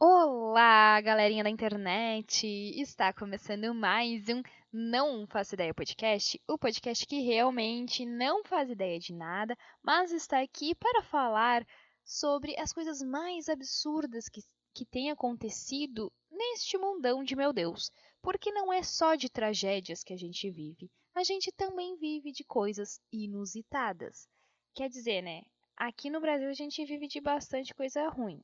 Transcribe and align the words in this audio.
Olá, 0.00 1.00
galerinha 1.00 1.42
da 1.42 1.50
internet! 1.50 2.46
Está 2.80 3.12
começando 3.12 3.74
mais 3.74 4.28
um 4.28 4.44
Não 4.72 5.26
Faço 5.26 5.56
Ideia 5.56 5.74
Podcast, 5.74 6.40
o 6.46 6.56
podcast 6.56 7.04
que 7.04 7.18
realmente 7.18 8.06
não 8.06 8.44
faz 8.44 8.70
ideia 8.70 9.00
de 9.00 9.12
nada, 9.12 9.58
mas 9.82 10.12
está 10.12 10.40
aqui 10.40 10.72
para 10.76 11.02
falar 11.02 11.66
sobre 12.04 12.56
as 12.60 12.72
coisas 12.72 13.02
mais 13.02 13.48
absurdas 13.48 14.28
que, 14.28 14.40
que 14.72 14.86
têm 14.86 15.10
acontecido 15.10 16.12
neste 16.30 16.78
mundão 16.78 17.24
de 17.24 17.34
meu 17.34 17.52
Deus. 17.52 17.90
Porque 18.22 18.52
não 18.52 18.72
é 18.72 18.84
só 18.84 19.16
de 19.16 19.28
tragédias 19.28 20.04
que 20.04 20.12
a 20.12 20.16
gente 20.16 20.48
vive, 20.48 20.88
a 21.12 21.24
gente 21.24 21.50
também 21.50 21.96
vive 21.96 22.30
de 22.30 22.44
coisas 22.44 23.00
inusitadas. 23.12 24.28
Quer 24.76 24.88
dizer, 24.88 25.22
né? 25.22 25.42
Aqui 25.76 26.08
no 26.08 26.20
Brasil 26.20 26.48
a 26.48 26.54
gente 26.54 26.84
vive 26.84 27.08
de 27.08 27.20
bastante 27.20 27.74
coisa 27.74 28.08
ruim. 28.08 28.40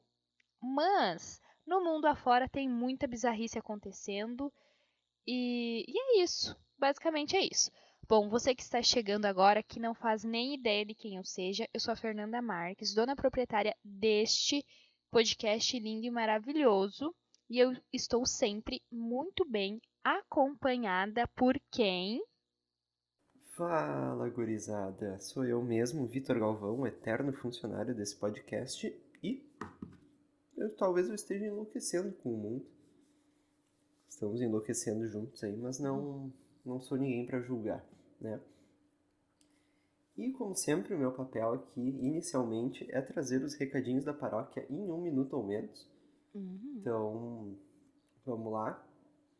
Mas 0.61 1.41
no 1.67 1.83
mundo 1.83 2.07
afora 2.07 2.49
tem 2.49 2.69
muita 2.69 3.07
bizarrice 3.07 3.59
acontecendo. 3.59 4.53
E, 5.27 5.85
e 5.89 5.99
é 5.99 6.23
isso. 6.23 6.57
Basicamente 6.79 7.37
é 7.37 7.41
isso. 7.41 7.71
Bom, 8.07 8.29
você 8.29 8.55
que 8.55 8.63
está 8.63 8.83
chegando 8.83 9.25
agora, 9.25 9.63
que 9.63 9.81
não 9.81 9.95
faz 9.95 10.25
nem 10.25 10.55
ideia 10.55 10.85
de 10.85 10.95
quem 10.95 11.17
eu 11.17 11.25
seja, 11.25 11.67
eu 11.73 11.81
sou 11.81 11.93
a 11.93 11.97
Fernanda 11.97 12.43
Marques, 12.43 12.95
dona 12.95 13.17
proprietária 13.17 13.75
deste 13.83 14.65
podcast 15.11 15.79
lindo 15.79 16.05
e 16.05 16.11
maravilhoso. 16.11 17.15
E 17.49 17.59
eu 17.59 17.73
estou 17.93 18.27
sempre 18.27 18.83
muito 18.91 19.49
bem 19.49 19.81
acompanhada 20.03 21.27
por 21.29 21.59
quem? 21.71 22.23
Fala, 23.57 24.29
gurizada! 24.29 25.19
Sou 25.21 25.45
eu 25.45 25.63
mesmo, 25.63 26.07
Vitor 26.07 26.39
Galvão, 26.39 26.87
eterno 26.87 27.33
funcionário 27.33 27.95
desse 27.95 28.17
podcast 28.17 28.87
e 29.23 29.43
eu, 30.57 30.75
talvez 30.77 31.09
eu 31.09 31.15
esteja 31.15 31.47
enlouquecendo 31.47 32.13
com 32.13 32.35
o 32.35 32.37
mundo. 32.37 32.67
Estamos 34.09 34.41
enlouquecendo 34.41 35.09
juntos 35.09 35.43
aí, 35.43 35.57
mas 35.57 35.79
não, 35.79 36.33
não 36.65 36.81
sou 36.81 36.97
ninguém 36.97 37.27
para 37.27 37.41
julgar, 37.41 37.85
né? 38.21 38.41
E 40.17 40.31
como 40.33 40.55
sempre, 40.55 40.95
o 40.95 40.99
meu 40.99 41.11
papel 41.11 41.55
aqui, 41.55 41.81
inicialmente, 41.81 42.87
é 42.93 43.01
trazer 43.01 43.43
os 43.43 43.55
recadinhos 43.55 44.05
da 44.05 44.15
paróquia 44.15 44.65
em 44.71 44.91
um 44.91 45.01
minuto 45.01 45.37
ou 45.37 45.43
menos. 45.45 45.89
Uhum. 46.33 46.77
Então, 46.77 47.59
vamos 48.25 48.53
lá. 48.53 48.87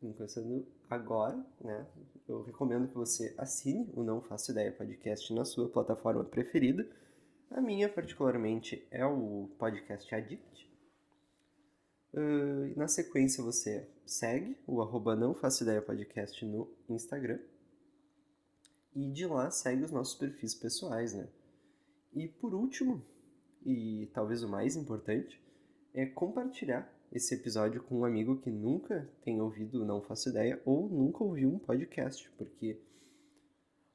Começando 0.01 0.67
agora, 0.89 1.43
né? 1.61 1.87
Eu 2.27 2.43
recomendo 2.43 2.89
que 2.89 2.93
você 2.93 3.33
assine 3.37 3.89
o 3.93 4.03
Não 4.03 4.21
Faço 4.21 4.51
Ideia 4.51 4.71
podcast 4.71 5.33
na 5.33 5.45
sua 5.45 5.69
plataforma 5.69 6.25
preferida. 6.25 6.85
A 7.49 7.61
minha, 7.61 7.87
particularmente, 7.87 8.85
é 8.91 9.05
o 9.05 9.49
podcast 9.57 10.13
Addict. 10.13 10.74
Uh, 12.15 12.71
na 12.79 12.87
sequência, 12.87 13.43
você 13.43 13.85
segue 14.05 14.57
o 14.65 14.81
arroba 14.81 15.17
Não 15.17 15.33
Faço 15.33 15.63
Ideia 15.63 15.81
podcast 15.81 16.45
no 16.45 16.73
Instagram. 16.87 17.39
E 18.95 19.11
de 19.11 19.27
lá 19.27 19.51
segue 19.51 19.83
os 19.83 19.91
nossos 19.91 20.15
perfis 20.15 20.55
pessoais, 20.55 21.13
né? 21.13 21.27
E 22.13 22.29
por 22.29 22.53
último, 22.53 23.03
e 23.65 24.09
talvez 24.13 24.43
o 24.43 24.47
mais 24.47 24.77
importante, 24.77 25.41
é 25.93 26.05
compartilhar 26.05 26.89
esse 27.11 27.35
episódio 27.35 27.83
com 27.83 27.99
um 27.99 28.05
amigo 28.05 28.37
que 28.37 28.49
nunca 28.49 29.09
tem 29.21 29.41
ouvido 29.41 29.83
Não 29.83 30.01
Faço 30.01 30.29
Ideia 30.29 30.61
ou 30.63 30.87
nunca 30.87 31.21
ouviu 31.21 31.49
um 31.49 31.59
podcast, 31.59 32.31
porque 32.37 32.79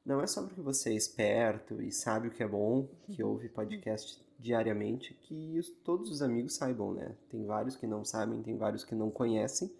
não 0.05 0.21
é 0.21 0.27
só 0.27 0.43
porque 0.43 0.61
você 0.61 0.91
é 0.91 0.95
esperto 0.95 1.81
e 1.81 1.91
sabe 1.91 2.29
o 2.29 2.31
que 2.31 2.43
é 2.43 2.49
bom, 2.49 2.87
que 3.07 3.23
ouve 3.23 3.49
podcast 3.49 4.23
diariamente, 4.41 5.15
que 5.15 5.59
os, 5.59 5.71
todos 5.85 6.11
os 6.11 6.23
amigos 6.23 6.55
saibam, 6.55 6.95
né? 6.95 7.15
Tem 7.31 7.45
vários 7.45 7.77
que 7.77 7.87
não 7.87 8.05
sabem, 8.05 8.43
tem 8.43 8.57
vários 8.57 8.85
que 8.85 8.95
não 8.95 9.11
conhecem. 9.11 9.71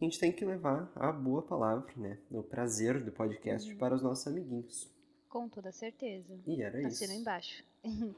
A 0.00 0.04
gente 0.04 0.18
tem 0.18 0.32
que 0.32 0.44
levar 0.44 0.90
a 0.94 1.12
boa 1.12 1.42
palavra, 1.42 1.92
né? 1.96 2.18
O 2.30 2.42
prazer 2.42 3.02
do 3.02 3.12
podcast 3.12 3.70
uhum. 3.70 3.78
para 3.78 3.94
os 3.94 4.02
nossos 4.02 4.26
amiguinhos. 4.26 4.88
Com 5.28 5.48
toda 5.48 5.70
certeza. 5.72 6.38
E 6.46 6.62
era 6.62 6.78
Assino 6.78 6.88
isso. 6.88 7.04
Assino 7.04 7.20
embaixo. 7.20 7.64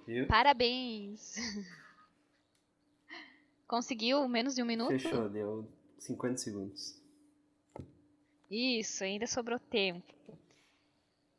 Viu? 0.07 0.27
Parabéns! 0.29 1.37
Conseguiu 3.67 4.27
menos 4.29 4.55
de 4.55 4.63
um 4.63 4.67
minuto? 4.67 4.91
Fechou, 4.91 5.29
deu 5.29 5.67
50 5.99 6.37
segundos. 6.37 7.01
Isso, 8.51 9.05
ainda 9.05 9.27
sobrou 9.27 9.59
tempo. 9.59 10.13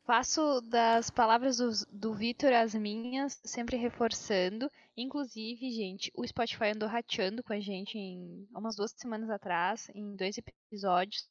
Faço 0.04 0.60
das 0.62 1.10
palavras 1.10 1.58
do, 1.58 1.70
do 1.92 2.12
Vitor 2.14 2.52
as 2.52 2.74
minhas, 2.74 3.40
sempre 3.44 3.76
reforçando. 3.76 4.68
Inclusive, 4.96 5.70
gente, 5.70 6.10
o 6.14 6.26
Spotify 6.26 6.70
andou 6.74 6.88
rateando 6.88 7.42
com 7.42 7.52
a 7.52 7.60
gente 7.60 7.96
em 7.96 8.46
umas 8.54 8.74
duas 8.74 8.92
semanas 8.96 9.30
atrás, 9.30 9.88
em 9.94 10.16
dois 10.16 10.36
episódios. 10.36 11.28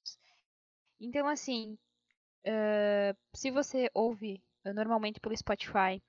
Então, 1.01 1.27
assim, 1.27 1.77
uh, 2.47 3.17
se 3.35 3.51
você 3.51 3.89
ouve 3.93 4.41
uh, 4.65 4.73
normalmente 4.73 5.19
pelo 5.19 5.35
Spotify, 5.35 6.01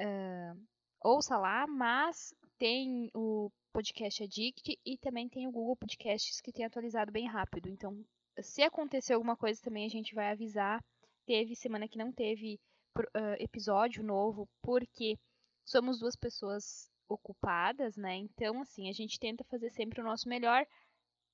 uh, 0.00 0.60
ouça 1.04 1.38
lá, 1.38 1.66
mas 1.68 2.34
tem 2.58 3.10
o 3.14 3.50
Podcast 3.72 4.24
Addict 4.24 4.78
e 4.84 4.98
também 4.98 5.28
tem 5.28 5.46
o 5.46 5.52
Google 5.52 5.76
Podcasts 5.76 6.40
que 6.40 6.52
tem 6.52 6.64
atualizado 6.64 7.12
bem 7.12 7.26
rápido. 7.26 7.68
Então, 7.68 8.04
se 8.40 8.62
acontecer 8.62 9.12
alguma 9.12 9.36
coisa 9.36 9.60
também 9.62 9.86
a 9.86 9.90
gente 9.90 10.14
vai 10.14 10.32
avisar. 10.32 10.82
Teve 11.26 11.56
semana 11.56 11.88
que 11.88 11.98
não 11.98 12.12
teve 12.12 12.60
uh, 12.98 13.34
episódio 13.38 14.02
novo 14.02 14.48
porque 14.62 15.18
somos 15.64 15.98
duas 15.98 16.16
pessoas 16.16 16.88
ocupadas, 17.08 17.96
né? 17.96 18.16
Então, 18.16 18.60
assim, 18.62 18.88
a 18.88 18.92
gente 18.92 19.18
tenta 19.18 19.44
fazer 19.44 19.70
sempre 19.70 20.00
o 20.00 20.04
nosso 20.04 20.28
melhor. 20.28 20.66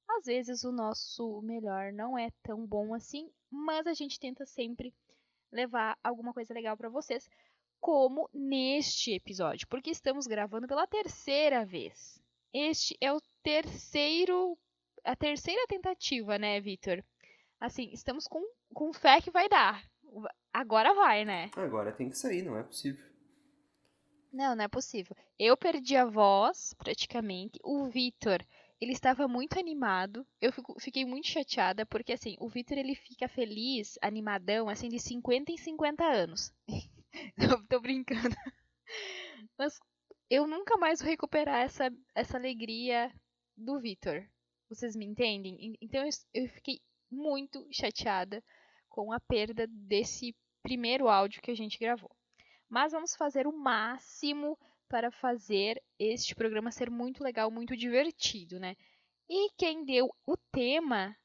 Às 0.08 0.26
vezes 0.26 0.64
o 0.64 0.72
nosso 0.72 1.40
melhor 1.42 1.92
não 1.92 2.18
é 2.18 2.30
tão 2.42 2.66
bom 2.66 2.94
assim, 2.94 3.30
mas 3.50 3.86
a 3.86 3.94
gente 3.94 4.18
tenta 4.18 4.44
sempre 4.44 4.94
levar 5.50 5.98
alguma 6.02 6.32
coisa 6.32 6.52
legal 6.52 6.76
para 6.76 6.88
vocês, 6.88 7.28
como 7.80 8.28
neste 8.32 9.12
episódio, 9.12 9.66
porque 9.68 9.90
estamos 9.90 10.26
gravando 10.26 10.66
pela 10.66 10.86
terceira 10.86 11.64
vez. 11.64 12.20
Este 12.52 12.96
é 13.00 13.12
o 13.12 13.20
terceiro, 13.42 14.58
a 15.04 15.16
terceira 15.16 15.66
tentativa, 15.66 16.38
né, 16.38 16.60
Vitor? 16.60 17.02
Assim, 17.60 17.90
estamos 17.92 18.26
com, 18.26 18.42
com 18.72 18.92
fé 18.92 19.20
que 19.20 19.30
vai 19.30 19.48
dar. 19.48 19.82
Agora 20.52 20.94
vai, 20.94 21.24
né? 21.24 21.50
Agora 21.56 21.92
tem 21.92 22.10
que 22.10 22.18
sair, 22.18 22.42
não 22.42 22.56
é 22.56 22.62
possível. 22.62 23.04
Não, 24.32 24.56
não 24.56 24.64
é 24.64 24.68
possível. 24.68 25.16
Eu 25.38 25.56
perdi 25.56 25.96
a 25.96 26.06
voz, 26.06 26.74
praticamente. 26.78 27.58
O 27.62 27.86
Vitor, 27.86 28.44
ele 28.80 28.92
estava 28.92 29.28
muito 29.28 29.58
animado. 29.58 30.26
Eu 30.40 30.52
fico, 30.52 30.74
fiquei 30.80 31.04
muito 31.04 31.28
chateada, 31.28 31.84
porque 31.84 32.14
assim, 32.14 32.36
o 32.40 32.48
Vitor 32.48 32.78
ele 32.78 32.94
fica 32.94 33.28
feliz, 33.28 33.98
animadão, 34.00 34.68
assim, 34.68 34.88
de 34.88 34.98
50 34.98 35.52
em 35.52 35.56
50 35.56 36.04
anos. 36.04 36.52
tô, 37.36 37.62
tô 37.68 37.80
brincando. 37.80 38.34
Mas 39.58 39.78
eu 40.30 40.46
nunca 40.46 40.78
mais 40.78 41.00
vou 41.00 41.10
recuperar 41.10 41.60
essa, 41.62 41.90
essa 42.14 42.38
alegria 42.38 43.12
do 43.56 43.78
Vitor. 43.80 44.26
Vocês 44.68 44.96
me 44.96 45.04
entendem? 45.04 45.76
Então 45.80 46.08
eu 46.32 46.48
fiquei 46.48 46.80
muito 47.10 47.66
chateada 47.70 48.42
com 48.92 49.10
a 49.10 49.18
perda 49.18 49.66
desse 49.66 50.36
primeiro 50.62 51.08
áudio 51.08 51.40
que 51.40 51.50
a 51.50 51.56
gente 51.56 51.78
gravou. 51.78 52.10
Mas 52.68 52.92
vamos 52.92 53.16
fazer 53.16 53.46
o 53.46 53.52
máximo 53.52 54.58
para 54.86 55.10
fazer 55.10 55.82
este 55.98 56.34
programa 56.34 56.70
ser 56.70 56.90
muito 56.90 57.24
legal, 57.24 57.50
muito 57.50 57.74
divertido, 57.74 58.60
né? 58.60 58.76
E 59.28 59.50
quem 59.56 59.84
deu 59.86 60.14
o 60.26 60.36
tema 60.52 61.16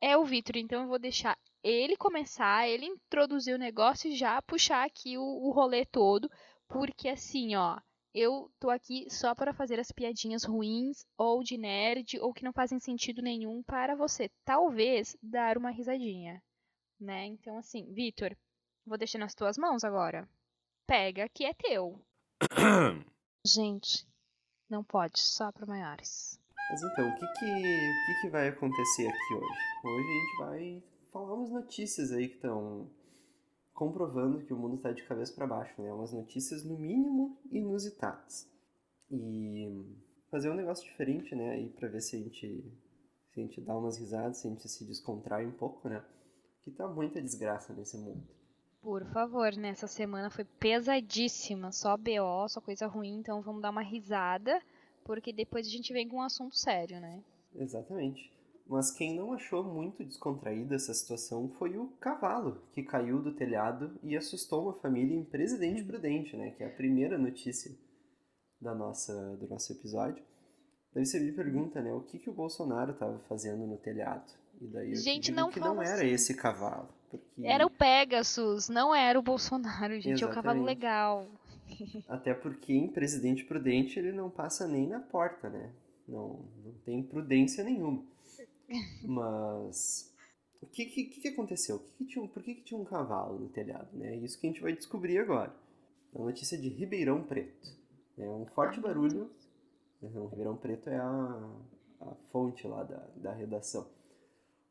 é 0.00 0.16
o 0.16 0.24
Vitor, 0.24 0.56
então 0.56 0.82
eu 0.82 0.88
vou 0.88 0.98
deixar 0.98 1.36
ele 1.64 1.96
começar, 1.96 2.68
ele 2.68 2.86
introduzir 2.86 3.54
o 3.54 3.58
negócio 3.58 4.08
e 4.08 4.16
já 4.16 4.40
puxar 4.40 4.86
aqui 4.86 5.18
o, 5.18 5.22
o 5.22 5.50
rolê 5.50 5.84
todo, 5.84 6.30
porque 6.68 7.08
assim, 7.08 7.56
ó, 7.56 7.78
eu 8.14 8.50
tô 8.58 8.70
aqui 8.70 9.08
só 9.10 9.34
para 9.34 9.52
fazer 9.52 9.78
as 9.78 9.92
piadinhas 9.92 10.44
ruins 10.44 11.04
ou 11.18 11.42
de 11.42 11.58
nerd 11.58 12.18
ou 12.20 12.32
que 12.32 12.44
não 12.44 12.52
fazem 12.52 12.78
sentido 12.78 13.22
nenhum 13.22 13.62
para 13.62 13.94
você 13.94 14.30
talvez 14.44 15.16
dar 15.22 15.58
uma 15.58 15.70
risadinha, 15.70 16.42
né? 17.00 17.26
Então 17.26 17.56
assim, 17.58 17.92
Vitor, 17.92 18.36
vou 18.86 18.98
deixar 18.98 19.18
nas 19.18 19.34
tuas 19.34 19.56
mãos 19.56 19.84
agora. 19.84 20.28
Pega 20.86 21.28
que 21.28 21.44
é 21.44 21.54
teu. 21.54 22.00
Gente, 23.46 24.06
não 24.68 24.84
pode, 24.84 25.18
só 25.18 25.50
para 25.50 25.66
maiores. 25.66 26.38
Mas 26.70 26.82
então, 26.82 27.08
o 27.08 27.14
que 27.14 27.26
que, 27.26 27.44
o 27.44 28.06
que 28.06 28.20
que 28.20 28.28
vai 28.28 28.48
acontecer 28.48 29.08
aqui 29.08 29.34
hoje? 29.34 29.60
Hoje 29.84 30.08
a 30.08 30.12
gente 30.12 30.38
vai 30.38 30.82
falar 31.10 31.34
umas 31.34 31.50
notícias 31.50 32.12
aí 32.12 32.28
que 32.28 32.36
estão 32.36 32.88
comprovando 33.72 34.44
que 34.44 34.52
o 34.52 34.56
mundo 34.56 34.76
está 34.76 34.92
de 34.92 35.02
cabeça 35.02 35.34
para 35.34 35.46
baixo, 35.46 35.80
né? 35.82 35.92
Umas 35.92 36.12
notícias 36.12 36.64
no 36.64 36.78
mínimo 36.78 37.40
inusitadas. 37.50 38.48
E 39.10 39.66
fazer 40.30 40.50
um 40.50 40.54
negócio 40.54 40.84
diferente, 40.84 41.34
né? 41.34 41.50
Aí 41.50 41.70
para 41.70 41.88
ver 41.88 42.00
se 42.00 42.16
a 42.16 42.18
gente 42.20 42.72
se 43.32 43.40
a 43.40 43.42
gente 43.42 43.60
dá 43.60 43.76
umas 43.76 43.96
risadas, 43.96 44.38
se 44.38 44.46
a 44.46 44.50
gente 44.50 44.68
se 44.68 44.84
descontrai 44.84 45.46
um 45.46 45.52
pouco, 45.52 45.88
né? 45.88 46.04
Que 46.64 46.70
tá 46.70 46.86
muita 46.86 47.20
desgraça 47.20 47.72
nesse 47.72 47.96
mundo. 47.96 48.22
Por 48.82 49.04
favor, 49.12 49.52
né? 49.56 49.74
semana 49.74 50.30
foi 50.30 50.44
pesadíssima, 50.44 51.70
só 51.70 51.96
BO, 51.96 52.48
só 52.48 52.60
coisa 52.60 52.86
ruim, 52.86 53.18
então 53.18 53.42
vamos 53.42 53.60
dar 53.60 53.70
uma 53.70 53.82
risada 53.82 54.60
porque 55.04 55.32
depois 55.32 55.66
a 55.66 55.70
gente 55.70 55.92
vem 55.92 56.08
com 56.08 56.16
um 56.16 56.22
assunto 56.22 56.56
sério, 56.56 57.00
né? 57.00 57.22
Exatamente. 57.54 58.32
Mas 58.66 58.92
quem 58.92 59.16
não 59.16 59.32
achou 59.32 59.64
muito 59.64 60.04
descontraída 60.04 60.76
essa 60.76 60.94
situação 60.94 61.48
foi 61.58 61.76
o 61.76 61.88
cavalo, 61.98 62.62
que 62.72 62.84
caiu 62.84 63.20
do 63.20 63.34
telhado 63.34 63.98
e 64.02 64.16
assustou 64.16 64.62
uma 64.62 64.74
família 64.74 65.16
em 65.16 65.24
Presidente 65.24 65.82
Prudente, 65.82 66.36
né? 66.36 66.52
Que 66.52 66.62
é 66.62 66.66
a 66.68 66.76
primeira 66.76 67.18
notícia 67.18 67.76
da 68.60 68.72
nossa, 68.72 69.36
do 69.36 69.48
nosso 69.48 69.72
episódio. 69.72 70.24
Daí 70.94 71.04
você 71.04 71.18
me 71.18 71.32
pergunta, 71.32 71.82
né? 71.82 71.92
O 71.92 72.02
que, 72.02 72.18
que 72.18 72.30
o 72.30 72.34
Bolsonaro 72.34 72.92
estava 72.92 73.18
fazendo 73.28 73.66
no 73.66 73.78
telhado? 73.78 74.32
E 74.60 74.66
daí 74.66 74.94
gente, 74.94 75.32
não 75.32 75.50
que 75.50 75.58
não 75.58 75.82
era 75.82 76.02
assim. 76.02 76.12
esse 76.12 76.34
cavalo. 76.34 76.88
Porque... 77.10 77.46
Era 77.46 77.66
o 77.66 77.70
Pegasus, 77.70 78.68
não 78.68 78.94
era 78.94 79.18
o 79.18 79.22
Bolsonaro, 79.22 79.94
gente. 80.00 80.10
Exatamente. 80.10 80.24
É 80.24 80.26
o 80.26 80.34
cavalo 80.34 80.62
legal. 80.62 81.26
Até 82.08 82.34
porque 82.34 82.72
em 82.72 82.88
Presidente 82.88 83.44
Prudente 83.44 83.98
ele 83.98 84.12
não 84.12 84.28
passa 84.28 84.66
nem 84.66 84.88
na 84.88 85.00
porta, 85.00 85.48
né? 85.48 85.72
Não, 86.06 86.44
não 86.64 86.72
tem 86.84 87.02
prudência 87.02 87.64
nenhuma. 87.64 88.04
Mas 89.02 90.12
o 90.60 90.66
que, 90.66 90.84
que, 90.86 91.04
que 91.04 91.28
aconteceu? 91.28 91.78
Que 91.78 92.04
que 92.04 92.04
tinha, 92.06 92.28
por 92.28 92.42
que, 92.42 92.54
que 92.54 92.62
tinha 92.62 92.78
um 92.78 92.84
cavalo 92.84 93.38
no 93.38 93.48
telhado? 93.48 93.88
Né? 93.96 94.16
Isso 94.16 94.38
que 94.38 94.46
a 94.46 94.50
gente 94.50 94.60
vai 94.60 94.72
descobrir 94.72 95.18
agora. 95.18 95.54
A 96.14 96.18
notícia 96.18 96.58
de 96.58 96.68
Ribeirão 96.68 97.22
Preto. 97.22 97.70
É 98.18 98.28
um 98.28 98.46
forte 98.46 98.80
barulho. 98.80 99.30
Não, 100.02 100.26
Ribeirão 100.26 100.56
Preto 100.56 100.90
é 100.90 100.96
a, 100.96 101.50
a 102.00 102.14
fonte 102.30 102.66
lá 102.66 102.82
da, 102.82 103.06
da 103.16 103.32
redação. 103.32 103.86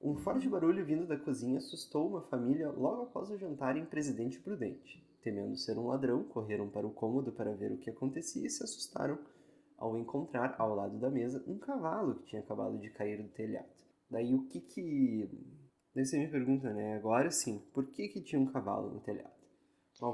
Um 0.02 0.16
forte 0.16 0.48
barulho 0.48 0.86
vindo 0.86 1.06
da 1.06 1.18
cozinha 1.18 1.58
assustou 1.58 2.08
uma 2.08 2.22
família 2.22 2.70
logo 2.70 3.04
após 3.04 3.30
o 3.30 3.38
jantar 3.38 3.76
em 3.76 3.86
Presidente 3.86 4.40
Prudente. 4.40 5.04
Temendo 5.22 5.58
ser 5.58 5.78
um 5.78 5.88
ladrão, 5.88 6.24
correram 6.24 6.70
para 6.70 6.88
o 6.88 6.94
cômodo 6.94 7.32
para 7.32 7.54
ver 7.54 7.72
o 7.72 7.78
que 7.78 7.90
acontecia 7.90 8.48
e 8.48 8.50
se 8.50 8.64
assustaram 8.64 9.20
ao 9.78 9.98
encontrar 9.98 10.56
ao 10.58 10.74
lado 10.74 10.98
da 10.98 11.10
mesa 11.10 11.44
um 11.46 11.58
cavalo 11.58 12.16
que 12.16 12.28
tinha 12.28 12.42
acabado 12.42 12.78
de 12.78 12.90
cair 12.92 13.22
do 13.22 13.30
telhado. 13.30 13.68
Daí 14.10 14.34
o 14.34 14.48
que 14.48 14.62
que. 14.62 15.30
Daí 15.94 16.06
você 16.06 16.18
me 16.18 16.28
pergunta, 16.28 16.74
né? 16.74 16.96
Agora 16.96 17.30
sim, 17.30 17.60
por 17.74 17.86
que 17.88 18.08
que 18.08 18.22
tinha 18.22 18.42
um 18.42 18.52
cavalo 18.52 18.90
no 18.90 19.00
telhado? 19.02 19.40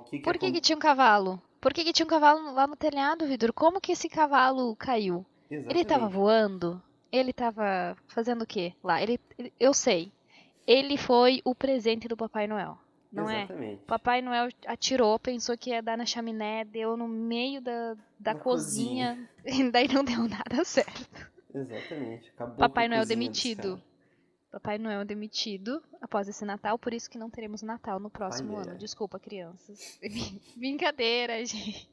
Que 0.10 0.18
que 0.18 0.24
por 0.24 0.38
que, 0.40 0.52
que 0.52 0.62
tinha 0.62 0.76
um 0.76 0.80
cavalo? 0.80 1.40
Por 1.62 1.72
que, 1.72 1.84
que 1.84 1.94
tinha 1.94 2.06
um 2.06 2.10
cavalo 2.10 2.54
lá 2.54 2.66
no 2.66 2.76
telhado, 2.76 3.28
Vitor? 3.28 3.54
Como 3.54 3.80
que 3.80 3.92
esse 3.92 4.10
cavalo 4.10 4.76
caiu? 4.76 5.24
Exatamente. 5.50 5.72
Ele 5.72 5.82
estava 5.82 6.08
voando? 6.08 6.82
Ele 7.16 7.32
estava 7.32 7.96
fazendo 8.08 8.42
o 8.42 8.46
quê 8.46 8.74
lá? 8.84 9.02
Ele, 9.02 9.20
ele, 9.38 9.54
eu 9.60 9.74
sei. 9.74 10.12
Ele 10.68 10.98
foi 10.98 11.42
o 11.46 11.56
presente 11.56 12.08
do 12.08 12.18
Papai 12.18 12.48
Noel. 12.48 12.78
Não 13.12 13.30
é? 13.30 13.44
Exatamente. 13.44 13.82
é? 13.82 13.86
Papai 13.86 14.22
Noel 14.22 14.50
atirou, 14.68 15.18
pensou 15.18 15.58
que 15.58 15.70
ia 15.70 15.82
dar 15.82 15.98
na 15.98 16.06
chaminé, 16.06 16.66
deu 16.66 16.98
no 16.98 17.08
meio 17.08 17.62
da, 17.62 17.96
da 18.20 18.36
cozinha, 18.36 19.30
cozinha, 19.44 19.68
e 19.68 19.72
daí 19.72 19.88
não 19.88 20.04
deu 20.04 20.28
nada 20.28 20.64
certo. 20.66 21.32
Exatamente. 21.54 22.30
Acabou 22.32 22.58
Papai 22.58 22.90
Noel 22.90 23.06
demitido. 23.06 23.82
Papai 24.52 24.78
Noel 24.78 25.06
demitido 25.06 25.82
após 26.02 26.28
esse 26.28 26.44
Natal, 26.44 26.78
por 26.78 26.94
isso 26.94 27.10
que 27.10 27.18
não 27.18 27.30
teremos 27.30 27.62
Natal 27.62 28.00
no 28.00 28.10
próximo 28.10 28.58
ano. 28.58 28.78
Desculpa, 28.78 29.20
crianças. 29.20 30.00
Brincadeira, 30.56 31.46
gente. 31.46 31.90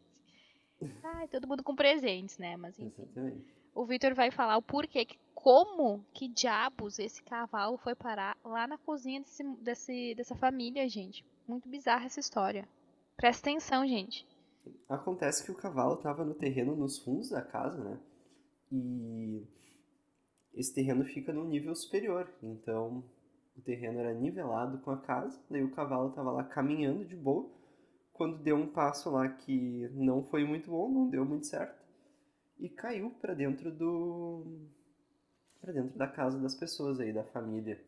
Ai, 1.03 1.29
todo 1.29 1.47
mundo 1.47 1.63
com 1.63 1.75
presentes, 1.75 2.39
né? 2.39 2.57
Mas 2.57 2.79
enfim. 2.79 3.03
Exatamente. 3.03 3.62
O 3.75 3.87
Victor 3.87 4.15
vai 4.15 4.31
falar 4.31 4.57
o 4.57 4.63
porquê, 4.63 5.07
como 5.35 6.05
que 6.13 6.29
diabos 6.29 6.99
esse 6.99 7.23
cavalo 7.23 7.79
foi 7.79 7.95
parar 7.95 8.37
lá 8.45 8.67
na 8.67 8.79
cozinha 8.79 9.21
desse, 9.21 9.43
desse, 9.57 10.15
dessa 10.15 10.37
família, 10.37 10.89
gente. 10.89 11.25
Muito 11.49 11.69
bizarra 11.69 12.07
essa 12.07 12.21
história. 12.21 12.69
Presta 13.17 13.51
atenção, 13.51 13.87
gente. 13.87 14.27
Acontece 14.89 15.45
que 15.45 15.51
o 15.51 15.57
cavalo 15.57 15.95
estava 15.95 16.25
no 16.25 16.35
terreno 16.35 16.77
nos 16.77 16.99
fundos 16.99 17.31
da 17.31 17.43
casa, 17.43 17.83
né? 17.83 17.99
E 18.71 19.47
esse 20.55 20.75
terreno 20.75 21.05
fica 21.05 21.33
num 21.33 21.49
nível 21.49 21.75
superior. 21.75 22.33
Então, 22.43 23.05
o 23.57 23.61
terreno 23.63 23.99
era 23.99 24.15
nivelado 24.15 24.79
com 24.83 24.91
a 24.91 25.01
casa, 25.01 25.43
daí 25.51 25.63
o 25.63 25.75
cavalo 25.75 26.11
estava 26.11 26.31
lá 26.31 26.45
caminhando 26.45 27.05
de 27.05 27.17
boa. 27.17 27.51
Quando 28.13 28.43
deu 28.43 28.57
um 28.57 28.73
passo 28.73 29.11
lá 29.11 29.29
que 29.29 29.89
não 29.95 30.23
foi 30.25 30.45
muito 30.45 30.71
bom, 30.71 30.89
não 30.91 31.09
deu 31.09 31.25
muito 31.25 31.47
certo, 31.47 31.82
e 32.63 32.69
caiu 32.69 33.11
para 33.21 33.35
dentro 33.35 33.73
do 33.73 34.47
para 35.61 35.73
dentro 35.73 35.99
da 35.99 36.07
casa 36.07 36.39
das 36.39 36.55
pessoas 36.55 37.01
aí, 37.01 37.13
da 37.13 37.25
família 37.25 37.81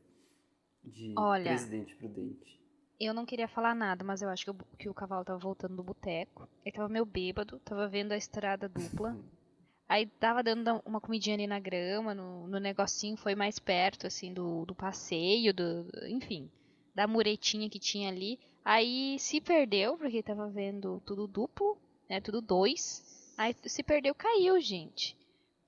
de 0.83 1.15
Olha, 1.17 1.51
Presidente 1.51 1.95
Prudente. 1.95 2.61
Eu 2.99 3.15
não 3.15 3.25
queria 3.25 3.49
falar 3.49 3.75
nada, 3.75 4.05
mas 4.05 4.21
eu 4.21 4.29
acho 4.29 4.45
que, 4.45 4.51
o, 4.51 4.55
que 4.79 4.89
o 4.89 4.95
cavalo 4.95 5.25
tava 5.25 5.39
voltando 5.39 5.77
do 5.77 5.83
boteco. 5.83 6.49
Ele 6.65 6.75
tava 6.75 6.89
meio 6.89 7.05
bêbado, 7.05 7.59
tava 7.61 7.89
vendo 7.89 8.13
a 8.13 8.17
estrada 8.17 8.69
dupla. 8.69 9.17
Aí 9.89 10.07
tava 10.07 10.43
dando 10.43 10.81
uma 10.85 11.01
comidinha 11.01 11.37
ali 11.37 11.47
na 11.47 11.61
grama, 11.61 12.15
no, 12.15 12.49
no 12.49 12.59
negocinho, 12.59 13.17
foi 13.17 13.35
mais 13.35 13.59
perto, 13.59 14.07
assim, 14.07 14.33
do, 14.33 14.65
do 14.65 14.75
passeio, 14.75 15.53
do, 15.53 15.87
enfim, 16.09 16.51
da 16.95 17.07
muretinha 17.07 17.69
que 17.69 17.79
tinha 17.79 18.09
ali. 18.09 18.41
Aí 18.65 19.19
se 19.19 19.41
perdeu, 19.41 19.99
porque 19.99 20.23
tava 20.23 20.49
vendo 20.49 21.03
tudo 21.05 21.27
duplo, 21.27 21.77
né, 22.09 22.21
tudo 22.21 22.41
dois. 22.41 23.14
Aí 23.37 23.55
se 23.67 23.83
perdeu, 23.83 24.15
caiu, 24.15 24.61
gente. 24.61 25.17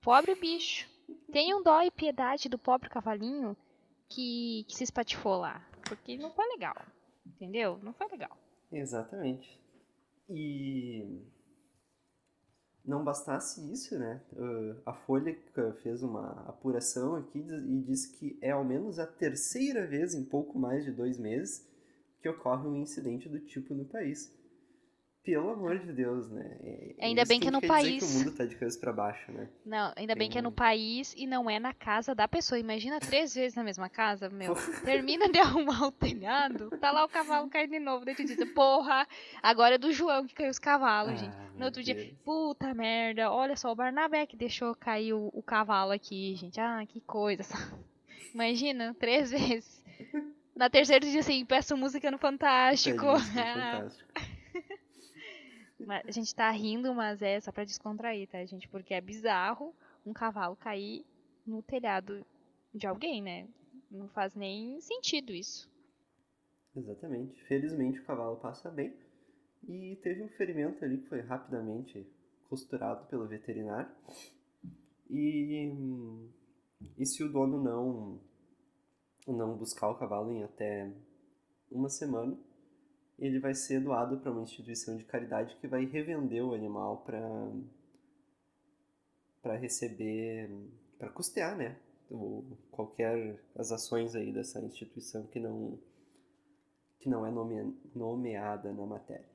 Pobre 0.01 0.35
bicho. 0.35 0.89
Tenham 1.33 1.63
dó 1.63 1.83
e 1.83 1.91
piedade 1.91 2.49
do 2.49 2.59
pobre 2.59 2.89
cavalinho 2.89 3.57
que, 4.09 4.65
que 4.69 4.77
se 4.77 4.85
espatifou 4.85 5.37
lá. 5.37 5.65
Porque 5.89 6.17
não 6.17 6.31
foi 6.31 6.47
legal. 6.49 6.75
Entendeu? 7.27 7.79
Não 7.83 7.93
foi 7.93 8.09
legal. 8.09 8.37
Exatamente. 8.71 9.61
E 10.29 11.23
não 12.85 13.03
bastasse 13.03 13.61
isso, 13.73 13.99
né? 13.99 14.23
A 14.85 14.93
Folha 14.93 15.37
fez 15.83 16.03
uma 16.03 16.49
apuração 16.49 17.17
aqui 17.17 17.39
e 17.39 17.81
disse 17.83 18.13
que 18.13 18.39
é 18.41 18.53
ao 18.53 18.65
menos 18.65 18.99
a 18.99 19.07
terceira 19.07 19.87
vez 19.87 20.15
em 20.15 20.25
pouco 20.25 20.59
mais 20.59 20.85
de 20.85 20.93
dois 20.93 21.19
meses 21.19 21.69
que 22.21 22.29
ocorre 22.29 22.67
um 22.69 22.77
incidente 22.77 23.29
do 23.29 23.41
tipo 23.41 23.75
no 23.75 23.85
país. 23.85 24.33
Pelo 25.27 25.51
amor 25.51 25.77
de 25.81 25.93
Deus, 25.93 26.31
né? 26.31 26.57
É, 26.63 27.05
ainda 27.05 27.25
bem 27.25 27.41
que 27.41 27.49
é 27.49 27.51
no 27.51 27.61
país. 27.61 27.99
que 27.99 28.15
o 28.15 28.19
mundo 28.21 28.37
tá 28.37 28.45
de 28.45 28.55
cabeça 28.55 28.79
para 28.79 28.93
baixo, 28.93 29.33
né? 29.33 29.49
Não, 29.65 29.93
ainda 29.97 30.15
Tem 30.15 30.19
bem 30.21 30.31
que 30.31 30.39
é 30.39 30.41
no 30.41 30.53
país 30.53 31.13
e 31.17 31.27
não 31.27 31.51
é 31.51 31.59
na 31.59 31.75
casa 31.75 32.15
da 32.15 32.29
pessoa. 32.29 32.61
Imagina 32.61 33.01
três 33.01 33.35
vezes 33.35 33.57
na 33.57 33.65
mesma 33.65 33.89
casa, 33.89 34.31
meu. 34.31 34.55
Termina 34.85 35.29
de 35.29 35.41
arrumar 35.41 35.85
o 35.85 35.91
telhado, 35.91 36.71
tá 36.79 36.93
lá 36.93 37.05
o 37.05 37.09
cavalo 37.09 37.51
caindo 37.51 37.73
de 37.73 37.81
novo. 37.81 38.05
Daí 38.05 38.15
tu 38.15 38.25
diz, 38.25 38.37
porra, 38.53 39.05
agora 39.43 39.75
é 39.75 39.79
do 39.79 39.91
João 39.91 40.25
que 40.29 40.33
caiu 40.33 40.49
os 40.49 40.61
cavalos, 40.61 41.15
ah, 41.15 41.17
gente. 41.17 41.37
No 41.59 41.65
outro 41.65 41.83
Deus. 41.83 41.99
dia, 41.99 42.15
puta 42.25 42.73
merda, 42.73 43.29
olha 43.29 43.57
só, 43.57 43.73
o 43.73 43.75
Barnabé 43.75 44.27
que 44.27 44.37
deixou 44.37 44.77
cair 44.77 45.13
o, 45.13 45.29
o 45.35 45.43
cavalo 45.43 45.91
aqui, 45.91 46.37
gente. 46.37 46.61
Ah, 46.61 46.85
que 46.87 47.01
coisa. 47.01 47.43
Imagina, 48.33 48.95
três 48.97 49.33
vezes. 49.35 49.83
Na 50.55 50.71
terceira 50.71 51.05
dia, 51.05 51.19
assim, 51.19 51.45
peço 51.45 51.77
música 51.77 52.13
no 52.13 52.17
Fantástico. 52.17 53.05
É, 53.05 53.13
música 53.13 53.45
no 53.45 53.61
Fantástico. 53.73 54.36
A 55.89 56.11
gente 56.11 56.35
tá 56.35 56.51
rindo, 56.51 56.93
mas 56.95 57.23
é 57.23 57.41
só 57.41 57.53
pra 57.53 57.65
descontrair, 57.65 58.29
tá, 58.29 58.45
gente? 58.45 58.69
Porque 58.69 58.93
é 58.93 59.01
bizarro 59.01 59.75
um 60.05 60.13
cavalo 60.13 60.57
cair 60.57 61.05
no 61.47 61.63
telhado 61.63 62.27
de 62.75 62.87
alguém, 62.87 63.23
né? 63.23 63.47
Não 63.91 64.09
faz 64.09 64.35
nem 64.35 64.81
sentido 64.81 65.33
isso. 65.33 65.71
Exatamente. 66.75 67.43
Felizmente 67.45 68.01
o 68.01 68.05
cavalo 68.05 68.37
passa 68.37 68.71
bem. 68.71 68.93
E 69.69 69.97
teve 70.03 70.23
um 70.23 70.29
ferimento 70.31 70.85
ali 70.85 70.99
que 70.99 71.09
foi 71.09 71.21
rapidamente 71.21 72.07
costurado 72.49 73.07
pelo 73.07 73.27
veterinário. 73.27 73.91
E, 75.09 75.73
e 76.99 77.07
se 77.07 77.23
o 77.23 77.33
dono 77.33 77.63
não, 77.63 78.21
não 79.27 79.57
buscar 79.57 79.89
o 79.89 79.97
cavalo 79.97 80.33
em 80.33 80.43
até 80.43 80.93
uma 81.71 81.89
semana, 81.89 82.37
ele 83.19 83.39
vai 83.39 83.55
ser 83.55 83.81
doado 83.81 84.19
para 84.19 84.31
uma 84.31 84.43
instituição 84.43 84.97
de 84.97 85.05
caridade 85.05 85.57
que 85.57 85.67
vai 85.67 85.85
revender 85.85 86.45
o 86.45 86.55
animal 86.55 86.99
para 86.99 87.21
para 89.43 89.57
receber 89.57 90.51
para 90.99 91.09
custear, 91.09 91.57
né? 91.57 91.77
Ou 92.11 92.45
qualquer 92.71 93.39
as 93.55 93.73
ações 93.73 94.15
aí 94.15 94.33
dessa 94.33 94.61
instituição 94.61 95.27
que 95.27 95.41
não 95.41 95.79
que 96.99 97.09
não 97.09 97.25
é 97.25 97.31
nome, 97.31 97.75
nomeada 97.95 98.73
na 98.73 98.87
matéria. 98.87 99.29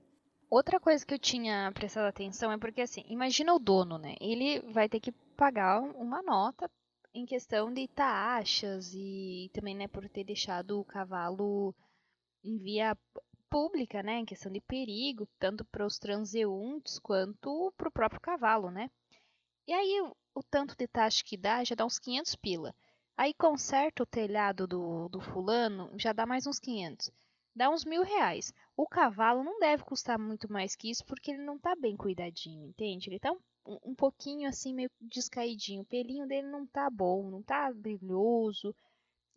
Outra 0.50 0.80
coisa 0.80 1.06
que 1.06 1.14
eu 1.14 1.20
tinha 1.20 1.72
prestado 1.74 2.06
atenção 2.08 2.52
é 2.52 2.58
porque 2.58 2.82
assim, 2.82 3.04
imagina 3.08 3.54
o 3.54 3.60
dono, 3.60 3.98
né? 3.98 4.16
Ele 4.20 4.60
vai 4.72 4.90
ter 4.90 5.00
que 5.00 5.12
pagar 5.38 5.82
uma 5.82 6.22
nota 6.22 6.70
em 7.14 7.26
questão 7.26 7.74
de 7.74 7.88
taxas 7.88 8.94
e 8.94 9.50
também, 9.54 9.76
né, 9.76 9.88
por 9.88 10.08
ter 10.10 10.24
deixado 10.24 10.80
o 10.80 10.86
cavalo 10.86 11.74
em 12.44 12.58
via 12.58 12.98
pública, 13.52 14.02
né, 14.02 14.20
em 14.20 14.26
questão 14.26 14.52
de 14.52 14.62
perigo, 14.62 15.28
tanto 15.38 15.66
para 15.66 15.86
os 15.86 16.00
transeuntes 16.00 16.98
quanto 16.98 17.74
para 17.78 17.90
o 17.90 17.92
próprio 17.92 18.22
cavalo, 18.22 18.72
né? 18.72 18.90
E 19.68 19.74
aí 19.74 20.02
o, 20.02 20.16
o, 20.34 20.42
tanto 20.42 20.76
de 20.78 20.88
taxa 20.88 21.22
que 21.26 21.36
dá 21.38 21.64
já 21.64 21.76
dá 21.76 21.86
uns 21.86 22.00
500 22.00 22.36
pila. 22.38 22.74
Aí 23.18 23.34
conserta 23.34 24.04
o 24.04 24.06
telhado 24.06 24.66
do, 24.66 25.10
do 25.10 25.20
fulano, 25.20 25.92
já 26.00 26.14
dá 26.14 26.26
mais 26.26 26.48
uns 26.48 26.60
500. 26.60 27.12
Dá 27.54 27.70
uns 27.70 27.84
mil 27.84 28.04
reais. 28.04 28.54
O 28.78 28.88
cavalo 28.88 29.44
não 29.44 29.60
deve 29.60 29.84
custar 29.84 30.18
muito 30.18 30.52
mais 30.52 30.76
que 30.76 30.90
isso 30.90 31.06
porque 31.06 31.32
ele 31.32 31.44
não 31.44 31.60
tá 31.60 31.76
bem 31.76 31.98
cuidadinho, 31.98 32.66
entende? 32.66 33.10
Ele 33.10 33.20
tá 33.20 33.32
um 33.32 33.40
um 33.84 33.94
pouquinho 33.94 34.50
assim, 34.50 34.74
meio 34.74 34.90
descaidinho. 35.00 35.82
O 35.82 35.86
pelinho 35.86 36.28
dele 36.28 36.48
não 36.48 36.66
tá 36.66 36.90
bom, 36.90 37.30
não 37.30 37.44
tá 37.44 37.72
brilhoso. 37.72 38.76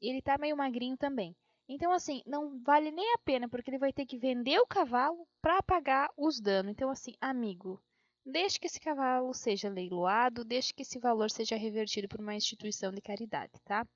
Ele 0.00 0.22
tá 0.22 0.38
meio 0.38 0.56
magrinho 0.56 0.96
também. 0.96 1.36
Então, 1.68 1.92
assim, 1.92 2.22
não 2.26 2.58
vale 2.62 2.90
nem 2.90 3.14
a 3.14 3.18
pena, 3.18 3.48
porque 3.48 3.70
ele 3.70 3.78
vai 3.78 3.92
ter 3.92 4.04
que 4.04 4.18
vender 4.18 4.58
o 4.60 4.66
cavalo 4.66 5.26
para 5.40 5.62
pagar 5.62 6.10
os 6.16 6.40
danos. 6.40 6.70
Então, 6.70 6.90
assim, 6.90 7.14
amigo, 7.20 7.82
deixe 8.24 8.58
que 8.60 8.66
esse 8.66 8.80
cavalo 8.80 9.32
seja 9.32 9.68
leiloado, 9.68 10.44
deixe 10.44 10.74
que 10.74 10.82
esse 10.82 10.98
valor 10.98 11.30
seja 11.30 11.56
revertido 11.56 12.08
por 12.08 12.20
uma 12.20 12.34
instituição 12.34 12.92
de 12.92 13.00
caridade, 13.00 13.52
tá? 13.64 13.86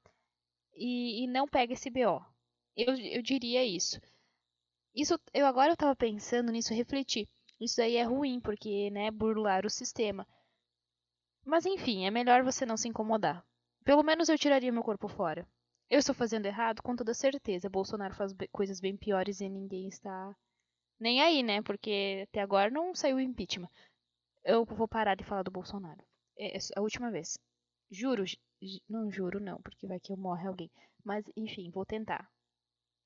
E, 0.75 1.25
e 1.25 1.27
não 1.27 1.47
pegue 1.47 1.75
esse 1.75 1.91
BO. 1.91 2.25
Eu, 2.77 2.95
eu 2.95 3.23
diria 3.23 3.65
isso. 3.65 4.01
Isso, 4.95 5.19
eu 5.35 5.47
agora 5.47 5.73
eu 5.73 5.77
tava 5.77 5.95
pensando 5.97 6.53
nisso, 6.53 6.75
refleti. 6.75 7.29
Isso 7.61 7.83
aí 7.83 7.97
é 7.97 8.03
ruim, 8.03 8.41
porque, 8.41 8.91
né, 8.91 9.11
burlar 9.11 9.67
o 9.67 9.71
sistema. 9.71 10.27
Mas 11.45 11.67
enfim, 11.67 12.07
é 12.07 12.11
melhor 12.11 12.43
você 12.45 12.65
não 12.65 12.77
se 12.77 12.89
incomodar. 12.89 13.45
Pelo 13.85 14.03
menos 14.03 14.29
eu 14.29 14.39
tiraria 14.39 14.73
meu 14.73 14.83
corpo 14.83 15.09
fora. 15.09 15.47
Eu 15.91 15.99
estou 15.99 16.15
fazendo 16.15 16.47
errado? 16.47 16.83
Com 16.83 16.95
toda 16.95 17.15
certeza. 17.15 17.69
Bolsonaro 17.71 18.15
faz 18.15 18.35
coisas 18.53 18.81
bem 18.81 18.97
piores 18.97 19.41
e 19.41 19.49
ninguém 19.49 19.89
está 19.89 20.35
nem 21.01 21.23
aí, 21.23 21.43
né? 21.43 21.63
Porque 21.63 22.27
até 22.29 22.41
agora 22.41 22.71
não 22.71 22.95
saiu 22.95 23.17
o 23.17 23.21
impeachment. 23.21 23.71
Eu 24.45 24.65
vou 24.65 24.89
parar 24.89 25.15
de 25.15 25.25
falar 25.25 25.43
do 25.43 25.51
Bolsonaro. 25.51 26.03
É, 26.37 26.57
é 26.57 26.61
a 26.77 26.81
última 26.81 27.11
vez. 27.11 27.39
Juro, 27.91 28.25
não 28.89 29.11
juro 29.11 29.41
não, 29.41 29.61
porque 29.63 29.87
vai 29.87 29.99
que 30.01 30.13
eu 30.13 30.17
morre 30.17 30.47
alguém. 30.47 30.71
Mas 31.05 31.25
enfim, 31.37 31.71
vou 31.71 31.87
tentar. 31.87 32.29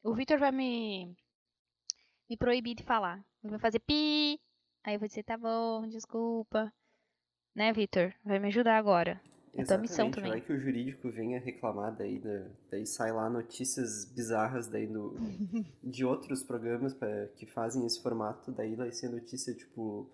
O 0.02 0.14
Victor 0.14 0.38
vai 0.38 0.50
me 0.50 1.16
me 2.28 2.36
proibir 2.36 2.74
de 2.74 2.82
falar. 2.82 3.24
Ele 3.42 3.50
vai 3.50 3.60
fazer 3.60 3.78
pi. 3.80 4.40
Aí 4.84 4.94
eu 4.94 4.98
vou 4.98 5.06
dizer, 5.06 5.22
tá 5.22 5.36
bom, 5.36 5.86
desculpa. 5.88 6.72
Né, 7.54 7.72
Victor? 7.72 8.14
Vai 8.24 8.38
me 8.38 8.48
ajudar 8.48 8.76
agora. 8.78 9.20
É 9.54 9.64
tua 9.64 9.76
missão 9.76 10.10
também. 10.10 10.30
Vai 10.30 10.40
que 10.40 10.52
o 10.52 10.58
jurídico 10.58 11.10
venha 11.10 11.38
reclamar 11.38 11.94
daí, 11.94 12.18
né? 12.18 12.50
daí 12.70 12.86
sai 12.86 13.12
lá 13.12 13.28
notícias 13.28 14.06
bizarras 14.06 14.66
daí 14.66 14.86
do, 14.86 15.14
de 15.84 16.04
outros 16.04 16.42
programas 16.42 16.94
pra, 16.94 17.26
que 17.36 17.44
fazem 17.44 17.84
esse 17.84 18.02
formato, 18.02 18.50
daí 18.50 18.74
vai 18.74 18.90
ser 18.90 19.10
notícia 19.10 19.54
tipo, 19.54 20.10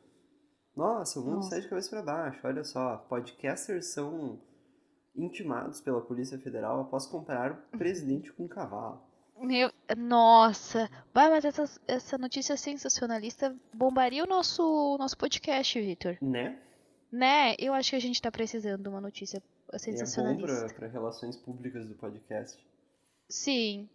nossa, 0.77 1.21
o 1.21 1.23
mundo 1.23 1.37
nossa. 1.37 1.51
sai 1.51 1.61
de 1.61 1.69
cabeça 1.69 1.91
para 1.91 2.03
baixo, 2.03 2.41
olha 2.45 2.65
só, 2.65 2.97
podcasters 3.09 3.87
são 3.87 4.41
intimados 5.15 5.81
pela 5.81 6.01
Polícia 6.01 6.39
Federal 6.39 6.81
após 6.81 7.07
comparar 7.07 7.53
o 7.53 7.57
presidente 7.79 8.33
com 8.33 8.45
um 8.45 8.49
cavalo. 8.49 9.07
Meu, 9.41 9.71
nossa, 9.97 10.91
vai, 11.15 11.31
mas 11.31 11.45
essa, 11.45 11.65
essa 11.87 12.19
notícia 12.19 12.57
sensacionalista 12.57 13.55
bombaria 13.73 14.25
o 14.25 14.27
nosso, 14.27 14.97
nosso 14.99 15.17
podcast, 15.17 15.81
Vitor. 15.81 16.19
Né? 16.21 16.59
Né? 17.11 17.55
Eu 17.59 17.73
acho 17.73 17.91
que 17.91 17.97
a 17.97 18.01
gente 18.01 18.21
tá 18.21 18.31
precisando 18.31 18.83
de 18.83 18.89
uma 18.89 19.01
notícia 19.01 19.43
sensacionalista. 19.77 20.51
É 20.51 20.55
bom 20.55 20.67
pra, 20.67 20.75
pra 20.75 20.89
relações 20.89 21.37
públicas 21.37 21.87
do 21.87 21.95
podcast. 21.95 22.63
Sim. 23.29 23.89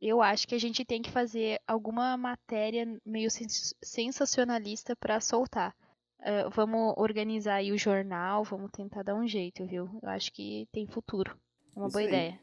Eu 0.00 0.22
acho 0.22 0.48
que 0.48 0.54
a 0.54 0.58
gente 0.58 0.84
tem 0.84 1.02
que 1.02 1.10
fazer 1.10 1.60
alguma 1.66 2.16
matéria 2.16 2.86
meio 3.04 3.30
sens 3.30 3.74
sensacionalista 3.82 4.96
para 4.96 5.20
soltar. 5.20 5.76
Uh, 6.20 6.50
vamos 6.50 6.94
organizar 6.96 7.56
aí 7.56 7.72
o 7.72 7.78
jornal, 7.78 8.44
vamos 8.44 8.70
tentar 8.70 9.02
dar 9.02 9.14
um 9.14 9.26
jeito, 9.26 9.66
viu? 9.66 9.88
Eu 10.02 10.08
acho 10.08 10.32
que 10.32 10.66
tem 10.72 10.86
futuro. 10.86 11.38
É 11.74 11.78
uma 11.78 11.88
Isso 11.88 11.92
boa 11.92 12.02
aí. 12.02 12.08
ideia. 12.08 12.40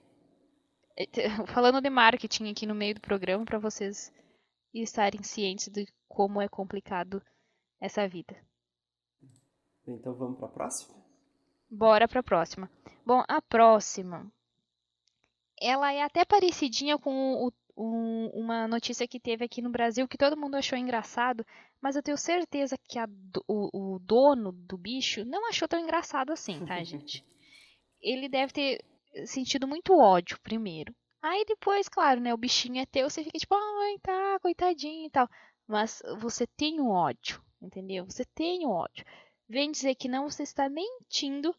É, 0.96 1.06
falando 1.54 1.82
de 1.82 1.90
marketing 1.90 2.50
aqui 2.52 2.66
no 2.66 2.76
meio 2.76 2.96
do 2.96 3.02
programa, 3.02 3.46
para 3.46 3.60
vocês 3.60 4.12
estarem 4.74 5.24
cientes 5.24 5.68
de 5.70 5.88
como 6.08 6.42
é 6.42 6.48
complicado 6.48 7.22
essa 7.80 8.08
vida. 8.08 8.36
Então 9.88 10.14
vamos 10.14 10.38
para 10.38 10.48
a 10.48 10.52
próxima? 10.52 10.96
Bora 11.70 12.08
para 12.08 12.20
a 12.20 12.24
próxima. 12.24 12.70
Bom, 13.06 13.24
a 13.28 13.42
próxima. 13.42 14.32
Ela 15.60 15.94
é 15.94 16.04
até 16.04 16.24
parecidinha 16.24 16.98
com 16.98 17.48
o, 17.48 17.52
um, 17.78 18.28
uma 18.34 18.68
notícia 18.68 19.08
que 19.08 19.20
teve 19.20 19.46
aqui 19.46 19.62
no 19.62 19.70
Brasil 19.70 20.08
que 20.08 20.18
todo 20.18 20.38
mundo 20.38 20.56
achou 20.56 20.78
engraçado, 20.78 21.46
mas 21.82 21.96
eu 21.96 22.04
tenho 22.04 22.18
certeza 22.18 22.78
que 22.78 23.00
a, 23.00 23.08
o, 23.48 23.96
o 23.96 24.00
dono 24.00 24.52
do 24.52 24.78
bicho 24.78 25.26
não 25.26 25.48
achou 25.50 25.68
tão 25.68 25.80
engraçado 25.80 26.32
assim, 26.32 26.64
tá, 26.66 26.82
gente? 26.84 27.26
Ele 28.02 28.30
deve 28.30 28.54
ter 28.54 28.86
sentido 29.26 29.68
muito 29.68 29.98
ódio 29.98 30.40
primeiro. 30.42 30.94
Aí 31.22 31.44
depois, 31.46 31.90
claro, 31.90 32.22
né, 32.22 32.34
o 32.34 32.38
bichinho 32.38 32.80
é 32.80 32.86
teu, 32.86 33.10
você 33.10 33.24
fica 33.24 33.40
tipo, 33.40 33.56
ai, 33.56 33.98
tá, 34.02 34.40
coitadinho 34.42 35.08
e 35.08 35.10
tal. 35.10 35.28
Mas 35.68 36.02
você 36.20 36.46
tem 36.46 36.80
um 36.80 36.90
ódio, 36.90 37.42
entendeu? 37.62 38.06
Você 38.06 38.24
tem 38.24 38.66
um 38.66 38.70
ódio 38.70 39.04
vem 39.48 39.72
dizer 39.72 39.96
que 39.96 40.08
não, 40.08 40.30
você 40.30 40.44
está 40.44 40.70
mentindo 40.70 41.56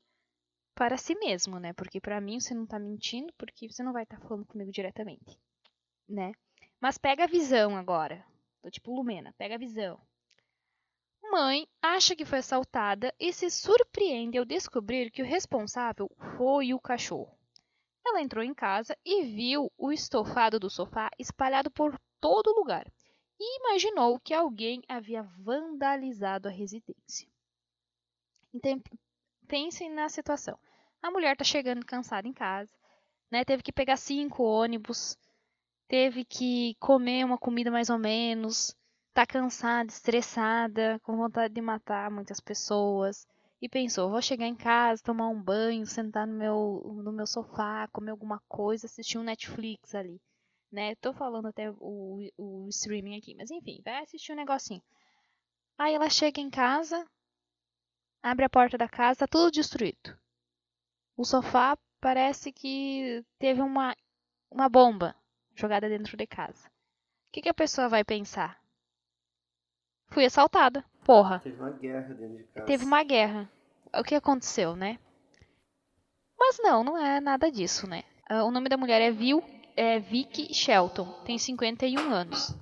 para 0.75 0.97
si 0.97 1.15
mesmo, 1.17 1.59
né? 1.59 1.73
Porque 1.73 2.01
para 2.01 2.21
mim 2.21 2.39
você 2.39 2.55
não 2.55 2.65
está 2.65 2.79
mentindo, 2.79 3.33
porque 3.37 3.69
você 3.69 3.83
não 3.83 3.93
vai 3.93 4.05
estar 4.05 4.19
tá 4.19 4.29
falando 4.29 4.47
comigo 4.47 4.71
diretamente, 4.71 5.39
né? 6.09 6.33
Mas 6.81 6.97
pega 6.99 7.25
a 7.25 7.29
visão 7.29 7.77
agora. 7.77 8.25
Tô 8.63 8.71
tipo 8.71 8.95
Lumena, 8.95 9.35
pega 9.37 9.57
a 9.57 9.59
visão. 9.59 10.01
Mãe 11.31 11.69
acha 11.83 12.17
que 12.17 12.25
foi 12.25 12.39
assaltada 12.39 13.15
e 13.19 13.33
se 13.33 13.51
surpreende 13.51 14.39
ao 14.39 14.45
descobrir 14.45 15.11
que 15.11 15.21
o 15.21 15.27
responsável 15.27 16.11
foi 16.37 16.73
o 16.73 16.81
cachorro. 16.81 17.37
Ela 18.07 18.23
entrou 18.23 18.43
em 18.43 18.55
casa 18.55 18.97
e 19.05 19.25
viu 19.25 19.71
o 19.77 19.93
estofado 19.93 20.59
do 20.59 20.71
sofá 20.71 21.11
espalhado 21.19 21.71
por 21.71 21.99
todo 22.21 22.55
lugar 22.55 22.91
e 23.39 23.59
imaginou 23.61 24.19
que 24.19 24.33
alguém 24.33 24.83
havia 24.89 25.23
vandalizado 25.23 26.49
a 26.49 26.51
residência. 26.51 27.29
Então, 28.53 28.81
pensem 29.47 29.91
na 29.91 30.09
situação. 30.09 30.59
A 31.03 31.11
mulher 31.11 31.37
tá 31.37 31.45
chegando 31.45 31.85
cansada 31.85 32.27
em 32.27 32.33
casa, 32.33 32.73
né? 33.31 33.45
Teve 33.45 33.63
que 33.63 33.73
pegar 33.73 33.97
cinco 33.97 34.43
ônibus, 34.43 35.17
teve 35.87 36.25
que 36.25 36.75
comer 36.81 37.25
uma 37.25 37.39
comida 37.39 37.71
mais 37.71 37.91
ou 37.91 37.99
menos, 37.99 38.75
tá 39.15 39.27
cansada, 39.27 39.91
estressada, 39.91 41.01
com 41.03 41.17
vontade 41.17 41.55
de 41.55 41.61
matar 41.61 42.11
muitas 42.11 42.41
pessoas. 42.41 43.27
E 43.61 43.69
pensou, 43.69 44.11
vou 44.11 44.23
chegar 44.23 44.47
em 44.47 44.55
casa, 44.55 45.03
tomar 45.03 45.29
um 45.29 45.43
banho, 45.43 45.85
sentar 45.85 46.27
no 46.27 46.35
meu, 46.35 47.03
no 47.05 47.13
meu 47.13 47.27
sofá, 47.27 47.89
comer 47.93 48.13
alguma 48.13 48.41
coisa, 48.49 48.87
assistir 48.87 49.19
um 49.19 49.25
Netflix 49.25 49.95
ali. 49.97 50.21
Né? 50.71 50.95
Tô 50.97 51.13
falando 51.13 51.47
até 51.47 51.71
o, 51.71 52.29
o 52.37 52.69
streaming 52.69 53.19
aqui, 53.19 53.35
mas 53.35 53.51
enfim, 53.51 53.81
vai 53.85 54.03
assistir 54.03 54.33
um 54.33 54.37
negocinho. 54.37 54.83
Aí 55.77 55.95
ela 55.95 56.09
chega 56.09 56.41
em 56.41 56.51
casa, 56.51 57.05
Abre 58.23 58.45
a 58.45 58.51
porta 58.51 58.77
da 58.77 58.89
casa, 58.89 59.21
tá 59.21 59.27
tudo 59.27 59.51
destruído. 59.51 60.19
O 61.17 61.25
sofá 61.25 61.77
parece 62.01 62.53
que 62.53 63.25
teve 63.39 63.61
uma, 63.61 63.97
uma 64.51 64.69
bomba 64.69 65.15
jogada 65.55 65.89
dentro 65.89 66.17
de 66.17 66.27
casa. 66.27 66.69
O 66.69 67.33
que, 67.33 67.43
que 67.43 67.49
a 67.49 67.55
pessoa 67.55 67.89
vai 67.89 68.05
pensar? 68.05 68.61
Fui 70.09 70.25
assaltada. 70.25 70.85
Porra. 71.05 71.41
Teve 71.41 71.61
uma 71.61 71.71
guerra 71.71 72.15
dentro 72.15 72.37
de 72.37 72.45
casa. 72.45 72.67
Teve 72.67 72.85
uma 72.85 73.03
guerra. 73.03 73.51
O 73.95 74.05
que 74.05 74.15
aconteceu, 74.15 74.77
né? 74.77 74.99
Mas 76.39 76.59
não, 76.61 76.85
não 76.85 76.97
é 76.97 77.21
nada 77.21 77.51
disso, 77.51 77.89
né? 77.89 78.05
Ah, 78.29 78.45
o 78.45 78.51
nome 78.51 78.69
da 78.69 78.77
mulher 78.77 79.01
é, 79.01 79.11
Vil, 79.11 79.43
é 79.77 79.99
Vicky 79.99 80.53
Shelton, 80.53 81.11
tem 81.25 81.39
51 81.39 82.11
anos 82.11 82.55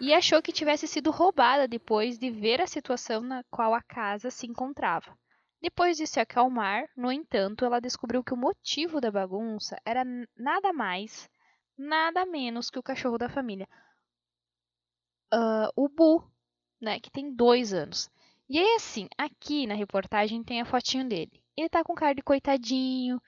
e 0.00 0.14
achou 0.14 0.40
que 0.40 0.52
tivesse 0.52 0.88
sido 0.88 1.10
roubada 1.10 1.68
depois 1.68 2.18
de 2.18 2.30
ver 2.30 2.60
a 2.60 2.66
situação 2.66 3.20
na 3.20 3.44
qual 3.50 3.74
a 3.74 3.82
casa 3.82 4.30
se 4.30 4.46
encontrava. 4.46 5.16
Depois 5.60 5.98
de 5.98 6.06
se 6.06 6.18
acalmar, 6.18 6.88
no 6.96 7.12
entanto, 7.12 7.66
ela 7.66 7.80
descobriu 7.80 8.24
que 8.24 8.32
o 8.32 8.36
motivo 8.36 8.98
da 8.98 9.10
bagunça 9.10 9.78
era 9.84 10.02
nada 10.34 10.72
mais, 10.72 11.28
nada 11.76 12.24
menos 12.24 12.70
que 12.70 12.78
o 12.78 12.82
cachorro 12.82 13.18
da 13.18 13.28
família, 13.28 13.68
uh, 15.34 15.70
o 15.76 15.86
Bu, 15.86 16.24
né, 16.80 16.98
que 16.98 17.10
tem 17.10 17.34
dois 17.34 17.74
anos. 17.74 18.10
E 18.48 18.58
aí, 18.58 18.74
assim, 18.76 19.06
aqui 19.18 19.66
na 19.66 19.74
reportagem 19.74 20.42
tem 20.42 20.62
a 20.62 20.64
fotinho 20.64 21.06
dele. 21.06 21.42
Ele 21.54 21.68
tá 21.68 21.84
com 21.84 21.94
cara 21.94 22.14
de 22.14 22.22
coitadinho, 22.22 23.20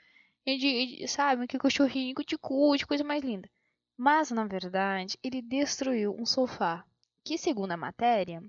de, 0.47 0.57
de, 0.57 1.09
sabe, 1.09 1.47
que 1.47 1.59
cachorrinho, 1.59 2.15
cuticute, 2.15 2.87
coisa 2.87 3.05
mais 3.05 3.23
linda. 3.23 3.49
Mas, 3.97 4.31
na 4.31 4.47
verdade, 4.47 5.19
ele 5.23 5.43
destruiu 5.43 6.15
um 6.19 6.27
sofá 6.27 6.85
que, 7.25 7.39
segundo 7.39 7.73
a 7.73 7.77
matéria, 7.77 8.43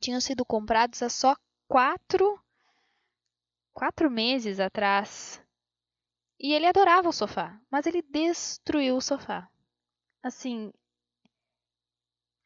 tinham 0.00 0.20
sido 0.20 0.44
comprados 0.44 1.02
há 1.02 1.08
só 1.08 1.36
quatro, 1.66 2.38
quatro 3.72 4.10
meses 4.10 4.60
atrás. 4.60 5.42
E 6.38 6.52
ele 6.52 6.66
adorava 6.66 7.08
o 7.08 7.12
sofá, 7.12 7.58
mas 7.70 7.86
ele 7.86 8.02
destruiu 8.02 8.96
o 8.96 9.00
sofá. 9.00 9.48
Assim, 10.22 10.72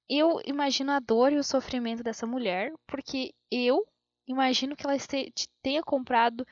eu 0.08 0.40
imagino 0.44 0.92
a 0.92 1.00
dor 1.00 1.32
e 1.32 1.38
o 1.38 1.44
sofrimento 1.44 2.02
dessa 2.02 2.26
mulher, 2.26 2.73
porque 2.87 3.35
eu 3.50 3.87
imagino 4.26 4.76
que 4.76 4.87
ela 4.87 4.96
tenha 5.62 5.82
comprado 5.82 6.46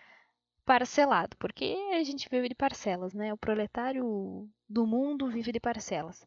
parcelado, 0.64 1.36
porque 1.36 1.76
a 1.92 2.02
gente 2.02 2.28
vive 2.28 2.48
de 2.48 2.54
parcelas, 2.54 3.12
né? 3.14 3.32
O 3.32 3.38
proletário 3.38 4.48
do 4.74 4.86
mundo 4.86 5.30
vive 5.30 5.52
de 5.52 5.60
parcelas. 5.60 6.26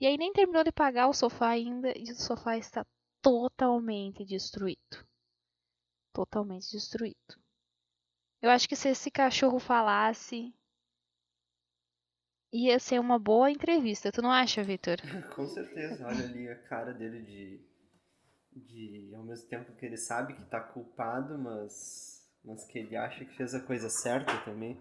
E 0.00 0.06
aí 0.06 0.16
nem 0.16 0.32
terminou 0.32 0.64
de 0.64 0.72
pagar 0.72 1.08
o 1.08 1.12
sofá 1.12 1.48
ainda 1.50 1.92
e 1.98 2.04
o 2.12 2.14
sofá 2.14 2.56
está 2.56 2.86
totalmente 3.20 4.24
destruído. 4.24 5.04
totalmente 6.12 6.70
destruído. 6.72 7.36
Eu 8.40 8.50
acho 8.50 8.68
que 8.68 8.76
se 8.76 8.88
esse 8.88 9.10
cachorro 9.10 9.58
falasse, 9.58 10.54
ia 12.52 12.78
ser 12.78 12.98
uma 13.00 13.18
boa 13.18 13.50
entrevista. 13.50 14.10
Tu 14.12 14.22
não 14.22 14.30
acha, 14.30 14.62
Victor? 14.62 14.96
Com 15.34 15.46
certeza. 15.46 16.06
Olha 16.06 16.24
ali 16.24 16.48
a 16.48 16.56
cara 16.68 16.92
dele 16.92 17.20
de, 17.22 17.60
de, 18.52 19.14
ao 19.14 19.24
mesmo 19.24 19.48
tempo 19.48 19.74
que 19.76 19.84
ele 19.86 19.96
sabe 19.96 20.34
que 20.34 20.44
tá 20.46 20.60
culpado, 20.60 21.38
mas, 21.38 22.26
mas 22.44 22.64
que 22.64 22.78
ele 22.78 22.96
acha 22.96 23.24
que 23.24 23.36
fez 23.36 23.54
a 23.54 23.60
coisa 23.60 23.88
certa 23.90 24.38
também. 24.44 24.80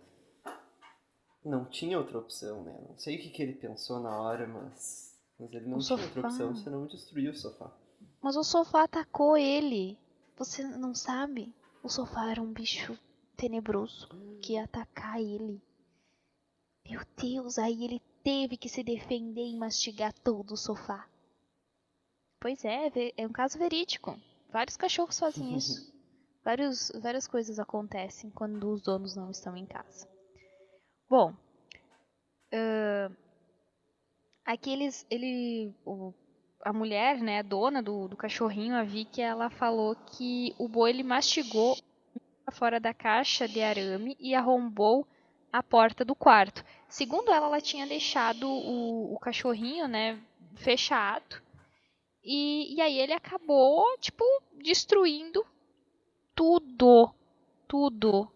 Não 1.45 1.63
tinha 1.65 1.97
outra 1.97 2.17
opção, 2.17 2.63
né? 2.63 2.75
Não 2.89 2.97
sei 2.97 3.17
o 3.17 3.21
que, 3.21 3.29
que 3.29 3.41
ele 3.43 3.53
pensou 3.53 3.99
na 3.99 4.19
hora, 4.19 4.47
mas, 4.47 5.15
mas 5.39 5.53
ele 5.53 5.67
não 5.67 5.77
O 5.77 5.81
tinha 5.81 5.97
sofá. 5.97 6.03
outra 6.03 6.21
opção 6.27 6.55
senão 6.55 6.87
destruir 6.87 7.29
o 7.29 7.37
sofá. 7.37 7.71
Mas 8.21 8.35
o 8.35 8.43
sofá 8.43 8.83
atacou 8.83 9.37
ele. 9.37 9.97
Você 10.37 10.63
não 10.63 10.95
sabe? 10.95 11.53
O 11.83 11.87
sofá 11.89 12.31
era 12.31 12.41
um 12.41 12.51
bicho 12.51 12.97
tenebroso 13.37 14.09
que 14.41 14.53
ia 14.53 14.63
atacar 14.63 15.21
ele. 15.21 15.61
Meu 16.89 17.01
Deus, 17.15 17.59
aí 17.59 17.83
ele 17.83 18.01
teve 18.23 18.57
que 18.57 18.67
se 18.67 18.83
defender 18.83 19.45
e 19.45 19.55
mastigar 19.55 20.13
todo 20.13 20.51
o 20.51 20.57
sofá. 20.57 21.07
Pois 22.39 22.65
é, 22.65 22.91
é 23.17 23.25
um 23.27 23.31
caso 23.31 23.57
verídico. 23.57 24.19
Vários 24.51 24.77
cachorros 24.77 25.19
fazem 25.19 25.53
isso. 25.57 25.93
Vários, 26.43 26.91
várias 27.01 27.27
coisas 27.27 27.59
acontecem 27.59 28.29
quando 28.31 28.69
os 28.71 28.81
donos 28.81 29.15
não 29.15 29.29
estão 29.31 29.55
em 29.55 29.65
casa. 29.65 30.07
Bom, 31.09 31.35
ahn, 32.51 33.11
aqui 34.45 34.71
eles, 34.71 35.05
ele, 35.09 35.73
o- 35.85 36.13
a 36.63 36.73
mulher, 36.73 37.19
né, 37.21 37.43
dona 37.43 37.81
do, 37.81 38.07
do 38.07 38.17
cachorrinho, 38.17 38.75
a 38.75 38.83
Vicky, 38.83 39.21
ela 39.21 39.49
falou 39.49 39.95
que 39.95 40.53
o 40.57 40.67
boi 40.67 40.89
ele 40.91 41.03
mastigou 41.03 41.77
fora 42.53 42.79
da 42.79 42.93
caixa 42.93 43.47
de 43.47 43.61
arame 43.61 44.17
e 44.19 44.35
arrombou 44.35 45.07
a 45.53 45.63
porta 45.63 46.05
do 46.05 46.15
quarto. 46.15 46.63
Segundo 46.89 47.31
ela, 47.31 47.47
ela 47.47 47.61
tinha 47.61 47.87
deixado 47.87 48.47
o, 48.49 49.13
o 49.15 49.19
cachorrinho, 49.19 49.87
né, 49.87 50.19
fechado. 50.57 51.41
E, 52.23 52.75
e 52.75 52.81
aí 52.81 52.99
ele 52.99 53.13
acabou, 53.13 53.85
tipo, 53.99 54.23
destruindo 54.63 55.45
tudo. 56.35 57.13
Tudo. 57.67 58.31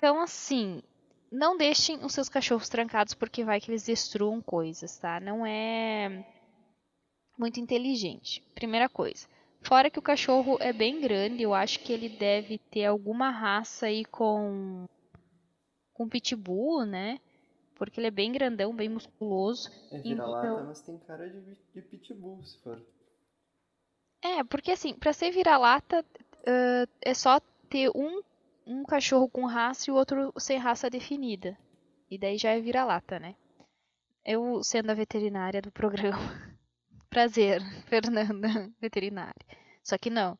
Então, 0.00 0.18
assim, 0.18 0.82
não 1.30 1.58
deixem 1.58 2.02
os 2.02 2.14
seus 2.14 2.26
cachorros 2.26 2.70
trancados 2.70 3.12
porque 3.12 3.44
vai 3.44 3.60
que 3.60 3.70
eles 3.70 3.84
destruam 3.84 4.40
coisas, 4.40 4.96
tá? 4.96 5.20
Não 5.20 5.44
é 5.44 6.24
muito 7.38 7.60
inteligente. 7.60 8.42
Primeira 8.54 8.88
coisa. 8.88 9.28
Fora 9.60 9.90
que 9.90 9.98
o 9.98 10.02
cachorro 10.02 10.56
é 10.58 10.72
bem 10.72 11.02
grande, 11.02 11.42
eu 11.42 11.52
acho 11.52 11.80
que 11.80 11.92
ele 11.92 12.08
deve 12.08 12.56
ter 12.56 12.86
alguma 12.86 13.28
raça 13.28 13.86
aí 13.86 14.06
com 14.06 14.86
com 15.92 16.08
pitbull, 16.08 16.86
né? 16.86 17.20
Porque 17.74 18.00
ele 18.00 18.06
é 18.06 18.10
bem 18.10 18.32
grandão, 18.32 18.74
bem 18.74 18.88
musculoso. 18.88 19.70
É 19.92 19.98
vira-lata, 19.98 20.46
Então- 20.46 20.66
mas 20.66 20.80
tem 20.80 20.96
cara 21.00 21.28
de, 21.28 21.54
de 21.74 21.82
pitbull, 21.82 22.42
se 22.42 22.58
for. 22.62 22.80
É, 24.22 24.42
porque 24.44 24.70
assim, 24.70 24.94
pra 24.94 25.12
ser 25.12 25.30
vira-lata, 25.30 26.02
ãh, 26.46 26.86
é 27.02 27.12
só 27.12 27.38
ter 27.68 27.90
um, 27.94 28.22
um 28.66 28.84
cachorro 28.84 29.28
com 29.28 29.46
raça 29.46 29.90
e 29.90 29.92
o 29.92 29.96
outro 29.96 30.32
sem 30.38 30.58
raça 30.58 30.90
definida. 30.90 31.56
E 32.10 32.18
daí 32.18 32.36
já 32.36 32.50
é 32.50 32.60
vira-lata, 32.60 33.18
né? 33.18 33.34
Eu 34.24 34.62
sendo 34.62 34.90
a 34.90 34.94
veterinária 34.94 35.62
do 35.62 35.70
programa. 35.70 36.18
Prazer, 37.08 37.60
Fernanda, 37.86 38.70
veterinária. 38.80 39.46
Só 39.82 39.96
que 39.98 40.10
não. 40.10 40.38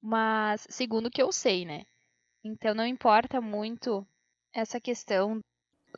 Mas, 0.00 0.66
segundo 0.68 1.06
o 1.06 1.10
que 1.10 1.22
eu 1.22 1.32
sei, 1.32 1.64
né? 1.64 1.84
Então 2.44 2.74
não 2.74 2.86
importa 2.86 3.40
muito 3.40 4.06
essa 4.52 4.80
questão 4.80 5.40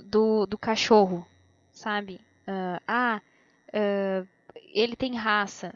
do, 0.01 0.47
do 0.47 0.59
cachorro, 0.59 1.27
sabe? 1.73 2.21
Ah, 2.47 2.81
ah, 2.87 3.23
ah, 3.73 4.27
ele 4.55 4.95
tem 4.97 5.17
raça. 5.17 5.75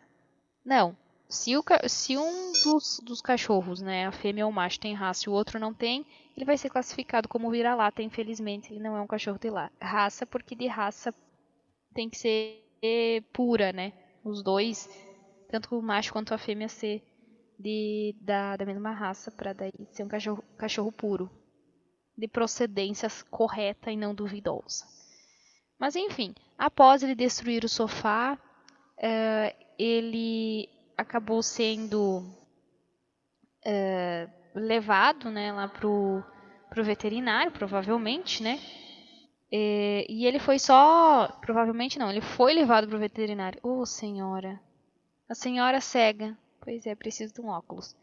Não. 0.64 0.96
Se, 1.28 1.56
o, 1.56 1.62
se 1.86 2.16
um 2.16 2.52
dos, 2.64 3.00
dos 3.04 3.20
cachorros, 3.20 3.82
né, 3.82 4.06
a 4.06 4.12
fêmea 4.12 4.46
ou 4.46 4.50
o 4.50 4.54
macho 4.54 4.80
tem 4.80 4.94
raça 4.94 5.24
e 5.26 5.30
o 5.30 5.34
outro 5.34 5.58
não 5.58 5.74
tem, 5.74 6.06
ele 6.34 6.46
vai 6.46 6.56
ser 6.56 6.70
classificado 6.70 7.28
como 7.28 7.50
vira-lata. 7.50 8.02
Infelizmente, 8.02 8.72
ele 8.72 8.82
não 8.82 8.96
é 8.96 9.00
um 9.00 9.06
cachorro 9.06 9.38
de 9.38 9.48
raça, 9.80 10.24
porque 10.24 10.54
de 10.54 10.66
raça 10.66 11.14
tem 11.92 12.08
que 12.08 12.16
ser 12.16 13.22
pura, 13.32 13.72
né? 13.72 13.92
Os 14.24 14.42
dois, 14.42 14.88
tanto 15.50 15.78
o 15.78 15.82
macho 15.82 16.12
quanto 16.12 16.32
a 16.32 16.38
fêmea, 16.38 16.68
ser 16.68 17.02
de, 17.58 18.16
da, 18.22 18.56
da 18.56 18.64
mesma 18.64 18.92
raça, 18.92 19.30
para 19.30 19.52
daí 19.52 19.72
ser 19.90 20.04
um 20.04 20.08
cachorro, 20.08 20.42
cachorro 20.56 20.92
puro. 20.92 21.30
De 22.16 22.26
procedência 22.26 23.08
correta 23.30 23.92
e 23.92 23.96
não 23.96 24.14
duvidosa. 24.14 24.86
Mas 25.78 25.94
enfim, 25.94 26.34
após 26.56 27.02
ele 27.02 27.14
destruir 27.14 27.64
o 27.64 27.68
sofá, 27.68 28.36
eh, 29.00 29.54
ele 29.78 30.68
acabou 30.98 31.40
sendo 31.42 32.28
eh, 33.64 34.28
levado 34.52 35.30
né, 35.30 35.52
lá 35.52 35.68
pro, 35.68 36.24
pro 36.68 36.82
veterinário, 36.82 37.52
provavelmente, 37.52 38.42
né? 38.42 38.58
Eh, 39.50 40.04
e 40.08 40.26
ele 40.26 40.40
foi 40.40 40.58
só. 40.58 41.28
Provavelmente 41.40 41.98
não, 41.98 42.10
ele 42.10 42.20
foi 42.20 42.52
levado 42.52 42.88
pro 42.88 42.98
veterinário. 42.98 43.60
Ô 43.62 43.86
senhora. 43.86 44.60
A 45.28 45.34
senhora 45.34 45.80
cega. 45.80 46.36
Pois 46.60 46.84
é, 46.84 46.94
preciso 46.94 47.32
de 47.32 47.40
um 47.40 47.48
óculos. 47.48 47.96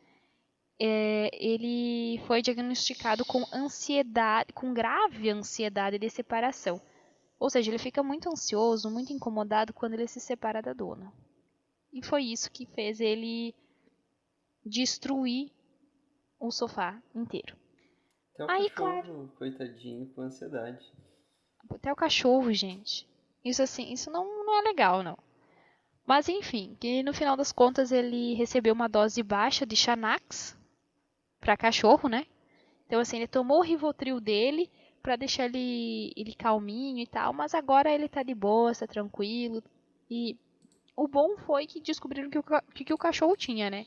É, 0.80 1.30
ele 1.34 2.20
foi 2.26 2.42
diagnosticado 2.42 3.24
com 3.26 3.46
ansiedade, 3.54 4.52
com 4.54 4.74
grave 4.74 5.30
ansiedade 5.30 6.00
de 6.00 6.10
separação. 6.10 6.82
Ou 7.40 7.50
seja, 7.50 7.70
ele 7.70 7.78
fica 7.78 8.02
muito 8.02 8.30
ansioso, 8.30 8.90
muito 8.90 9.14
incomodado 9.14 9.74
quando 9.74 9.94
ele 9.94 10.08
se 10.08 10.20
separa 10.20 10.62
da 10.62 10.74
dona. 10.74 11.14
E 11.96 12.06
foi 12.06 12.24
isso 12.26 12.52
que 12.52 12.66
fez 12.66 13.00
ele 13.00 13.56
destruir 14.66 15.50
o 16.38 16.52
sofá 16.52 17.02
inteiro. 17.16 17.56
Até 18.34 18.44
o 18.44 18.52
Aí, 18.52 18.70
cachorro, 18.70 19.32
coitadinho, 19.38 20.06
com 20.14 20.24
ansiedade. 20.24 20.86
Até 21.70 21.94
o 21.94 21.96
cachorro, 21.96 22.52
gente. 22.52 23.08
Isso 23.46 23.64
assim, 23.64 23.94
isso 23.94 24.12
não, 24.12 24.26
não 24.46 24.60
é 24.60 24.62
legal, 24.64 25.02
não. 25.02 25.18
Mas 26.06 26.28
enfim, 26.28 26.76
que 26.82 27.02
no 27.02 27.14
final 27.14 27.38
das 27.38 27.54
contas 27.54 27.94
ele 27.94 28.34
recebeu 28.34 28.74
uma 28.74 28.90
dose 28.90 29.24
baixa 29.24 29.66
de 29.66 29.78
Xanax 29.78 30.58
para 31.40 31.56
cachorro, 31.56 32.10
né? 32.10 32.28
Então 32.86 33.00
assim, 33.00 33.16
ele 33.16 33.28
tomou 33.28 33.60
o 33.60 33.64
Rivotril 33.64 34.20
dele 34.20 34.70
para 35.02 35.16
deixar 35.16 35.46
ele, 35.46 36.12
ele 36.18 36.36
calminho 36.36 37.00
e 37.00 37.08
tal, 37.08 37.32
mas 37.32 37.56
agora 37.56 37.90
ele 37.90 38.10
tá 38.10 38.22
de 38.22 38.36
boa, 38.36 38.76
tá 38.76 38.86
tranquilo. 38.86 39.64
E 40.12 40.38
o 40.96 41.08
bom 41.08 41.38
foi 41.38 41.68
que 41.68 41.82
descobriram 41.82 42.30
que 42.30 42.40
o, 42.40 42.44
que, 42.74 42.86
que 42.86 42.94
o 42.94 42.98
cachorro 42.98 43.36
tinha, 43.36 43.70
né? 43.70 43.86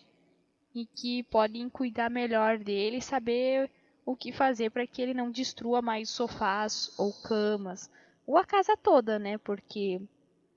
E 0.75 0.87
que 0.87 1.23
podem 1.25 1.69
cuidar 1.69 2.11
melhor 2.11 2.59
dele 2.59 3.01
saber 3.01 3.71
o 4.05 4.15
que 4.15 4.33
fazer 4.33 4.71
para 4.71 4.87
que 4.87 5.01
ele 5.01 5.15
não 5.15 5.31
destrua 5.31 5.83
mais 5.83 6.11
sofás 6.11 6.93
ou 6.99 7.13
camas, 7.13 7.91
ou 8.27 8.37
a 8.37 8.45
casa 8.45 8.77
toda, 8.77 9.19
né? 9.19 9.39
Porque 9.39 10.01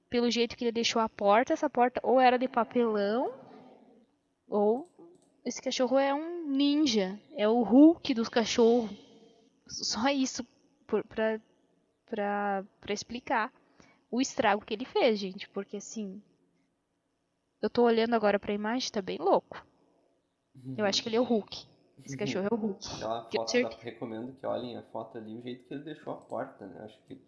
pelo 0.10 0.30
jeito 0.30 0.58
que 0.58 0.66
ele 0.66 0.72
deixou 0.72 1.02
a 1.02 1.08
porta, 1.08 1.54
essa 1.54 1.70
porta 1.70 2.02
ou 2.04 2.20
era 2.20 2.38
de 2.38 2.48
papelão, 2.48 3.34
ou 4.48 4.90
esse 5.46 5.62
cachorro 5.62 5.98
é 5.98 6.14
um 6.14 6.48
ninja, 6.48 7.20
é 7.36 7.48
o 7.48 7.62
Hulk 7.62 8.14
dos 8.14 8.30
cachorros. 8.30 8.92
Só 9.68 10.10
isso 10.10 10.46
pra 10.86 12.94
explicar 12.94 13.52
o 14.12 14.20
estrago 14.20 14.66
que 14.66 14.74
ele 14.74 14.84
fez, 14.84 15.18
gente, 15.18 15.48
porque 15.50 15.78
assim, 15.78 16.22
eu 17.62 17.69
tô 17.69 17.84
olhando 17.84 18.13
agora 18.15 18.39
pra 18.39 18.54
imagem, 18.54 18.91
tá 18.91 19.02
bem 19.02 19.17
louco. 19.17 19.65
Eu 20.78 20.86
acho 20.86 21.02
que 21.02 21.10
ele 21.10 21.15
é 21.15 21.19
o 21.21 21.24
Hulk. 21.24 21.65
Esse 22.04 22.17
cachorro 22.17 22.47
é 22.52 22.54
o 22.54 22.58
Hulk. 22.58 22.88
Aquela 22.95 23.26
Que 23.26 23.38
eu 23.38 23.41
foto, 23.41 23.52
cer- 23.52 23.69
da- 23.69 23.76
recomendo 23.78 24.34
que 24.34 24.45
olhem 24.45 24.78
a 24.78 24.84
foto 24.84 25.17
ali, 25.17 25.38
o 25.38 25.41
jeito 25.41 25.67
que 25.67 25.74
ele 25.74 25.84
deixou 25.84 26.13
a 26.13 26.17
porta, 26.17 26.65
né? 26.67 26.82
Acho 26.84 27.00
que 27.08 27.21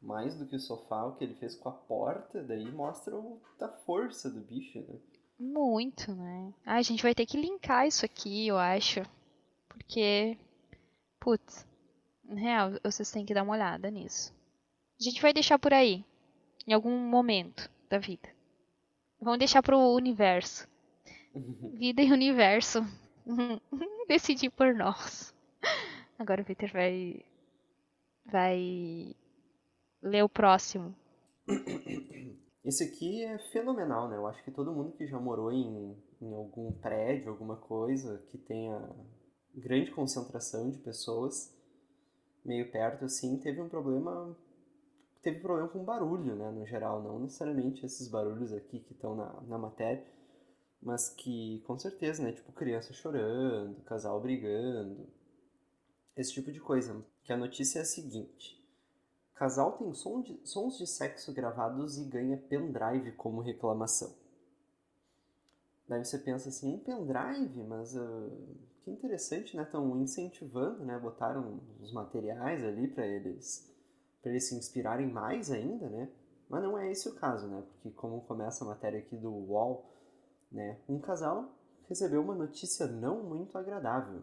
mais 0.00 0.38
do 0.38 0.46
que 0.46 0.56
o 0.56 0.60
sofá, 0.60 1.04
o 1.06 1.16
que 1.16 1.24
ele 1.24 1.34
fez 1.36 1.56
com 1.56 1.68
a 1.68 1.72
porta, 1.72 2.42
daí 2.42 2.70
mostra 2.70 3.16
o, 3.16 3.40
a 3.60 3.68
força 3.68 4.30
do 4.30 4.40
bicho, 4.40 4.78
né? 4.80 4.98
Muito, 5.38 6.14
né? 6.14 6.52
Ah, 6.64 6.76
a 6.76 6.82
gente 6.82 7.02
vai 7.02 7.14
ter 7.14 7.26
que 7.26 7.36
linkar 7.40 7.86
isso 7.86 8.04
aqui, 8.04 8.46
eu 8.46 8.58
acho. 8.58 9.00
Porque, 9.68 10.38
putz, 11.18 11.66
na 12.22 12.38
real, 12.40 12.70
vocês 12.82 13.10
têm 13.10 13.24
que 13.26 13.34
dar 13.34 13.42
uma 13.42 13.54
olhada 13.54 13.90
nisso. 13.90 14.32
A 15.00 15.02
gente 15.02 15.20
vai 15.20 15.32
deixar 15.32 15.58
por 15.58 15.72
aí, 15.72 16.04
em 16.66 16.72
algum 16.72 16.96
momento 16.98 17.68
da 17.88 17.98
vida. 17.98 18.28
Vamos 19.24 19.38
deixar 19.38 19.62
pro 19.62 19.78
universo. 19.78 20.68
Vida 21.72 22.02
e 22.02 22.12
universo. 22.12 22.80
Decidir 24.06 24.50
por 24.50 24.74
nós. 24.74 25.34
Agora 26.18 26.42
o 26.42 26.44
Peter 26.44 26.70
vai. 26.70 27.24
Vai. 28.26 29.16
Ler 30.02 30.22
o 30.22 30.28
próximo. 30.28 30.94
Esse 32.62 32.84
aqui 32.84 33.24
é 33.24 33.38
fenomenal, 33.50 34.10
né? 34.10 34.16
Eu 34.16 34.26
acho 34.26 34.44
que 34.44 34.50
todo 34.50 34.74
mundo 34.74 34.92
que 34.92 35.06
já 35.06 35.18
morou 35.18 35.50
em, 35.50 35.96
em 36.20 36.34
algum 36.34 36.70
prédio, 36.72 37.30
alguma 37.30 37.56
coisa 37.56 38.22
que 38.28 38.36
tenha 38.36 38.90
grande 39.54 39.90
concentração 39.90 40.68
de 40.68 40.76
pessoas 40.80 41.50
meio 42.44 42.70
perto 42.70 43.06
assim, 43.06 43.38
teve 43.38 43.58
um 43.58 43.70
problema 43.70 44.36
teve 45.24 45.40
problema 45.40 45.68
com 45.68 45.82
barulho, 45.82 46.36
né, 46.36 46.50
no 46.50 46.66
geral, 46.66 47.02
não 47.02 47.18
necessariamente 47.18 47.84
esses 47.84 48.08
barulhos 48.08 48.52
aqui 48.52 48.78
que 48.78 48.92
estão 48.92 49.16
na, 49.16 49.40
na 49.48 49.58
matéria, 49.58 50.04
mas 50.80 51.08
que 51.08 51.62
com 51.66 51.78
certeza, 51.78 52.22
né, 52.22 52.30
tipo 52.32 52.52
criança 52.52 52.92
chorando, 52.92 53.82
casal 53.84 54.20
brigando, 54.20 55.08
esse 56.14 56.32
tipo 56.32 56.52
de 56.52 56.60
coisa. 56.60 57.02
Que 57.24 57.32
a 57.32 57.36
notícia 57.38 57.78
é 57.78 57.82
a 57.82 57.86
seguinte: 57.86 58.62
casal 59.34 59.78
tem 59.78 59.92
som 59.94 60.20
de, 60.20 60.38
sons 60.44 60.76
de 60.76 60.86
sexo 60.86 61.32
gravados 61.32 61.98
e 61.98 62.04
ganha 62.04 62.36
pendrive 62.36 63.12
como 63.12 63.40
reclamação. 63.40 64.14
Daí 65.88 66.04
você 66.04 66.18
pensa 66.18 66.50
assim, 66.50 66.74
um 66.74 66.78
pendrive, 66.78 67.62
mas 67.64 67.94
uh, 67.96 68.30
que 68.82 68.90
interessante, 68.90 69.56
né? 69.56 69.62
Estão 69.62 69.98
incentivando, 70.00 70.84
né? 70.84 70.98
Botaram 70.98 71.60
os 71.80 71.92
materiais 71.92 72.62
ali 72.62 72.88
para 72.88 73.06
eles 73.06 73.73
para 74.24 74.30
eles 74.30 74.48
se 74.48 74.54
inspirarem 74.56 75.06
mais 75.06 75.52
ainda, 75.52 75.86
né? 75.90 76.08
Mas 76.48 76.62
não 76.62 76.78
é 76.78 76.90
esse 76.90 77.06
o 77.10 77.14
caso, 77.14 77.46
né? 77.46 77.62
Porque 77.74 77.90
como 77.90 78.22
começa 78.22 78.64
a 78.64 78.66
matéria 78.66 78.98
aqui 78.98 79.16
do 79.16 79.30
UOL, 79.30 79.84
né? 80.50 80.78
Um 80.88 80.98
casal 80.98 81.52
recebeu 81.86 82.22
uma 82.22 82.34
notícia 82.34 82.86
não 82.86 83.22
muito 83.22 83.58
agradável. 83.58 84.22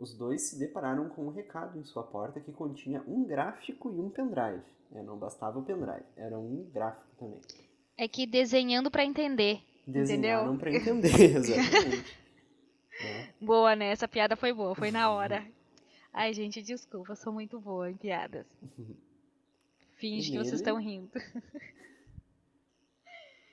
Os 0.00 0.18
dois 0.18 0.42
se 0.42 0.58
depararam 0.58 1.08
com 1.10 1.26
um 1.26 1.30
recado 1.30 1.78
em 1.78 1.84
sua 1.84 2.02
porta 2.02 2.40
que 2.40 2.50
continha 2.50 3.04
um 3.06 3.24
gráfico 3.24 3.88
e 3.88 4.00
um 4.00 4.10
pendrive. 4.10 4.64
É, 4.92 5.00
não 5.00 5.16
bastava 5.16 5.60
o 5.60 5.64
pendrive, 5.64 6.04
era 6.16 6.36
um 6.36 6.68
gráfico 6.72 7.06
também. 7.16 7.40
É 7.96 8.08
que 8.08 8.26
desenhando 8.26 8.90
para 8.90 9.04
entender. 9.04 9.60
Desenharam 9.86 10.58
para 10.58 10.74
entender, 10.74 11.36
exatamente. 11.38 12.18
é. 13.00 13.28
Boa, 13.40 13.76
né? 13.76 13.92
Essa 13.92 14.08
piada 14.08 14.34
foi 14.34 14.52
boa, 14.52 14.74
foi 14.74 14.90
na 14.90 15.08
hora. 15.12 15.46
Ai, 16.16 16.32
gente, 16.32 16.62
desculpa, 16.62 17.16
sou 17.16 17.32
muito 17.32 17.60
boa 17.60 17.90
em 17.90 17.96
piadas. 17.96 18.46
Finge 19.98 20.30
que 20.30 20.38
vocês 20.38 20.60
estão 20.60 20.76
rindo. 20.76 21.10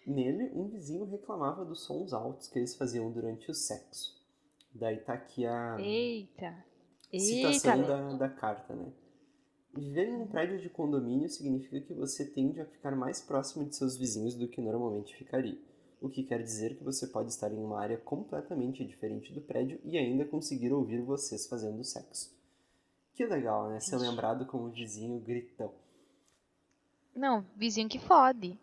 Nele, 0.06 0.52
um 0.54 0.68
vizinho 0.68 1.06
reclamava 1.06 1.66
dos 1.66 1.84
sons 1.84 2.14
altos 2.14 2.48
que 2.48 2.60
eles 2.60 2.76
faziam 2.76 3.12
durante 3.12 3.50
o 3.50 3.54
sexo. 3.54 4.16
Daí 4.74 4.98
tá 4.98 5.14
aqui 5.14 5.44
a 5.44 5.78
Eita. 5.80 6.64
citação 7.12 7.78
Eita. 7.78 7.88
da, 7.88 8.14
da 8.14 8.30
carta, 8.30 8.76
né? 8.76 8.94
Viver 9.74 10.10
em 10.10 10.18
um 10.18 10.28
prédio 10.28 10.60
de 10.60 10.70
condomínio 10.70 11.30
significa 11.30 11.82
que 11.82 11.96
você 11.96 12.26
tende 12.26 12.62
a 12.62 12.66
ficar 12.66 12.96
mais 12.96 13.22
próximo 13.22 13.68
de 13.68 13.76
seus 13.76 13.98
vizinhos 13.98 14.36
do 14.36 14.48
que 14.48 14.62
normalmente 14.62 15.16
ficaria. 15.16 15.58
O 16.00 16.10
que 16.10 16.24
quer 16.24 16.44
dizer 16.44 16.78
que 16.78 16.84
você 16.84 17.08
pode 17.08 17.30
estar 17.30 17.52
em 17.52 17.58
uma 17.58 17.80
área 17.80 17.98
completamente 17.98 18.86
diferente 18.86 19.34
do 19.34 19.42
prédio 19.42 19.80
e 19.84 19.98
ainda 19.98 20.26
conseguir 20.26 20.72
ouvir 20.72 21.02
vocês 21.02 21.48
fazendo 21.48 21.84
sexo. 21.84 22.40
Que 23.22 23.28
legal, 23.28 23.70
né? 23.70 23.80
Ser 23.80 23.98
lembrado 23.98 24.48
como 24.48 24.72
vizinho 24.72 25.20
gritão. 25.20 25.72
Não, 27.16 27.46
vizinho 27.56 27.88
que 27.88 28.00
fode. 28.00 28.60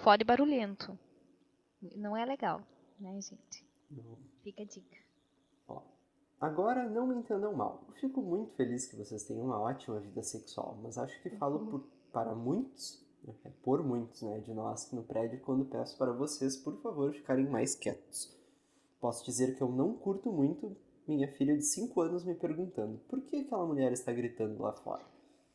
Fode 0.00 0.22
barulhento. 0.22 0.98
Não 1.96 2.14
é 2.14 2.26
legal, 2.26 2.60
né, 3.00 3.18
gente? 3.22 3.66
Não. 3.90 4.18
Fica 4.42 4.60
a 4.60 4.66
dica. 4.66 4.98
Ó, 5.66 5.80
agora 6.38 6.90
não 6.90 7.06
me 7.06 7.14
entendam 7.14 7.54
mal. 7.54 7.84
Eu 7.88 7.94
fico 7.94 8.20
muito 8.20 8.52
feliz 8.52 8.84
que 8.84 8.96
vocês 8.96 9.22
tenham 9.22 9.46
uma 9.46 9.58
ótima 9.58 9.98
vida 9.98 10.22
sexual, 10.22 10.78
mas 10.82 10.98
acho 10.98 11.18
que 11.22 11.30
falo 11.30 11.70
por, 11.70 11.88
para 12.12 12.34
muitos, 12.34 13.02
é 13.46 13.50
por 13.62 13.82
muitos, 13.82 14.20
né, 14.20 14.40
de 14.40 14.52
nós 14.52 14.92
no 14.92 15.02
prédio 15.02 15.40
quando 15.40 15.64
peço 15.64 15.96
para 15.96 16.12
vocês, 16.12 16.54
por 16.54 16.76
favor, 16.82 17.14
ficarem 17.14 17.48
mais 17.48 17.74
quietos. 17.74 18.30
Posso 19.00 19.24
dizer 19.24 19.56
que 19.56 19.62
eu 19.62 19.70
não 19.70 19.94
curto 19.94 20.30
muito 20.30 20.76
minha 21.08 21.28
filha 21.32 21.56
de 21.56 21.64
5 21.64 22.00
anos 22.00 22.24
me 22.24 22.34
perguntando 22.34 22.98
por 23.08 23.20
que 23.22 23.36
aquela 23.36 23.66
mulher 23.66 23.92
está 23.92 24.12
gritando 24.12 24.60
lá 24.62 24.72
fora. 24.72 25.02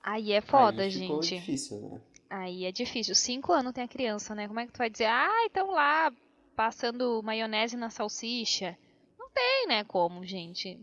Aí 0.02 0.34
é 0.34 0.42
foda, 0.42 0.84
Aí 0.84 0.92
ficou 0.92 1.22
gente. 1.22 1.40
difícil, 1.40 1.80
né? 1.82 2.02
Aí 2.30 2.66
é 2.66 2.72
difícil. 2.72 3.16
Cinco 3.16 3.54
anos 3.54 3.72
tem 3.74 3.84
a 3.84 3.88
criança, 3.88 4.34
né? 4.36 4.48
Como 4.48 4.60
é 4.60 4.66
que 4.66 4.74
tu 4.74 4.78
vai 4.80 4.90
dizer, 4.90 5.06
ah, 5.06 5.46
então 5.46 5.72
lá 5.72 6.12
passando 6.56 7.22
maionese 7.24 7.78
na 7.78 7.90
salsicha? 7.90 8.78
Não 9.18 9.30
tem, 9.30 9.68
né? 9.68 9.84
Como, 9.86 10.26
gente? 10.26 10.80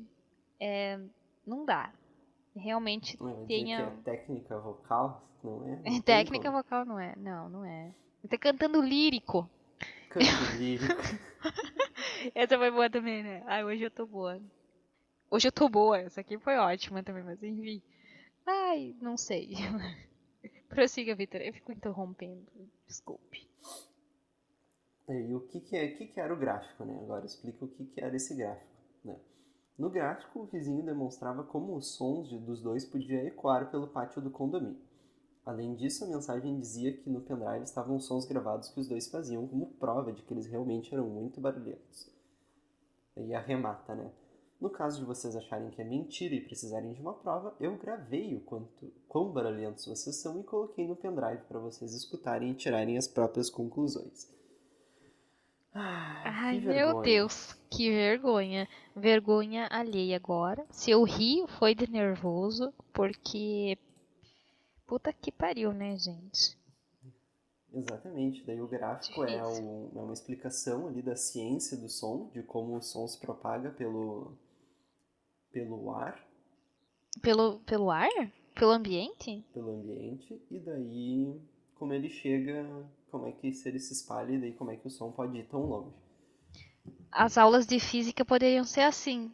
É, 0.59 0.99
não 1.47 1.65
dá. 1.67 1.93
Realmente 2.57 3.17
Não 3.21 3.43
é 3.43 3.47
tenha. 3.47 3.79
é 3.81 4.03
técnica 4.05 4.59
vocal, 4.59 5.23
não 5.43 5.65
é? 5.69 5.77
Não 5.77 5.83
tem 5.83 6.03
Técnica 6.03 6.51
como. 6.51 6.63
vocal 6.63 6.85
não 6.85 6.99
é. 6.99 7.15
Não, 7.17 7.49
não 7.49 7.65
é. 7.65 7.91
Tá 8.29 8.39
cantando 8.39 8.81
lírico. 8.81 9.49
Canto 10.09 10.27
lírico. 10.59 10.95
Essa 12.35 12.59
foi 12.59 12.71
boa 12.71 12.89
também, 12.91 13.23
né? 13.23 13.43
Ai, 13.47 13.65
hoje 13.65 13.85
eu 13.85 13.91
tô 13.91 14.07
boa. 14.07 14.41
Hoje 15.31 15.47
eu 15.47 15.53
tô 15.53 15.69
boa. 15.69 15.99
Essa 15.99 16.23
aqui 16.23 16.37
foi 16.39 16.57
ótima 16.57 17.05
também, 17.05 17.23
mas 17.23 17.41
enfim. 17.41 17.81
Ai, 18.45 18.97
não 19.01 19.17
sei. 19.17 19.55
Prossiga, 20.69 21.15
Vitor. 21.15 21.41
Eu 21.41 21.53
fico 21.53 21.71
interrompendo. 21.71 22.47
Desculpe. 22.87 23.49
E 25.09 25.35
o 25.35 25.41
que 25.41 25.61
que, 25.61 25.77
é, 25.77 25.89
que 25.89 26.07
que 26.09 26.21
era 26.21 26.35
o 26.35 26.37
gráfico, 26.37 26.85
né? 26.85 26.99
Agora 27.01 27.27
explica 27.27 27.65
o 27.65 27.69
que 27.69 27.85
que 27.85 28.01
era 28.01 28.15
esse 28.15 28.35
gráfico, 28.35 28.71
né? 29.05 29.17
No 29.79 29.89
gráfico, 29.89 30.41
o 30.41 30.47
vizinho 30.47 30.85
demonstrava 30.85 31.45
como 31.45 31.77
os 31.77 31.95
sons 31.95 32.31
dos 32.43 32.61
dois 32.61 32.85
podiam 32.85 33.25
ecoar 33.27 33.71
pelo 33.71 33.89
pátio 33.89 34.21
do 34.21 34.31
condomínio. 34.31 34.81
Além 35.45 35.75
disso, 35.75 36.05
a 36.05 36.09
mensagem 36.09 36.59
dizia 36.59 36.93
que 36.93 37.09
no 37.09 37.21
pendrive 37.23 37.63
estavam 37.63 37.99
sons 37.99 38.27
gravados 38.27 38.69
que 38.69 38.79
os 38.79 38.87
dois 38.89 39.09
faziam 39.09 39.47
como 39.49 39.67
prova 39.75 40.13
de 40.13 40.23
que 40.23 40.35
eles 40.35 40.47
realmente 40.47 40.93
eram 40.93 41.09
muito 41.09 41.41
barulhentos. 41.41 42.09
E 43.17 43.35
arremata, 43.35 43.95
né? 43.95 44.13
No 44.61 44.69
caso 44.69 45.01
de 45.01 45.07
vocês 45.07 45.35
acharem 45.35 45.71
que 45.71 45.81
é 45.81 45.85
mentira 45.85 46.35
e 46.35 46.41
precisarem 46.41 46.93
de 46.93 47.01
uma 47.01 47.15
prova, 47.15 47.57
eu 47.59 47.79
gravei 47.79 48.35
o 48.35 48.41
quanto, 48.41 48.93
quão 49.09 49.33
barulhentos 49.33 49.87
vocês 49.87 50.17
são 50.17 50.39
e 50.39 50.45
coloquei 50.45 50.87
no 50.87 50.95
pendrive 50.95 51.43
para 51.49 51.59
vocês 51.59 51.95
escutarem 51.95 52.51
e 52.51 52.55
tirarem 52.55 52.99
as 52.99 53.09
próprias 53.09 53.49
conclusões. 53.49 54.29
Ah, 55.73 56.23
Ai, 56.25 56.61
meu. 56.61 57.01
Deus, 57.01 57.55
que 57.71 57.91
vergonha. 57.91 58.69
Vergonha 58.95 59.67
alheia 59.71 60.17
agora. 60.17 60.67
Se 60.71 60.91
eu 60.91 61.05
ri, 61.05 61.45
foi 61.59 61.75
de 61.75 61.91
nervoso, 61.91 62.75
porque. 62.93 63.79
Puta 64.87 65.13
que 65.13 65.33
pariu, 65.33 65.73
né, 65.73 65.97
gente? 65.97 66.59
Exatamente, 67.73 68.45
daí 68.45 68.61
o 68.61 68.67
gráfico 68.67 69.25
é, 69.25 69.37
é 69.37 69.45
uma 69.45 70.13
explicação 70.13 70.89
ali 70.89 71.01
da 71.01 71.15
ciência 71.15 71.77
do 71.77 71.89
som, 71.89 72.29
de 72.33 72.43
como 72.43 72.77
o 72.77 72.83
som 72.83 73.07
se 73.07 73.17
propaga 73.21 73.71
pelo, 73.71 74.37
pelo 75.53 75.91
ar, 75.95 76.19
Pelo, 77.23 77.61
pelo 77.61 77.91
ar? 77.91 78.11
Pelo 78.55 78.73
ambiente? 78.73 79.43
pelo 79.55 79.71
ambiente, 79.77 80.43
e 80.51 80.59
daí 80.59 81.41
como 81.77 81.93
ele 81.93 82.11
chega, 82.11 82.67
como 83.13 83.29
é 83.29 83.33
que 83.33 83.53
se 83.53 83.69
ele 83.69 83.79
se 83.79 83.93
espalha, 83.93 84.33
e 84.33 84.41
daí 84.41 84.53
como 84.55 84.73
é 84.73 84.77
que 84.77 84.89
o 84.89 84.91
som 84.91 85.13
pode 85.13 85.39
ir 85.39 85.47
tão 85.47 85.65
longe. 85.67 85.95
As 87.13 87.37
aulas 87.39 87.67
de 87.67 87.79
física 87.81 88.25
poderiam 88.25 88.65
ser 88.65 88.83
assim. 88.83 89.33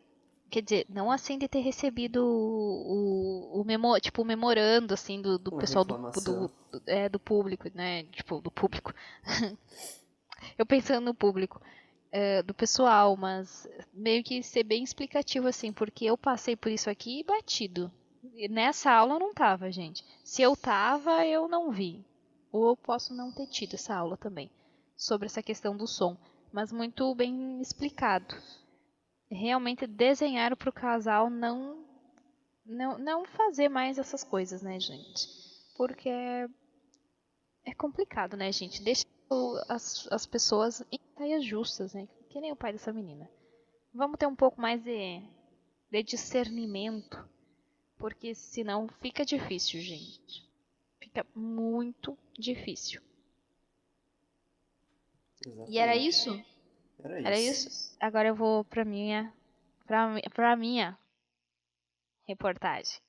Quer 0.51 0.63
dizer, 0.63 0.87
não 0.89 1.11
assim 1.11 1.39
de 1.39 1.49
ter 1.49 1.61
recebido 1.61 2.25
o, 2.25 3.57
o, 3.59 3.61
o 3.61 3.65
memo, 3.65 3.99
tipo, 3.99 4.23
o 4.23 4.25
memorando, 4.25 4.95
assim, 4.95 5.21
do, 5.21 5.39
do 5.39 5.51
Uma 5.51 5.53
pessoal 5.53 5.85
do, 5.85 5.97
do- 6.23 6.51
é, 6.87 7.09
do 7.09 7.19
público, 7.19 7.69
né? 7.75 8.05
Tipo, 8.05 8.41
do 8.41 8.51
público. 8.51 8.93
Eu 10.59 10.67
pensando 10.67 11.05
no 11.07 11.15
público. 11.15 11.61
É, 12.17 12.43
do 12.43 12.55
pessoal, 12.55 13.17
mas 13.17 13.69
meio 13.93 14.23
que 14.25 14.43
ser 14.43 14.65
bem 14.65 14.83
explicativo, 14.83 15.47
assim, 15.49 15.73
porque 15.73 16.05
eu 16.07 16.17
passei 16.17 16.57
por 16.57 16.71
isso 16.71 16.89
aqui 16.91 17.23
batido. 17.25 17.93
E 18.35 18.49
nessa 18.49 18.91
aula 18.91 19.15
eu 19.15 19.21
não 19.21 19.35
tava, 19.35 19.71
gente. 19.71 20.05
Se 20.25 20.43
eu 20.43 20.57
tava, 20.57 21.27
eu 21.27 21.49
não 21.49 21.71
vi. 21.71 22.05
Ou 22.53 22.69
eu 22.69 22.77
posso 22.77 23.15
não 23.15 23.31
ter 23.33 23.47
tido 23.47 23.75
essa 23.75 23.95
aula 23.95 24.17
também. 24.17 24.51
Sobre 24.97 25.27
essa 25.27 25.43
questão 25.43 25.77
do 25.77 25.87
som. 25.87 26.17
Mas 26.53 26.73
muito 26.73 27.15
bem 27.15 27.61
explicado. 27.61 28.35
Realmente 29.31 29.87
desenharam 29.87 30.57
pro 30.57 30.73
casal 30.73 31.31
não, 31.31 31.85
não, 32.67 32.99
não 32.99 33.25
fazer 33.27 33.69
mais 33.69 33.99
essas 33.99 34.25
coisas, 34.25 34.63
né, 34.63 34.79
gente? 34.81 35.29
Porque 35.77 36.11
é, 36.11 36.49
complicado, 37.75 38.37
né, 38.37 38.51
gente? 38.53 38.83
Deixa 38.83 39.05
o- 39.05 39.16
as, 39.69 40.07
as 40.11 40.27
pessoas 40.27 40.83
em 40.93 40.99
saias 41.17 41.45
justas, 41.45 41.95
né? 41.95 42.09
Que 42.31 42.41
nem 42.41 42.53
o 42.53 42.57
pai 42.57 42.73
dessa 42.73 42.93
menina. 42.93 43.29
Vamos 43.93 44.19
ter 44.19 44.27
um 44.27 44.37
pouco 44.37 44.61
mais 44.61 44.83
de, 44.83 45.23
de 45.91 46.03
discernimento. 46.03 47.27
Porque 47.99 48.35
senão 48.35 48.89
fica 49.01 49.25
difícil, 49.25 49.81
gente. 49.81 50.47
Fica 51.01 51.27
muito 51.35 52.17
difícil. 52.39 53.01
E 55.69 55.79
era 55.79 55.95
Exatamente. 55.97 56.09
isso? 56.09 56.45
Era 57.03 57.19
isso. 57.21 57.27
Era 57.27 57.39
isso? 57.41 57.97
Agora 58.01 58.29
eu 58.29 58.35
vou 58.35 58.65
pra 58.65 58.85
minha. 58.85 59.33
Pra, 59.87 60.09
mi- 60.09 60.23
pra 60.35 60.57
minha 60.57 60.99
reportagem. 62.27 63.01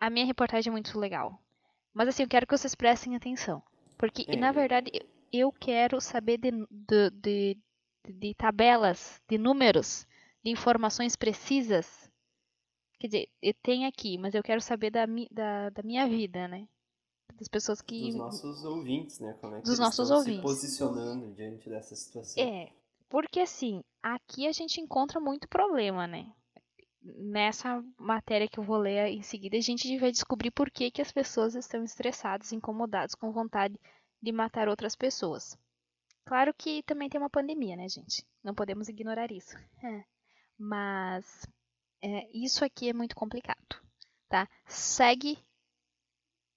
A 0.00 0.10
minha 0.10 0.26
reportagem 0.26 0.70
é 0.70 0.72
muito 0.72 0.98
legal. 0.98 1.40
Mas 1.94 2.08
assim, 2.08 2.22
eu 2.24 2.28
quero 2.28 2.46
que 2.46 2.56
vocês 2.56 2.74
prestem 2.74 3.16
atenção. 3.16 3.62
Porque, 3.98 4.24
É, 4.28 4.36
na 4.36 4.52
verdade, 4.52 4.90
eu- 5.32 5.52
quero 5.52 6.00
saber 6.00 6.38
de, 6.38 6.50
de, 6.70 7.10
de, 7.10 7.58
de 8.08 8.34
tabelas, 8.34 9.20
de 9.28 9.36
números, 9.36 10.06
de 10.42 10.50
informações 10.50 11.16
precisas. 11.16 12.10
Quer 12.98 13.08
dizer, 13.08 13.28
eu 13.42 13.54
tenho 13.62 13.88
aqui, 13.88 14.16
mas 14.18 14.34
eu 14.34 14.42
quero 14.42 14.60
saber 14.60 14.90
da, 14.90 15.04
da, 15.30 15.70
da 15.70 15.82
minha 15.82 16.06
vida, 16.06 16.48
né? 16.48 16.66
Das 17.36 17.48
pessoas 17.48 17.80
que. 17.80 18.00
Dos 18.12 18.16
nossos 18.16 18.64
ouvintes, 18.64 19.20
né? 19.20 19.36
Como 19.40 19.54
é 19.54 19.58
que 19.60 19.64
Dos 19.64 19.78
eles 19.78 19.80
nossos 19.80 20.10
estão 20.10 20.18
ouvintes. 20.18 20.38
se 20.52 20.60
posicionando 20.66 21.32
diante 21.34 21.68
dessa 21.68 21.94
situação. 21.94 22.42
É, 22.42 22.72
porque 23.08 23.40
assim, 23.40 23.82
aqui 24.02 24.46
a 24.46 24.52
gente 24.52 24.80
encontra 24.80 25.20
muito 25.20 25.48
problema, 25.48 26.06
né? 26.06 26.32
Nessa 27.16 27.82
matéria 27.98 28.48
que 28.48 28.58
eu 28.58 28.64
vou 28.64 28.76
ler 28.76 29.08
em 29.08 29.22
seguida, 29.22 29.56
a 29.56 29.60
gente 29.60 29.98
vai 29.98 30.10
descobrir 30.10 30.50
por 30.50 30.70
que, 30.70 30.90
que 30.90 31.02
as 31.02 31.10
pessoas 31.10 31.54
estão 31.54 31.82
estressadas, 31.82 32.52
incomodadas, 32.52 33.14
com 33.14 33.32
vontade 33.32 33.78
de 34.20 34.32
matar 34.32 34.68
outras 34.68 34.94
pessoas. 34.94 35.56
Claro 36.24 36.52
que 36.52 36.82
também 36.82 37.08
tem 37.08 37.20
uma 37.20 37.30
pandemia, 37.30 37.76
né, 37.76 37.88
gente? 37.88 38.26
Não 38.44 38.54
podemos 38.54 38.88
ignorar 38.88 39.32
isso. 39.32 39.56
É. 39.82 40.04
Mas 40.58 41.46
é, 42.02 42.28
isso 42.32 42.64
aqui 42.64 42.90
é 42.90 42.92
muito 42.92 43.16
complicado, 43.16 43.80
tá? 44.28 44.48
Segue 44.66 45.38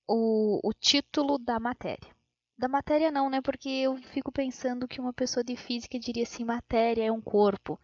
o, 0.08 0.60
o 0.68 0.74
título 0.74 1.38
da 1.38 1.60
matéria. 1.60 2.14
Da 2.58 2.68
matéria 2.68 3.10
não, 3.10 3.30
né? 3.30 3.42
Porque 3.42 3.70
eu 3.70 3.96
fico 3.96 4.32
pensando 4.32 4.88
que 4.88 5.00
uma 5.00 5.14
pessoa 5.14 5.44
de 5.44 5.56
física 5.56 5.98
diria 5.98 6.24
assim, 6.24 6.44
matéria 6.44 7.06
é 7.06 7.12
um 7.12 7.22
corpo. 7.22 7.80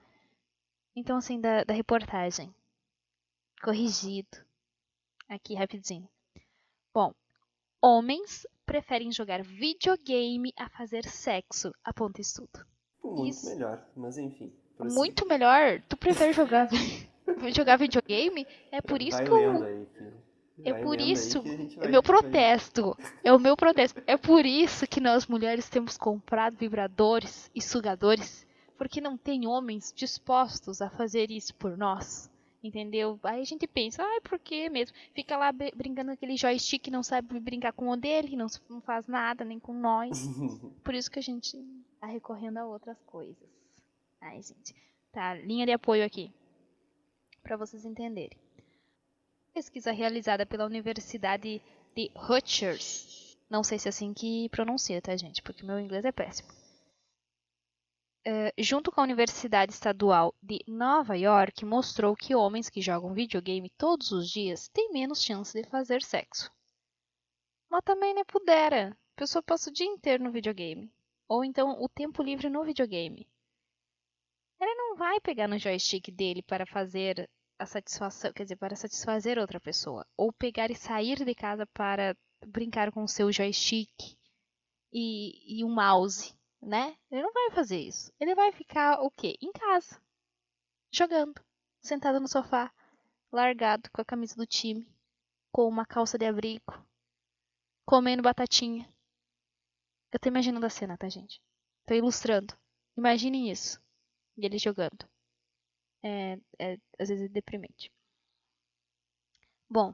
Então, 0.95 1.17
assim, 1.17 1.39
da, 1.39 1.63
da 1.63 1.73
reportagem. 1.73 2.53
Corrigido. 3.61 4.37
Aqui, 5.29 5.55
rapidinho. 5.55 6.07
Bom, 6.93 7.13
homens 7.81 8.45
preferem 8.65 9.11
jogar 9.11 9.43
videogame 9.43 10.53
a 10.57 10.69
fazer 10.69 11.05
sexo, 11.05 11.71
aponta 11.83 12.21
estudo. 12.21 12.65
Muito 13.03 13.29
Isso. 13.29 13.49
melhor, 13.49 13.85
mas 13.95 14.17
enfim. 14.17 14.53
prossiga. 14.75 14.99
Muito 14.99 15.27
melhor. 15.27 15.81
Tu 15.87 15.97
prefere 15.97 16.33
jogar, 16.33 16.69
jogar 17.55 17.77
videogame? 17.77 18.45
É 18.71 18.81
por 18.81 19.01
isso 19.01 19.17
Vai 19.17 19.25
que 19.25 19.31
eu 19.31 19.63
aí, 19.63 19.87
É 20.63 20.73
por 20.73 20.99
isso, 20.99 21.43
É 21.81 21.87
meu 21.87 22.03
protesto. 22.03 22.97
É 23.23 23.33
o 23.33 23.39
meu 23.39 23.55
protesto. 23.55 24.01
É 24.05 24.17
por 24.17 24.45
isso 24.45 24.87
que 24.87 24.99
nós 24.99 25.27
mulheres 25.27 25.69
temos 25.69 25.97
comprado 25.97 26.57
vibradores 26.57 27.49
e 27.55 27.61
sugadores. 27.61 28.45
Porque 28.77 29.01
não 29.01 29.17
tem 29.17 29.47
homens 29.47 29.91
dispostos 29.95 30.81
a 30.81 30.89
fazer 30.89 31.31
isso 31.31 31.55
por 31.55 31.75
nós. 31.77 32.29
Entendeu? 32.67 33.19
Aí 33.23 33.41
a 33.41 33.45
gente 33.45 33.65
pensa, 33.67 34.03
ai, 34.03 34.19
por 34.21 34.37
que 34.39 34.69
mesmo? 34.69 34.95
Fica 35.13 35.37
lá 35.37 35.51
br- 35.51 35.73
brincando 35.75 36.09
com 36.09 36.13
aquele 36.15 36.35
joystick, 36.35 36.87
não 36.89 37.01
sabe 37.01 37.39
brincar 37.39 37.71
com 37.71 37.87
o 37.89 37.95
dele, 37.95 38.35
não, 38.35 38.47
s- 38.47 38.59
não 38.69 38.81
faz 38.81 39.07
nada, 39.07 39.45
nem 39.45 39.59
com 39.59 39.73
nós. 39.73 40.17
Por 40.83 40.93
isso 40.93 41.09
que 41.09 41.19
a 41.19 41.21
gente 41.23 41.57
tá 41.99 42.07
recorrendo 42.07 42.57
a 42.57 42.65
outras 42.65 42.97
coisas. 43.05 43.47
Ai, 44.21 44.41
gente. 44.41 44.75
Tá, 45.11 45.33
linha 45.35 45.65
de 45.65 45.71
apoio 45.71 46.03
aqui. 46.05 46.31
Pra 47.43 47.55
vocês 47.55 47.85
entenderem. 47.85 48.37
Pesquisa 49.53 49.91
realizada 49.91 50.45
pela 50.45 50.65
Universidade 50.65 51.61
de 51.95 52.11
Rutgers. 52.15 53.37
Não 53.49 53.63
sei 53.63 53.79
se 53.79 53.87
é 53.87 53.89
assim 53.89 54.13
que 54.13 54.49
pronuncia, 54.49 55.01
tá, 55.01 55.15
gente? 55.15 55.41
Porque 55.41 55.65
meu 55.65 55.79
inglês 55.79 56.03
é 56.05 56.11
péssimo. 56.11 56.49
Eh, 58.29 58.53
junto 58.57 58.91
com 58.91 58.99
a 58.99 59.05
Universidade 59.05 59.71
Estadual 59.71 60.35
de 60.43 60.59
Nova 60.67 61.15
York, 61.15 61.63
mostrou 61.63 62.13
que 62.13 62.35
homens 62.35 62.69
que 62.69 62.81
jogam 62.81 63.13
videogame 63.13 63.69
todos 63.77 64.11
os 64.11 64.29
dias 64.29 64.67
têm 64.67 64.91
menos 64.91 65.23
chance 65.23 65.57
de 65.57 65.65
fazer 65.69 66.03
sexo. 66.03 66.51
Mas 67.69 67.85
também 67.85 68.13
não 68.13 68.25
pudera. 68.25 68.89
A 69.15 69.15
pessoa 69.15 69.41
passa 69.41 69.69
o 69.69 69.73
dia 69.73 69.87
inteiro 69.87 70.25
no 70.25 70.31
videogame. 70.33 70.91
Ou 71.25 71.41
então 71.41 71.81
o 71.81 71.87
tempo 71.87 72.21
livre 72.21 72.49
no 72.49 72.65
videogame. 72.65 73.25
Ele 74.59 74.75
não 74.75 74.97
vai 74.97 75.21
pegar 75.21 75.47
no 75.47 75.57
joystick 75.57 76.11
dele 76.11 76.41
para 76.41 76.65
fazer 76.65 77.29
a 77.57 77.65
satisfação, 77.65 78.33
quer 78.33 78.43
dizer, 78.43 78.57
para 78.57 78.75
satisfazer 78.75 79.39
outra 79.39 79.61
pessoa. 79.61 80.05
Ou 80.17 80.33
pegar 80.33 80.69
e 80.69 80.75
sair 80.75 81.23
de 81.23 81.33
casa 81.33 81.65
para 81.67 82.13
brincar 82.45 82.91
com 82.91 83.03
o 83.05 83.07
seu 83.07 83.31
joystick 83.31 84.17
e, 84.91 85.61
e 85.61 85.63
um 85.63 85.73
mouse, 85.73 86.36
né? 86.61 86.97
Ele 87.11 87.21
não 87.23 87.31
vai 87.33 87.51
fazer 87.51 87.79
isso. 87.79 88.11
Ele 88.19 88.35
vai 88.35 88.51
ficar 88.51 89.01
o 89.01 89.11
quê? 89.11 89.37
Em 89.41 89.51
casa. 89.51 90.01
Jogando. 90.91 91.41
Sentado 91.81 92.19
no 92.19 92.27
sofá. 92.27 92.73
Largado 93.31 93.89
com 93.91 94.01
a 94.01 94.05
camisa 94.05 94.35
do 94.35 94.45
time. 94.45 94.87
Com 95.51 95.67
uma 95.67 95.85
calça 95.85 96.17
de 96.17 96.25
abrigo. 96.25 96.73
Comendo 97.85 98.21
batatinha. 98.23 98.87
Eu 100.11 100.19
tô 100.19 100.29
imaginando 100.29 100.65
a 100.65 100.69
cena, 100.69 100.97
tá, 100.97 101.07
gente? 101.09 101.41
Tô 101.85 101.93
ilustrando. 101.93 102.57
Imaginem 102.97 103.49
isso. 103.51 103.81
E 104.37 104.45
ele 104.45 104.57
jogando. 104.57 105.07
É, 106.03 106.37
é, 106.59 106.77
às 106.99 107.09
vezes 107.09 107.25
é 107.25 107.27
deprimente. 107.29 107.91
Bom, 109.69 109.93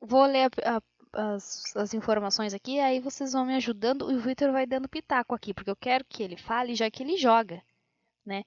vou 0.00 0.24
ler 0.26 0.50
a- 0.64 0.76
a- 0.78 0.82
as, 1.16 1.74
as 1.76 1.94
informações 1.94 2.54
aqui, 2.54 2.80
aí 2.80 3.00
vocês 3.00 3.32
vão 3.32 3.44
me 3.44 3.54
ajudando 3.54 4.10
e 4.10 4.16
o 4.16 4.20
Victor 4.20 4.52
vai 4.52 4.66
dando 4.66 4.88
pitaco 4.88 5.34
aqui, 5.34 5.54
porque 5.54 5.70
eu 5.70 5.76
quero 5.76 6.04
que 6.04 6.22
ele 6.22 6.36
fale 6.36 6.74
já 6.74 6.90
que 6.90 7.02
ele 7.02 7.16
joga, 7.16 7.62
né? 8.24 8.44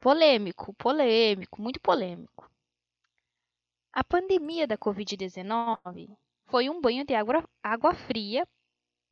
Polêmico, 0.00 0.72
polêmico, 0.74 1.60
muito 1.60 1.80
polêmico. 1.80 2.50
A 3.92 4.04
pandemia 4.04 4.66
da 4.66 4.78
Covid-19 4.78 6.16
foi 6.46 6.70
um 6.70 6.80
banho 6.80 7.04
de 7.04 7.14
água, 7.14 7.44
água 7.62 7.94
fria 7.94 8.46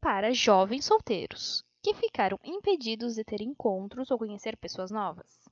para 0.01 0.33
jovens 0.33 0.85
solteiros, 0.85 1.65
que 1.83 1.95
ficaram 1.95 2.39
impedidos 2.45 3.17
de 3.17 3.25
ter 3.25 3.43
encontros 3.43 4.11
ou 4.11 4.19
conhecer 4.19 4.57
pessoas 4.57 4.91
novas. 4.91 5.49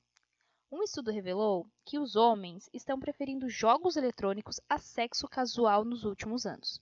Um 0.71 0.83
estudo 0.83 1.11
revelou 1.11 1.65
que 1.85 1.99
os 1.99 2.15
homens 2.15 2.69
estão 2.73 2.99
preferindo 2.99 3.49
jogos 3.49 3.95
eletrônicos 3.95 4.59
a 4.67 4.77
sexo 4.77 5.27
casual 5.27 5.85
nos 5.85 6.03
últimos 6.03 6.45
anos. 6.45 6.81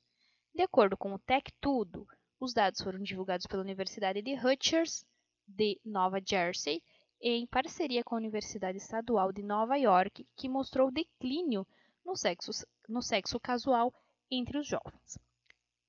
De 0.55 0.61
acordo 0.61 0.95
com 0.95 1.13
o 1.13 1.19
Tech 1.19 1.51
Tudo, 1.59 2.07
os 2.39 2.53
dados 2.53 2.81
foram 2.81 2.99
divulgados 3.03 3.45
pela 3.45 3.61
Universidade 3.61 4.21
de 4.21 4.35
Rutgers, 4.35 5.05
de 5.45 5.77
Nova 5.83 6.21
Jersey, 6.25 6.81
em 7.19 7.45
parceria 7.45 8.05
com 8.05 8.15
a 8.15 8.17
Universidade 8.17 8.77
Estadual 8.77 9.33
de 9.33 9.43
Nova 9.43 9.75
York, 9.75 10.25
que 10.33 10.47
mostrou 10.47 10.89
declínio 10.89 11.67
no 12.05 12.15
sexo, 12.15 12.51
no 12.87 13.01
sexo 13.01 13.37
casual 13.37 13.93
entre 14.31 14.57
os 14.57 14.65
jovens. 14.65 15.19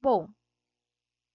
Bom, 0.02 0.28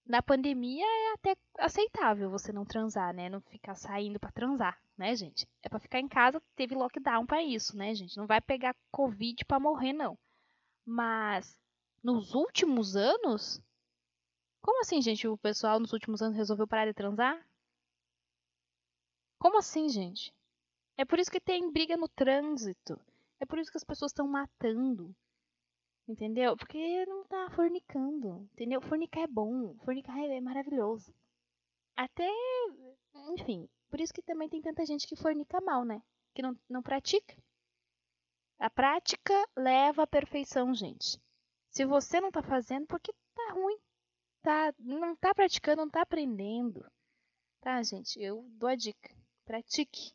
na 0.04 0.20
pandemia 0.20 0.84
é 0.84 1.14
até 1.14 1.34
aceitável 1.58 2.28
você 2.28 2.52
não 2.52 2.66
transar, 2.66 3.14
né? 3.14 3.30
Não 3.30 3.40
ficar 3.40 3.76
saindo 3.76 4.20
pra 4.20 4.30
transar, 4.30 4.78
né, 4.94 5.16
gente? 5.16 5.48
É 5.62 5.70
pra 5.70 5.80
ficar 5.80 6.00
em 6.00 6.08
casa, 6.08 6.42
teve 6.54 6.74
lockdown 6.74 7.24
pra 7.24 7.42
isso, 7.42 7.74
né, 7.78 7.94
gente? 7.94 8.18
Não 8.18 8.26
vai 8.26 8.42
pegar 8.42 8.76
covid 8.90 9.42
pra 9.46 9.58
morrer, 9.58 9.94
não. 9.94 10.18
Mas 10.84 11.61
nos 12.02 12.34
últimos 12.34 12.96
anos, 12.96 13.62
como 14.60 14.80
assim, 14.80 15.02
gente? 15.02 15.26
O 15.26 15.36
pessoal 15.36 15.80
nos 15.80 15.92
últimos 15.92 16.22
anos 16.22 16.36
resolveu 16.36 16.66
parar 16.66 16.86
de 16.86 16.94
transar? 16.94 17.44
Como 19.38 19.58
assim, 19.58 19.88
gente? 19.88 20.32
É 20.96 21.04
por 21.04 21.18
isso 21.18 21.30
que 21.30 21.40
tem 21.40 21.70
briga 21.72 21.96
no 21.96 22.08
trânsito. 22.08 23.00
É 23.40 23.44
por 23.44 23.58
isso 23.58 23.70
que 23.70 23.76
as 23.76 23.84
pessoas 23.84 24.10
estão 24.10 24.26
matando. 24.28 25.14
Entendeu? 26.06 26.56
Porque 26.56 27.04
não 27.06 27.24
tá 27.24 27.50
fornicando. 27.50 28.48
Entendeu? 28.52 28.80
Fornicar 28.80 29.24
é 29.24 29.26
bom. 29.26 29.74
Fornicar 29.84 30.16
é 30.18 30.40
maravilhoso. 30.40 31.12
Até. 31.96 32.28
Enfim. 33.30 33.68
Por 33.90 34.00
isso 34.00 34.12
que 34.12 34.22
também 34.22 34.48
tem 34.48 34.62
tanta 34.62 34.86
gente 34.86 35.06
que 35.06 35.16
fornica 35.16 35.60
mal, 35.60 35.84
né? 35.84 36.00
Que 36.34 36.42
não, 36.42 36.56
não 36.68 36.82
pratica. 36.82 37.36
A 38.60 38.70
prática 38.70 39.34
leva 39.56 40.04
à 40.04 40.06
perfeição, 40.06 40.72
gente. 40.72 41.20
Se 41.72 41.86
você 41.86 42.20
não 42.20 42.30
tá 42.30 42.42
fazendo, 42.42 42.86
porque 42.86 43.12
tá 43.34 43.52
ruim. 43.54 43.78
Tá, 44.42 44.74
não 44.78 45.16
tá 45.16 45.34
praticando, 45.34 45.82
não 45.82 45.90
tá 45.90 46.02
aprendendo. 46.02 46.84
Tá, 47.62 47.82
gente? 47.82 48.20
Eu 48.20 48.44
dou 48.58 48.68
a 48.68 48.74
dica. 48.74 49.10
Pratique. 49.46 50.12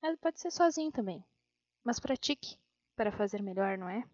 Mas 0.00 0.16
pode 0.18 0.40
ser 0.40 0.52
sozinho 0.52 0.92
também. 0.92 1.24
Mas 1.82 1.98
pratique 1.98 2.56
para 2.94 3.10
fazer 3.10 3.42
melhor, 3.42 3.76
não 3.76 3.88
é? 3.88 4.04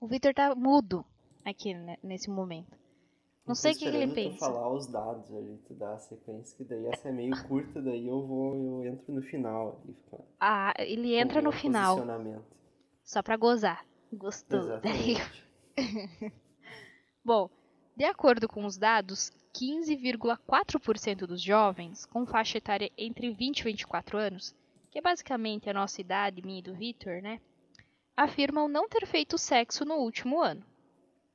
O 0.00 0.08
Victor 0.08 0.34
tá 0.34 0.52
mudo 0.54 1.06
aqui 1.44 1.74
né, 1.74 1.96
nesse 2.02 2.28
momento. 2.28 2.76
Não 3.46 3.54
sei 3.54 3.72
o 3.72 3.76
que 3.76 3.84
ele 3.84 4.12
pensa. 4.14 4.38
falar 4.38 4.72
os 4.72 4.86
dados 4.86 5.32
ali, 5.34 5.58
tu 5.66 5.74
dá 5.74 5.94
a 5.94 5.98
sequência, 5.98 6.56
que 6.56 6.64
daí 6.64 6.86
essa 6.86 7.08
é 7.08 7.12
meio 7.12 7.32
curta, 7.46 7.82
daí 7.82 8.06
eu 8.06 8.24
vou, 8.24 8.84
eu 8.84 8.92
entro 8.92 9.12
no 9.12 9.22
final. 9.22 9.80
ali, 9.82 9.96
com 10.10 10.24
Ah, 10.40 10.72
ele 10.78 11.14
entra 11.14 11.40
no 11.40 11.52
final. 11.52 11.98
Só 13.04 13.22
pra 13.22 13.36
gozar. 13.36 13.84
Gostou. 14.12 14.60
Exatamente. 14.82 15.51
Bom, 17.24 17.50
de 17.96 18.04
acordo 18.04 18.48
com 18.48 18.64
os 18.64 18.76
dados, 18.76 19.30
15,4% 19.54 21.26
dos 21.26 21.40
jovens 21.40 22.06
com 22.06 22.26
faixa 22.26 22.58
etária 22.58 22.90
entre 22.96 23.30
20 23.32 23.60
e 23.60 23.64
24 23.64 24.18
anos, 24.18 24.54
que 24.90 24.98
é 24.98 25.02
basicamente 25.02 25.68
a 25.68 25.74
nossa 25.74 26.00
idade, 26.00 26.42
minha 26.42 26.58
e 26.58 26.62
do 26.62 26.74
Victor, 26.74 27.20
né? 27.22 27.40
Afirmam 28.16 28.68
não 28.68 28.88
ter 28.88 29.06
feito 29.06 29.38
sexo 29.38 29.84
no 29.84 29.94
último 29.96 30.40
ano. 30.40 30.64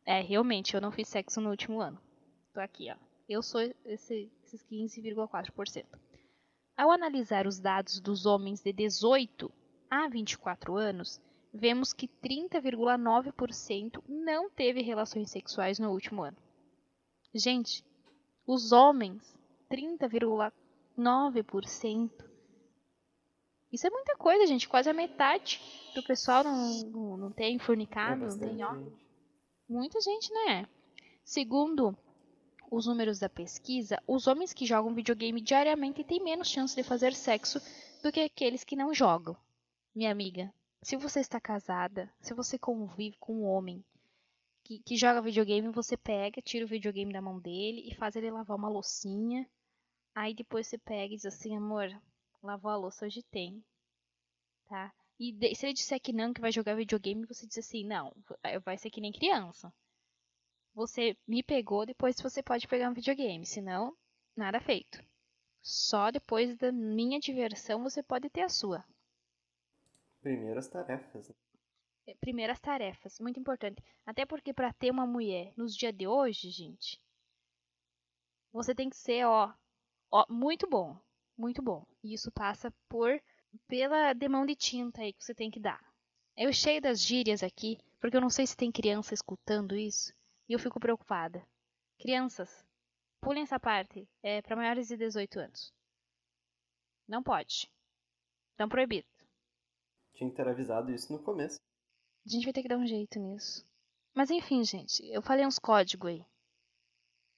É, 0.06 0.22
realmente, 0.22 0.74
eu 0.74 0.82
não 0.82 0.92
fiz 0.92 1.08
sexo 1.08 1.42
no 1.42 1.50
último 1.50 1.82
ano. 1.82 2.00
Tô 2.54 2.60
aqui, 2.60 2.92
ó. 2.92 2.96
Eu 3.28 3.44
sou 3.44 3.62
esse, 3.86 4.32
esses 4.44 4.64
15,4%. 4.66 5.86
Ao 6.78 6.92
analisar 6.92 7.46
os 7.46 7.60
dados 7.60 8.00
dos 8.00 8.26
homens 8.26 8.62
de 8.62 8.72
18 8.72 9.52
a 9.90 10.08
24 10.08 10.76
anos, 10.76 11.20
vemos 11.58 11.94
que 11.94 12.08
30,9% 12.08 14.04
não 14.08 14.50
teve 14.50 14.82
relações 14.82 15.32
sexuais 15.32 15.80
no 15.80 15.92
último 15.92 16.24
ano. 16.24 16.38
Gente, 17.34 17.84
os 18.46 18.72
homens, 18.72 19.36
30,9%. 19.70 22.28
Isso 23.72 23.86
é 23.86 23.90
muita 23.90 24.16
coisa, 24.16 24.48
gente. 24.48 24.70
Quase 24.70 24.90
a 24.90 24.94
metade 24.94 25.62
do 25.94 26.02
pessoal 26.04 26.44
não, 26.44 26.84
não, 26.86 27.18
não 27.18 27.32
tem 27.32 27.60
fornicado, 27.60 28.24
é 28.24 28.28
não 28.28 28.40
tem 28.40 28.64
ó. 28.64 28.76
Muita 29.68 30.00
gente, 30.00 30.34
né? 30.34 30.66
Segundo 31.26 31.98
os 32.72 32.88
números 32.88 33.20
da 33.20 33.28
pesquisa, 33.28 34.02
os 34.08 34.28
homens 34.28 34.54
que 34.54 34.66
jogam 34.66 34.94
videogame 34.94 35.42
diariamente 35.42 36.04
têm 36.04 36.24
menos 36.24 36.50
chance 36.50 36.76
de 36.76 36.84
fazer 36.84 37.14
sexo 37.14 37.60
do 38.02 38.12
que 38.12 38.22
aqueles 38.22 38.64
que 38.64 38.76
não 38.76 38.94
jogam. 38.94 39.36
Minha 39.94 40.12
amiga, 40.12 40.54
se 40.82 40.96
você 40.96 41.20
está 41.20 41.40
casada, 41.40 42.12
se 42.20 42.34
você 42.34 42.58
convive 42.58 43.18
com 43.18 43.34
um 43.34 43.46
homem 43.46 43.84
que, 44.64 44.80
que 44.80 44.98
joga 44.98 45.22
videogame, 45.22 45.70
você 45.70 45.96
pega, 45.96 46.42
tira 46.42 46.66
o 46.66 46.68
videogame 46.68 47.14
da 47.14 47.22
mão 47.22 47.40
dele 47.40 47.88
e 47.88 47.96
faz 47.96 48.16
ele 48.16 48.30
lavar 48.30 48.58
uma 48.58 48.70
loucinha. 48.70 49.50
Aí 50.14 50.34
depois 50.34 50.68
você 50.68 50.78
pega 50.78 51.14
e 51.14 51.18
diz 51.18 51.26
assim, 51.26 51.56
amor, 51.56 51.90
lavou 52.44 52.72
a 52.72 52.76
louça 52.76 53.06
hoje 53.06 53.24
tem. 53.24 53.64
Tá? 54.68 54.94
E 55.20 55.32
de, 55.32 55.56
se 55.56 55.66
ele 55.66 55.74
disser 55.74 56.00
que 56.00 56.14
não, 56.14 56.34
que 56.34 56.42
vai 56.42 56.52
jogar 56.52 56.76
videogame, 56.76 57.26
você 57.26 57.48
diz 57.48 57.58
assim, 57.60 57.86
não, 57.86 58.14
vai 58.64 58.78
ser 58.78 58.90
que 58.90 59.02
nem 59.02 59.12
criança. 59.12 59.74
Você 60.76 61.18
me 61.28 61.42
pegou, 61.42 61.86
depois 61.86 62.20
você 62.22 62.44
pode 62.44 62.68
pegar 62.68 62.90
um 62.90 62.94
videogame, 62.94 63.46
senão, 63.46 63.96
nada 64.36 64.60
feito. 64.60 65.04
Só 65.62 66.12
depois 66.12 66.56
da 66.56 66.72
minha 66.72 67.20
diversão 67.20 67.82
você 67.82 68.04
pode 68.04 68.30
ter 68.30 68.42
a 68.42 68.50
sua. 68.50 68.86
Primeiras 70.22 70.68
tarefas. 70.68 71.32
É, 72.08 72.16
primeiras 72.16 72.60
tarefas, 72.60 73.20
muito 73.20 73.40
importante. 73.40 73.84
Até 74.06 74.26
porque 74.26 74.54
para 74.54 74.74
ter 74.74 74.92
uma 74.92 75.06
mulher 75.06 75.54
nos 75.58 75.76
dias 75.76 75.94
de 75.94 76.08
hoje, 76.08 76.50
gente, 76.50 77.00
você 78.52 78.74
tem 78.74 78.90
que 78.90 78.96
ser, 78.96 79.26
ó, 79.26 79.54
ó, 80.12 80.26
muito 80.30 80.68
bom, 80.68 80.98
muito 81.38 81.62
bom. 81.62 81.86
E 82.04 82.14
isso 82.14 82.32
passa 82.32 82.74
por 82.90 83.22
pela 83.68 84.14
demão 84.14 84.46
de 84.46 84.56
tinta 84.56 85.02
aí 85.02 85.14
que 85.14 85.24
você 85.24 85.34
tem 85.34 85.52
que 85.52 85.60
dar. 85.60 85.84
Eu 86.36 86.54
cheio 86.54 86.82
das 86.82 87.02
gírias 87.02 87.44
aqui, 87.44 87.78
porque 88.00 88.16
eu 88.16 88.22
não 88.22 88.30
sei 88.30 88.46
se 88.46 88.56
tem 88.56 88.72
criança 88.72 89.14
escutando 89.14 89.76
isso, 89.76 90.14
e 90.48 90.54
eu 90.54 90.60
fico 90.60 90.80
preocupada. 90.80 91.46
Crianças, 92.00 92.66
pulem 93.22 93.44
essa 93.44 93.60
parte, 93.60 94.08
é 94.22 94.42
para 94.42 94.56
maiores 94.56 94.88
de 94.88 94.98
18 94.98 95.40
anos. 95.40 95.74
Não 97.08 97.24
pode. 97.24 97.72
Estão 98.52 98.70
proibido. 98.70 99.08
Tinha 100.18 100.30
que 100.32 100.36
ter 100.36 100.48
avisado 100.48 100.92
isso 100.92 101.14
no 101.14 101.22
começo. 101.22 101.60
A 102.26 102.30
gente 102.30 102.44
vai 102.44 102.52
ter 102.52 102.64
que 102.64 102.68
dar 102.68 102.78
um 102.78 102.88
jeito 102.88 103.20
nisso. 103.20 103.64
Mas 104.16 104.32
enfim, 104.32 104.64
gente, 104.64 105.06
eu 105.12 105.22
falei 105.22 105.46
uns 105.46 105.60
códigos 105.60 106.10
aí. 106.10 106.26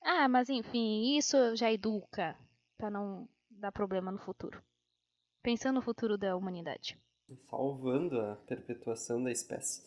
Ah, 0.01 0.29
mas 0.29 0.47
enfim, 0.47 1.17
isso 1.17 1.57
já 1.57 1.69
educa 1.69 2.37
para 2.77 2.89
não 2.89 3.27
dar 3.49 3.73
problema 3.73 4.13
no 4.13 4.17
futuro. 4.17 4.63
Pensando 5.43 5.75
no 5.75 5.81
futuro 5.81 6.17
da 6.17 6.37
humanidade. 6.37 6.97
Salvando 7.49 8.17
a 8.17 8.37
perpetuação 8.47 9.21
da 9.21 9.31
espécie. 9.31 9.83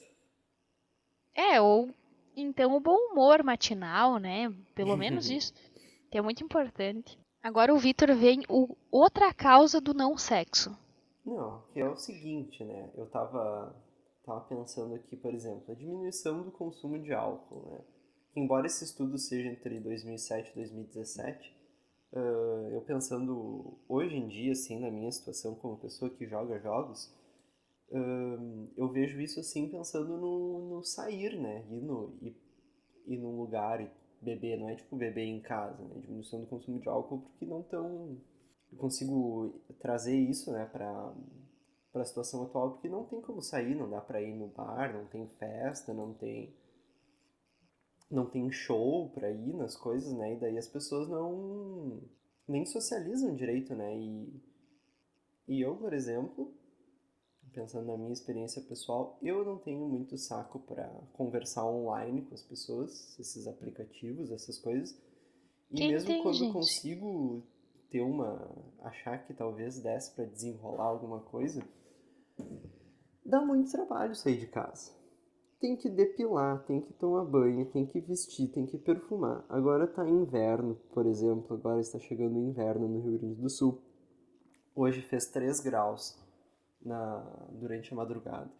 É, 1.35 1.59
ou 1.63 1.95
então 2.37 2.77
o 2.77 2.81
bom 2.81 2.97
humor 3.11 3.43
matinal, 3.43 4.19
né? 4.19 4.55
Pelo 4.75 4.99
menos 4.99 5.29
isso. 5.33 5.55
Que 6.11 6.19
é 6.19 6.21
muito 6.21 6.45
importante. 6.45 7.19
Agora 7.43 7.75
o 7.75 7.79
Vitor 7.79 8.15
vem 8.15 8.43
o 8.51 8.77
outra 8.91 9.33
causa 9.33 9.81
do 9.81 9.95
não 9.95 10.19
sexo. 10.19 10.77
Não, 11.25 11.63
que 11.73 11.81
é 11.81 11.89
o 11.89 11.97
seguinte, 11.97 12.65
né? 12.65 12.91
Eu 12.97 13.07
tava, 13.07 13.75
tava 14.25 14.41
pensando 14.43 14.95
aqui, 14.95 15.17
por 15.17 15.33
exemplo, 15.33 15.71
a 15.71 15.75
diminuição 15.75 16.43
do 16.43 16.51
consumo 16.51 16.99
de 17.01 17.13
álcool, 17.13 17.65
né? 17.71 17.85
Embora 18.35 18.67
esse 18.67 18.85
estudo 18.85 19.19
seja 19.19 19.49
entre 19.49 19.79
2007 19.79 20.51
e 20.51 20.55
2017, 20.55 21.55
uh, 22.13 22.71
eu 22.73 22.81
pensando 22.83 23.79
hoje 23.89 24.17
em 24.17 24.27
dia, 24.27 24.53
assim, 24.53 24.81
na 24.81 24.91
minha 24.91 25.13
situação 25.13 25.55
como 25.55 25.79
pessoa 25.79 26.11
que 26.11 26.27
joga 26.27 26.59
jogos, 26.59 27.07
uh, 27.91 28.73
eu 28.77 28.91
vejo 28.91 29.21
isso, 29.21 29.39
assim, 29.39 29.69
pensando 29.69 30.17
no, 30.17 30.71
no 30.71 30.83
sair, 30.83 31.39
né? 31.39 31.65
Ir, 31.71 31.83
no, 31.83 32.19
ir, 32.21 32.37
ir 33.07 33.19
num 33.19 33.37
lugar 33.37 33.81
e 33.81 33.91
beber, 34.21 34.59
não 34.59 34.71
é 34.71 34.77
tipo 34.77 34.97
beber 34.97 35.27
em 35.27 35.41
casa, 35.41 35.83
né? 35.85 36.01
Diminuição 36.01 36.41
do 36.41 36.47
consumo 36.47 36.81
de 36.81 36.89
álcool 36.89 37.21
porque 37.21 37.45
não 37.45 37.63
tão 37.63 38.19
eu 38.73 38.79
consigo 38.79 39.61
trazer 39.81 40.17
isso, 40.17 40.51
né, 40.53 40.67
para 40.67 41.15
para 41.93 42.03
a 42.03 42.07
situação 42.07 42.43
atual, 42.45 42.73
porque 42.73 42.89
não 42.89 43.05
tem 43.05 43.21
como 43.21 43.43
sair, 43.43 43.75
não 43.75 43.91
dá 43.91 44.01
para 44.01 44.23
ir 44.23 44.35
no 44.35 44.49
bar, 44.49 44.95
não 44.95 45.07
tem 45.07 45.29
festa, 45.39 45.93
não 45.93 46.15
tem 46.15 46.57
não 48.11 48.27
tem 48.31 48.51
show 48.51 49.11
para 49.11 49.31
ir 49.31 49.55
nas 49.55 49.77
coisas, 49.77 50.13
né? 50.15 50.35
E 50.35 50.41
daí 50.41 50.59
as 50.59 50.69
pessoas 50.69 51.09
não 51.09 52.03
nem 52.49 52.65
socializam 52.67 53.35
direito, 53.35 53.75
né? 53.75 53.95
E 53.99 54.43
e 55.49 55.61
eu, 55.61 55.77
por 55.77 55.93
exemplo, 55.93 56.55
pensando 57.53 57.87
na 57.87 57.97
minha 57.97 58.13
experiência 58.13 58.63
pessoal, 58.63 59.19
eu 59.23 59.45
não 59.45 59.59
tenho 59.59 59.87
muito 59.87 60.17
saco 60.17 60.61
para 60.61 60.89
conversar 61.13 61.67
online 61.67 62.23
com 62.23 62.35
as 62.35 62.43
pessoas, 62.43 63.19
esses 63.19 63.47
aplicativos, 63.47 64.31
essas 64.31 64.59
coisas. 64.59 64.97
E 65.71 65.77
Quem 65.77 65.89
mesmo 65.89 66.07
tem, 66.09 66.23
quando 66.23 66.35
gente? 66.39 66.53
consigo 66.53 67.43
ter 67.93 68.01
uma. 68.01 68.51
achar 68.81 69.19
que 69.27 69.35
talvez 69.35 69.81
desse 69.83 70.17
para 70.17 70.25
desenrolar 70.25 70.87
alguma 70.87 71.21
coisa, 71.21 71.63
dá 73.25 73.41
muito 73.45 73.71
trabalho 73.71 74.15
sair 74.15 74.39
de 74.41 74.47
casa. 74.47 74.91
Tem 75.61 75.77
que 75.77 75.89
depilar, 75.89 76.65
tem 76.65 76.81
que 76.81 76.93
tomar 76.95 77.25
banho, 77.25 77.67
tem 77.67 77.87
que 77.87 78.01
vestir, 78.01 78.49
tem 78.49 78.67
que 78.67 78.79
perfumar. 78.79 79.45
Agora 79.49 79.87
tá 79.87 80.09
inverno, 80.09 80.75
por 80.93 81.07
exemplo, 81.07 81.55
agora 81.55 81.81
está 81.81 82.01
chegando 82.01 82.37
o 82.37 82.49
inverno 82.51 82.89
no 82.89 83.01
Rio 83.03 83.19
Grande 83.19 83.41
do 83.41 83.49
Sul. 83.51 83.81
Hoje 84.75 85.03
fez 85.03 85.27
3 85.27 85.61
graus 85.61 86.19
na, 86.85 87.21
durante 87.53 87.93
a 87.93 87.97
madrugada. 87.97 88.51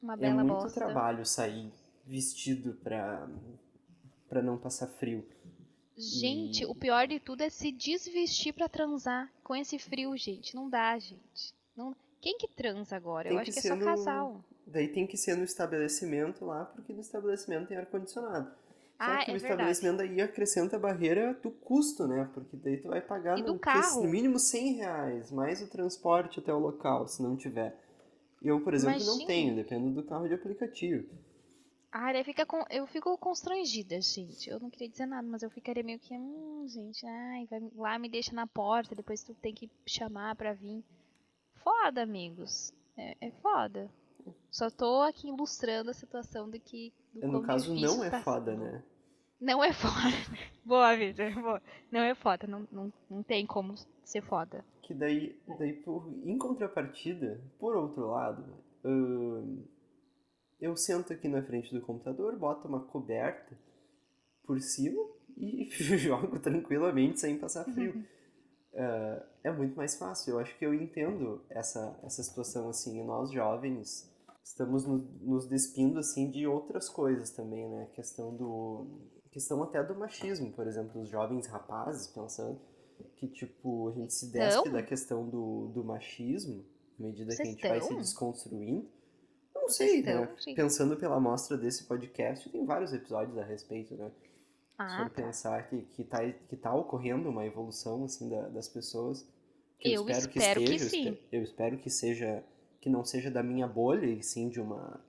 Uma 0.00 0.14
É 0.14 0.16
bela 0.16 0.44
muito 0.44 0.52
bosta. 0.62 0.78
trabalho 0.78 1.24
sair 1.26 1.72
vestido 2.04 2.74
pra, 2.84 3.28
pra 4.28 4.40
não 4.40 4.56
passar 4.58 4.86
frio. 4.86 5.26
Gente, 5.98 6.62
E- 6.62 6.66
o 6.66 6.74
pior 6.74 7.06
de 7.08 7.18
tudo 7.18 7.42
é 7.42 7.50
se 7.50 7.72
desvestir 7.72 8.52
pra 8.54 8.68
transar 8.68 9.30
com 9.42 9.54
esse 9.56 9.78
frio, 9.78 10.16
gente. 10.16 10.54
Não 10.54 10.68
dá, 10.70 10.98
gente. 10.98 11.52
Não... 11.76 11.94
Quem 12.20 12.36
que 12.38 12.48
transa 12.48 12.96
agora? 12.96 13.28
Tem 13.28 13.36
Eu 13.36 13.40
acho 13.40 13.52
que 13.52 13.58
é 13.58 13.62
ser 13.62 13.68
só 13.68 13.76
no- 13.76 13.84
casal. 13.84 14.44
Daí 14.66 14.88
tem 14.88 15.06
que 15.06 15.16
ser 15.16 15.36
no 15.36 15.44
estabelecimento 15.44 16.44
lá, 16.44 16.64
porque 16.66 16.92
no 16.92 17.00
estabelecimento 17.00 17.68
tem 17.68 17.76
ar-condicionado. 17.76 18.46
Só 18.50 18.54
Ah, 18.98 19.24
que 19.24 19.30
é 19.30 19.34
o 19.34 19.38
verdade. 19.38 19.44
estabelecimento 19.44 19.96
daí 19.98 20.20
acrescenta 20.20 20.76
a 20.76 20.78
barreira 20.78 21.32
do 21.42 21.50
custo, 21.50 22.06
né? 22.08 22.28
Porque 22.34 22.56
daí 22.56 22.76
tu 22.78 22.88
vai 22.88 23.00
pagar 23.00 23.38
no, 23.38 23.54
no 24.02 24.08
mínimo 24.08 24.38
100 24.38 24.72
reais, 24.74 25.30
mais 25.30 25.62
o 25.62 25.68
transporte 25.68 26.40
até 26.40 26.52
o 26.52 26.58
local, 26.58 27.06
se 27.08 27.22
não 27.22 27.36
tiver. 27.36 27.78
Eu, 28.42 28.60
por 28.60 28.74
exemplo, 28.74 29.04
não 29.04 29.24
tenho, 29.24 29.54
dependo 29.54 29.90
do 29.90 30.02
carro 30.02 30.28
de 30.28 30.34
aplicativo. 30.34 31.08
Ah, 31.90 32.12
daí 32.12 32.22
fica 32.22 32.44
com... 32.44 32.62
eu 32.70 32.86
fico 32.86 33.16
constrangida, 33.18 34.00
gente. 34.00 34.48
Eu 34.50 34.60
não 34.60 34.68
queria 34.70 34.88
dizer 34.88 35.06
nada, 35.06 35.26
mas 35.26 35.42
eu 35.42 35.50
ficaria 35.50 35.82
meio 35.82 35.98
que, 35.98 36.14
hum, 36.14 36.66
gente, 36.68 37.06
ai, 37.06 37.46
vai 37.50 37.60
lá 37.74 37.98
me 37.98 38.08
deixa 38.08 38.34
na 38.34 38.46
porta, 38.46 38.94
depois 38.94 39.22
tu 39.22 39.34
tem 39.34 39.54
que 39.54 39.70
chamar 39.86 40.36
pra 40.36 40.52
vir. 40.52 40.84
Foda, 41.56 42.02
amigos. 42.02 42.72
É, 42.96 43.16
é 43.28 43.30
foda. 43.42 43.90
Só 44.50 44.70
tô 44.70 45.02
aqui 45.02 45.28
ilustrando 45.28 45.90
a 45.90 45.94
situação 45.94 46.50
de 46.50 46.58
que. 46.58 46.92
Do 47.14 47.26
no 47.26 47.32
quão 47.40 47.42
caso, 47.42 47.74
não 47.74 48.04
é 48.04 48.10
tá 48.10 48.22
foda, 48.22 48.52
sendo. 48.52 48.64
né? 48.64 48.82
Não 49.40 49.64
é 49.64 49.72
foda. 49.72 50.16
Boa, 50.64 50.94
Vitor. 50.96 51.32
Boa. 51.34 51.62
Não 51.90 52.00
é 52.00 52.14
foda. 52.14 52.46
Não, 52.46 52.66
não, 52.70 52.92
não 53.08 53.22
tem 53.22 53.46
como 53.46 53.74
ser 54.04 54.20
foda. 54.22 54.64
Que 54.82 54.92
daí, 54.94 55.38
daí 55.58 55.72
por, 55.72 56.12
em 56.24 56.36
contrapartida, 56.36 57.40
por 57.58 57.76
outro 57.76 58.08
lado, 58.10 58.44
ahn, 58.84 59.62
eu 60.60 60.76
sento 60.76 61.12
aqui 61.12 61.28
na 61.28 61.42
frente 61.42 61.72
do 61.74 61.80
computador, 61.80 62.36
boto 62.38 62.66
uma 62.68 62.80
coberta 62.86 63.56
por 64.44 64.60
cima 64.60 65.00
e 65.36 65.68
jogo 65.98 66.38
tranquilamente 66.40 67.20
sem 67.20 67.38
passar 67.38 67.64
frio. 67.64 68.04
Ah, 68.74 69.26
é 69.44 69.52
muito 69.52 69.76
mais 69.76 69.96
fácil. 69.96 70.32
Eu 70.32 70.38
acho 70.40 70.56
que 70.58 70.64
eu 70.66 70.74
entendo 70.74 71.42
essa, 71.50 71.98
essa 72.02 72.22
situação 72.22 72.68
assim. 72.68 73.00
E 73.00 73.04
nós 73.04 73.30
jovens 73.30 74.08
estamos 74.44 74.86
no- 74.86 74.98
nos 75.20 75.46
despindo 75.46 75.98
assim 75.98 76.30
de 76.30 76.46
outras 76.46 76.88
coisas 76.88 77.30
também, 77.30 77.68
né? 77.68 77.86
Questão 77.94 78.34
do 78.36 78.86
questão 79.30 79.62
até 79.62 79.82
do 79.84 79.94
machismo, 79.94 80.50
por 80.52 80.66
exemplo, 80.66 81.02
os 81.02 81.08
jovens 81.08 81.46
rapazes 81.46 82.06
pensando 82.08 82.58
que 83.16 83.28
tipo 83.28 83.88
a 83.90 83.92
gente 83.92 84.12
se 84.14 84.32
despe 84.32 84.56
Estão? 84.58 84.72
da 84.72 84.82
questão 84.82 85.28
do, 85.28 85.68
do 85.68 85.84
machismo 85.84 86.64
à 86.98 87.02
medida 87.02 87.26
que 87.26 87.42
a 87.42 87.44
Vocês 87.44 87.48
gente 87.50 87.68
vai 87.68 87.78
se 87.78 87.84
estão? 87.84 87.98
desconstruindo. 87.98 88.88
Não 89.68 89.74
sei, 89.74 89.98
estão, 90.00 90.20
né? 90.22 90.34
gente? 90.38 90.54
Pensando 90.56 90.96
pela 90.96 91.16
amostra 91.16 91.56
desse 91.56 91.84
podcast, 91.84 92.48
tem 92.50 92.64
vários 92.64 92.92
episódios 92.92 93.36
a 93.38 93.44
respeito, 93.44 93.94
né? 93.94 94.10
Ah, 94.78 95.04
for 95.04 95.10
tá. 95.10 95.22
pensar 95.22 95.68
que, 95.68 95.82
que, 95.82 96.04
tá, 96.04 96.18
que 96.32 96.56
tá 96.56 96.74
ocorrendo 96.74 97.28
uma 97.28 97.44
evolução 97.44 98.04
assim 98.04 98.28
da- 98.28 98.48
das 98.48 98.68
pessoas. 98.68 99.26
que 99.78 99.92
Eu 99.92 100.08
espero 100.08 100.28
que 100.30 100.38
esteja, 100.38 100.84
eu 100.84 100.90
sim. 100.90 101.18
Eu 101.32 101.42
espero 101.42 101.78
que 101.78 101.90
seja 101.90 102.44
que 102.80 102.88
não 102.88 103.04
seja 103.04 103.28
da 103.30 103.42
minha 103.42 103.66
bolha 103.66 104.06
e 104.06 104.22
sim 104.22 104.48
de 104.48 104.60
uma 104.60 105.00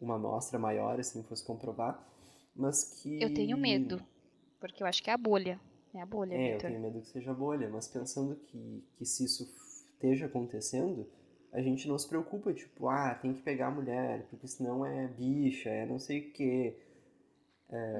uma 0.00 0.14
amostra 0.14 0.58
maior, 0.60 1.00
assim, 1.00 1.24
fosse 1.24 1.44
comprovar, 1.44 2.00
mas 2.54 2.84
que 3.02 3.20
Eu 3.20 3.32
tenho 3.34 3.56
medo. 3.58 4.00
Porque 4.60 4.82
eu 4.82 4.86
acho 4.86 5.02
que 5.02 5.10
é 5.10 5.12
a 5.12 5.18
bolha. 5.18 5.60
É 5.94 6.00
a 6.00 6.06
bolha, 6.06 6.34
É, 6.34 6.50
eu 6.50 6.52
Vitor. 6.56 6.70
tenho 6.70 6.82
medo 6.82 7.00
que 7.00 7.08
seja 7.08 7.32
bolha, 7.34 7.68
mas 7.68 7.88
pensando 7.88 8.36
que, 8.36 8.84
que 8.96 9.04
se 9.04 9.24
isso 9.24 9.42
esteja 9.94 10.26
acontecendo, 10.26 11.08
a 11.52 11.60
gente 11.62 11.88
não 11.88 11.98
se 11.98 12.08
preocupa, 12.08 12.52
tipo, 12.52 12.88
ah, 12.88 13.14
tem 13.14 13.32
que 13.34 13.42
pegar 13.42 13.68
a 13.68 13.70
mulher, 13.70 14.26
porque 14.30 14.46
senão 14.48 14.84
é 14.86 15.06
bicha, 15.08 15.70
é 15.70 15.86
não 15.86 15.98
sei 15.98 16.20
o 16.20 16.32
quê. 16.32 16.76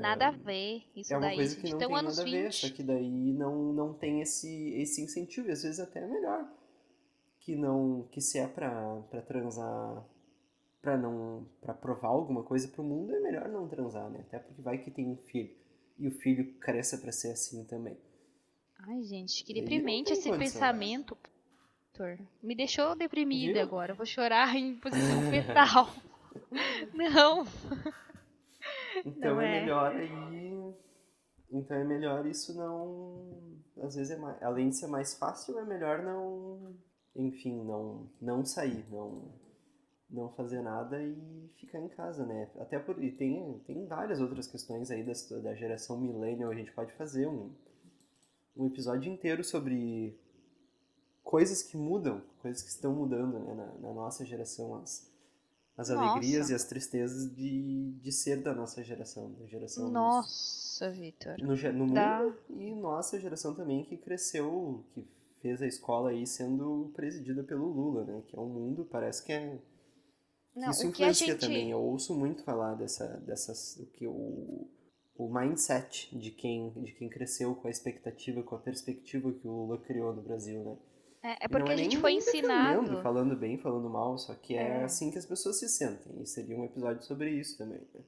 Nada 0.01 0.28
a 0.28 0.30
ver. 0.30 0.82
Isso 0.96 1.12
É 1.12 1.16
uma 1.16 1.28
daí, 1.28 1.36
coisa 1.36 1.57
que 1.57 1.68
não 1.68 1.78
tem 1.78 1.99
nada 2.03 2.22
a 2.22 2.24
ver, 2.24 2.51
20. 2.51 2.53
só 2.53 2.68
que 2.70 2.82
daí 2.82 3.32
não, 3.32 3.72
não 3.72 3.94
tem 3.94 4.20
esse, 4.20 4.74
esse 4.74 5.03
incentivo, 5.03 5.49
e 5.49 5.53
às 5.53 5.62
vezes 5.62 5.80
até 5.80 6.01
é 6.01 6.07
melhor. 6.07 6.49
Que 7.40 7.57
não, 7.57 8.09
que 8.11 8.20
se 8.20 8.38
é 8.38 8.46
pra, 8.46 9.03
pra 9.11 9.22
transar, 9.22 10.05
pra 10.82 10.96
não, 10.96 11.46
pra 11.61 11.74
provar 11.74 12.09
alguma 12.09 12.42
coisa 12.44 12.68
pro 12.68 12.82
mundo, 12.84 13.14
é 13.14 13.20
melhor 13.20 13.49
não 13.49 13.68
transar, 13.68 14.11
né? 14.11 14.20
Até 14.20 14.38
porque 14.38 14.62
vai 14.62 14.78
que 14.78 14.90
tem 14.90 15.09
um 15.09 15.16
filho, 15.16 15.55
e 15.99 16.09
o 16.09 16.12
filho 16.12 16.55
cresça 16.61 16.99
pra 16.99 17.12
ser 17.12 17.32
assim 17.32 17.64
também. 17.64 17.99
Ai, 18.88 19.03
gente, 19.03 19.44
que 19.44 19.53
deprimente 19.53 20.12
esse 20.12 20.30
condição. 20.30 20.38
pensamento, 20.38 21.16
Vitor. 21.99 22.18
Me 22.42 22.55
deixou 22.55 22.94
deprimida 22.94 23.55
Viu? 23.55 23.62
agora. 23.62 23.92
Eu 23.92 23.96
vou 23.96 24.07
chorar 24.07 24.55
em 24.55 24.76
posição 24.76 25.22
fetal. 25.30 25.88
Não. 26.94 27.44
Então 29.05 29.34
Não 29.34 29.40
é 29.40 29.59
é. 29.59 29.61
melhor 29.61 29.96
aí. 29.96 30.74
Então 31.51 31.76
é 31.76 31.84
melhor 31.84 32.26
isso 32.26 32.57
não. 32.57 33.59
Às 33.82 33.96
vezes 33.96 34.11
é 34.12 34.16
mais. 34.16 34.40
Além 34.42 34.68
de 34.70 34.76
ser 34.76 34.86
mais 34.86 35.14
fácil, 35.14 35.59
é 35.59 35.64
melhor 35.64 36.03
não. 36.03 36.76
Enfim, 37.16 37.64
não, 37.64 38.09
não 38.20 38.44
sair, 38.44 38.86
não, 38.90 39.34
não 40.09 40.32
fazer 40.34 40.62
nada 40.62 41.03
e 41.03 41.51
ficar 41.59 41.80
em 41.80 41.88
casa, 41.88 42.24
né? 42.24 42.49
Até 42.61 42.78
por. 42.78 43.03
E 43.03 43.11
tem, 43.11 43.59
tem 43.66 43.86
várias 43.86 44.20
outras 44.20 44.46
questões 44.46 44.90
aí 44.90 45.03
das, 45.03 45.28
da 45.42 45.55
geração 45.55 45.99
millennial, 46.01 46.51
a 46.51 46.55
gente 46.55 46.70
pode 46.72 46.92
fazer 46.92 47.26
um, 47.26 47.53
um 48.57 48.66
episódio 48.66 49.12
inteiro 49.12 49.42
sobre 49.42 50.16
coisas 51.29 51.62
que 51.62 51.76
mudam, 51.76 52.22
coisas 52.41 52.62
que 52.62 52.70
estão 52.70 52.95
mudando 52.95 53.39
né, 53.39 53.53
na, 53.53 53.66
na 53.87 53.93
nossa 53.93 54.24
geração, 54.24 54.76
as, 54.76 55.12
as 55.76 55.91
Nossa. 55.91 56.12
alegrias 56.12 56.49
e 56.49 56.55
as 56.55 56.64
tristezas 56.64 57.31
de, 57.37 57.93
de 58.01 58.11
ser 58.11 58.43
da 58.43 58.55
nossa 58.55 58.83
geração, 58.83 59.35
da 59.35 59.45
geração 59.45 59.91
Nossa, 59.91 60.91
Vitor. 60.91 61.37
no, 61.39 61.55
no 61.55 61.87
mundo 61.87 62.35
e 62.49 62.74
nossa 62.74 63.20
geração 63.20 63.55
também 63.55 63.85
que 63.85 63.99
cresceu, 63.99 64.83
que 64.95 65.07
fez 65.43 65.61
a 65.61 65.66
escola 65.66 66.12
aí 66.12 66.26
sendo 66.26 66.91
presidida 66.97 67.45
pelo 67.45 67.66
Lula, 67.66 68.05
né? 68.05 68.22
Que 68.26 68.35
é 68.35 68.41
um 68.41 68.49
mundo, 68.49 68.89
parece 68.91 69.22
que 69.22 69.33
é 69.35 69.61
Não, 70.57 70.70
isso 70.70 70.87
influencia 70.87 71.26
gente. 71.26 71.41
também. 71.41 71.70
Eu 71.70 71.79
ouço 71.79 72.18
muito 72.18 72.43
falar 72.43 72.74
dessa, 72.74 73.07
dessas, 73.18 73.76
o 73.76 73.87
que 73.89 74.07
o, 74.07 74.66
o 75.14 75.29
mindset 75.31 76.09
de 76.18 76.31
quem, 76.31 76.70
de 76.70 76.93
quem 76.93 77.11
cresceu 77.11 77.55
com 77.55 77.68
a 77.68 77.70
expectativa, 77.70 78.43
com 78.43 78.55
a 78.55 78.59
perspectiva 78.59 79.31
que 79.31 79.47
o 79.47 79.51
Lula 79.51 79.76
criou 79.76 80.14
no 80.14 80.22
Brasil, 80.22 80.64
né? 80.64 80.79
É, 81.22 81.30
é 81.30 81.36
E 81.44 81.48
porque 81.48 81.68
não 81.68 81.72
a 81.74 81.76
gente 81.76 81.96
foi 81.98 82.12
ensinado. 82.12 83.02
falando 83.02 83.36
bem, 83.36 83.58
falando 83.58 83.88
mal, 83.90 84.16
só 84.18 84.34
que 84.34 84.54
é, 84.54 84.80
É. 84.80 84.84
assim 84.84 85.10
que 85.10 85.18
as 85.18 85.26
pessoas 85.26 85.58
se 85.58 85.68
sentem. 85.68 86.20
E 86.22 86.26
seria 86.26 86.56
um 86.56 86.64
episódio 86.64 87.02
sobre 87.02 87.30
isso 87.30 87.56
também. 87.58 87.80
né? 87.94 88.00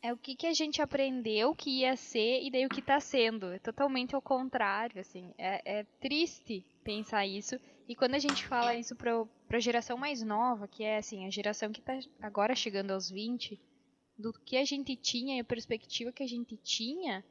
É 0.00 0.12
o 0.12 0.16
que, 0.16 0.36
que 0.36 0.46
a 0.46 0.52
gente 0.52 0.80
aprendeu 0.80 1.54
que 1.56 1.80
ia 1.80 1.96
ser 1.96 2.40
e 2.42 2.50
daí 2.50 2.64
o 2.64 2.68
que 2.68 2.80
tá 2.82 3.00
sendo. 3.00 3.46
É 3.52 3.58
totalmente 3.58 4.14
ao 4.14 4.22
contrário, 4.22 5.00
assim. 5.00 5.32
É, 5.36 5.80
é 5.80 5.84
triste 6.00 6.64
pensar 6.84 7.26
isso. 7.26 7.58
E 7.88 7.96
quando 7.96 8.14
a 8.14 8.18
gente 8.18 8.46
fala 8.46 8.74
isso 8.76 8.94
pra, 8.94 9.24
pra 9.48 9.58
geração 9.58 9.96
mais 9.98 10.22
nova, 10.22 10.68
que 10.68 10.84
é 10.84 10.98
assim, 10.98 11.26
a 11.26 11.30
geração 11.30 11.72
que 11.72 11.80
tá 11.80 11.98
agora 12.22 12.54
chegando 12.54 12.92
aos 12.92 13.10
20, 13.10 13.58
do 14.16 14.32
que 14.44 14.56
a 14.56 14.64
gente 14.64 14.94
tinha 14.94 15.36
e 15.36 15.40
a 15.40 15.44
perspectiva 15.44 16.12
que 16.12 16.22
a 16.22 16.28
gente 16.28 16.56
tinha, 16.58 17.24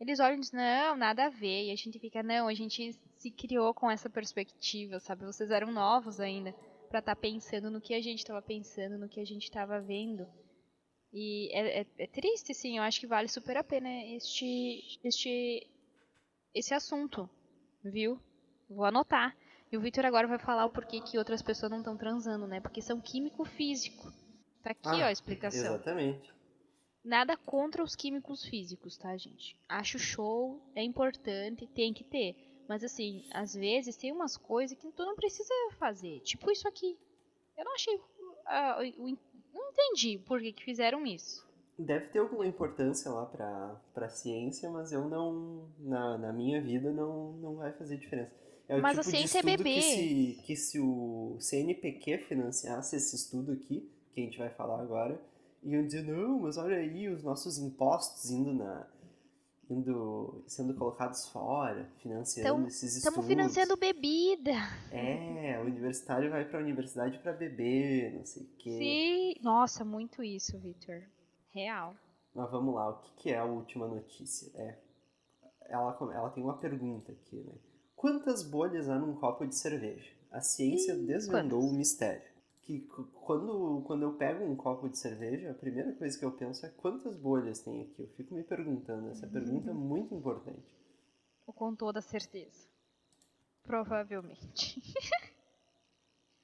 eles 0.00 0.20
olham 0.20 0.36
e 0.36 0.40
dizem, 0.40 0.58
não, 0.60 0.96
nada 0.96 1.26
a 1.26 1.30
ver. 1.30 1.66
E 1.66 1.70
a 1.72 1.76
gente 1.76 1.98
fica, 1.98 2.22
não, 2.22 2.46
a 2.48 2.54
gente 2.54 2.92
se 3.16 3.30
criou 3.30 3.74
com 3.74 3.90
essa 3.90 4.08
perspectiva, 4.08 5.00
sabe? 5.00 5.24
Vocês 5.24 5.50
eram 5.50 5.72
novos 5.72 6.20
ainda 6.20 6.54
pra 6.88 7.00
estar 7.00 7.16
pensando 7.16 7.70
no 7.70 7.80
que 7.80 7.94
a 7.94 8.00
gente 8.00 8.24
tava 8.24 8.40
pensando, 8.40 8.96
no 8.98 9.08
que 9.08 9.20
a 9.20 9.24
gente 9.24 9.50
tava 9.50 9.80
vendo. 9.80 10.26
E 11.12 11.50
é, 11.52 11.80
é, 11.80 11.86
é 11.98 12.06
triste, 12.06 12.54
sim. 12.54 12.78
Eu 12.78 12.82
acho 12.82 13.00
que 13.00 13.06
vale 13.06 13.28
super 13.28 13.56
a 13.56 13.64
pena 13.64 13.88
este, 14.14 14.98
este, 15.02 15.66
esse 16.54 16.74
assunto, 16.74 17.28
viu? 17.82 18.20
Vou 18.68 18.84
anotar. 18.84 19.36
E 19.70 19.76
o 19.76 19.80
Victor 19.80 20.06
agora 20.06 20.26
vai 20.26 20.38
falar 20.38 20.64
o 20.64 20.70
porquê 20.70 21.00
que 21.00 21.18
outras 21.18 21.42
pessoas 21.42 21.70
não 21.70 21.78
estão 21.78 21.96
transando, 21.96 22.46
né? 22.46 22.60
Porque 22.60 22.80
são 22.80 23.00
químico-físico. 23.00 24.10
Tá 24.62 24.70
aqui, 24.70 24.88
Ah, 25.02 25.04
ó, 25.04 25.04
a 25.04 25.12
explicação. 25.12 25.74
Exatamente. 25.74 26.32
Nada 27.08 27.38
contra 27.38 27.82
os 27.82 27.96
químicos 27.96 28.44
físicos, 28.44 28.98
tá, 28.98 29.16
gente? 29.16 29.56
Acho 29.66 29.98
show, 29.98 30.60
é 30.74 30.82
importante, 30.82 31.66
tem 31.68 31.94
que 31.94 32.04
ter. 32.04 32.36
Mas 32.68 32.84
assim, 32.84 33.24
às 33.32 33.54
vezes 33.54 33.96
tem 33.96 34.12
umas 34.12 34.36
coisas 34.36 34.76
que 34.76 34.92
tu 34.92 35.06
não 35.06 35.16
precisa 35.16 35.54
fazer. 35.78 36.20
Tipo 36.20 36.50
isso 36.50 36.68
aqui. 36.68 36.98
Eu 37.56 37.64
não 37.64 37.74
achei. 37.74 37.98
ah, 38.44 38.78
o- 38.98 39.04
o- 39.04 39.18
não 39.54 39.70
entendi 39.70 40.18
por 40.18 40.38
que, 40.38 40.52
que 40.52 40.62
fizeram 40.62 41.06
isso. 41.06 41.48
Deve 41.78 42.08
ter 42.08 42.18
alguma 42.18 42.46
importância 42.46 43.10
lá 43.10 43.24
pra, 43.24 43.80
pra 43.94 44.08
ciência, 44.10 44.68
mas 44.68 44.92
eu 44.92 45.08
não. 45.08 45.66
Na, 45.78 46.18
na 46.18 46.32
minha 46.32 46.60
vida 46.60 46.92
não, 46.92 47.32
não 47.38 47.54
vai 47.56 47.72
fazer 47.72 47.96
diferença. 47.96 48.32
É 48.68 48.76
o 48.76 48.82
Mas 48.82 48.98
a 48.98 49.02
tipo 49.02 49.12
de 49.12 49.16
ciência 49.18 49.38
é 49.38 49.40
estudo 49.40 49.56
bebê. 49.64 49.74
Que 49.74 49.82
se, 49.82 50.42
que 50.44 50.56
se 50.56 50.78
o 50.80 51.36
CNPq 51.40 52.18
financiasse 52.28 52.96
esse 52.96 53.16
estudo 53.16 53.52
aqui, 53.52 53.90
que 54.12 54.20
a 54.20 54.24
gente 54.24 54.36
vai 54.36 54.50
falar 54.50 54.82
agora, 54.82 55.18
iam 55.62 55.84
dizer, 55.84 56.02
não, 56.02 56.40
mas 56.40 56.56
olha 56.56 56.76
aí 56.76 57.08
os 57.08 57.22
nossos 57.22 57.58
impostos 57.58 58.30
indo 58.30 58.52
na. 58.52 58.86
indo. 59.68 60.42
sendo 60.46 60.74
colocados 60.74 61.28
fora, 61.28 61.88
financiando 61.98 62.66
esses 62.66 62.96
estudos. 62.96 63.06
Estamos 63.06 63.26
financiando 63.26 63.76
bebida. 63.76 64.52
É, 64.90 65.58
o 65.60 65.66
universitário 65.66 66.30
vai 66.30 66.44
pra 66.44 66.60
universidade 66.60 67.18
pra 67.18 67.32
beber, 67.32 68.14
não 68.14 68.24
sei 68.24 68.42
o 68.42 68.48
quê. 68.58 68.78
Sim. 68.78 69.42
Nossa, 69.42 69.84
muito 69.84 70.22
isso, 70.22 70.58
Victor. 70.58 71.02
Real. 71.50 71.94
Mas 72.34 72.50
vamos 72.50 72.74
lá, 72.74 72.90
o 72.90 72.98
que, 72.98 73.12
que 73.16 73.30
é 73.30 73.38
a 73.38 73.44
última 73.44 73.86
notícia? 73.88 74.50
É, 74.54 74.78
ela, 75.68 75.96
ela 76.14 76.30
tem 76.30 76.42
uma 76.42 76.56
pergunta 76.56 77.12
aqui, 77.12 77.36
né? 77.36 77.52
Quantas 77.96 78.42
bolhas 78.44 78.88
há 78.88 78.96
num 78.96 79.14
copo 79.14 79.44
de 79.46 79.56
cerveja? 79.56 80.08
A 80.30 80.40
ciência 80.40 80.92
Ih, 80.92 81.06
desvendou 81.06 81.58
quantas? 81.60 81.74
o 81.74 81.76
mistério. 81.76 82.27
Que 82.68 82.80
quando, 83.24 83.82
quando 83.86 84.02
eu 84.02 84.12
pego 84.12 84.44
um 84.44 84.54
copo 84.54 84.90
de 84.90 84.98
cerveja, 84.98 85.50
a 85.50 85.54
primeira 85.54 85.90
coisa 85.94 86.18
que 86.18 86.22
eu 86.26 86.32
penso 86.32 86.66
é 86.66 86.68
quantas 86.68 87.16
bolhas 87.16 87.60
tem 87.60 87.80
aqui? 87.80 88.02
Eu 88.02 88.08
fico 88.08 88.34
me 88.34 88.42
perguntando, 88.44 89.08
essa 89.08 89.26
pergunta 89.26 89.70
é 89.70 89.72
muito 89.72 90.14
importante. 90.14 90.68
Com 91.46 91.74
toda 91.74 92.02
certeza. 92.02 92.68
Provavelmente. 93.62 94.82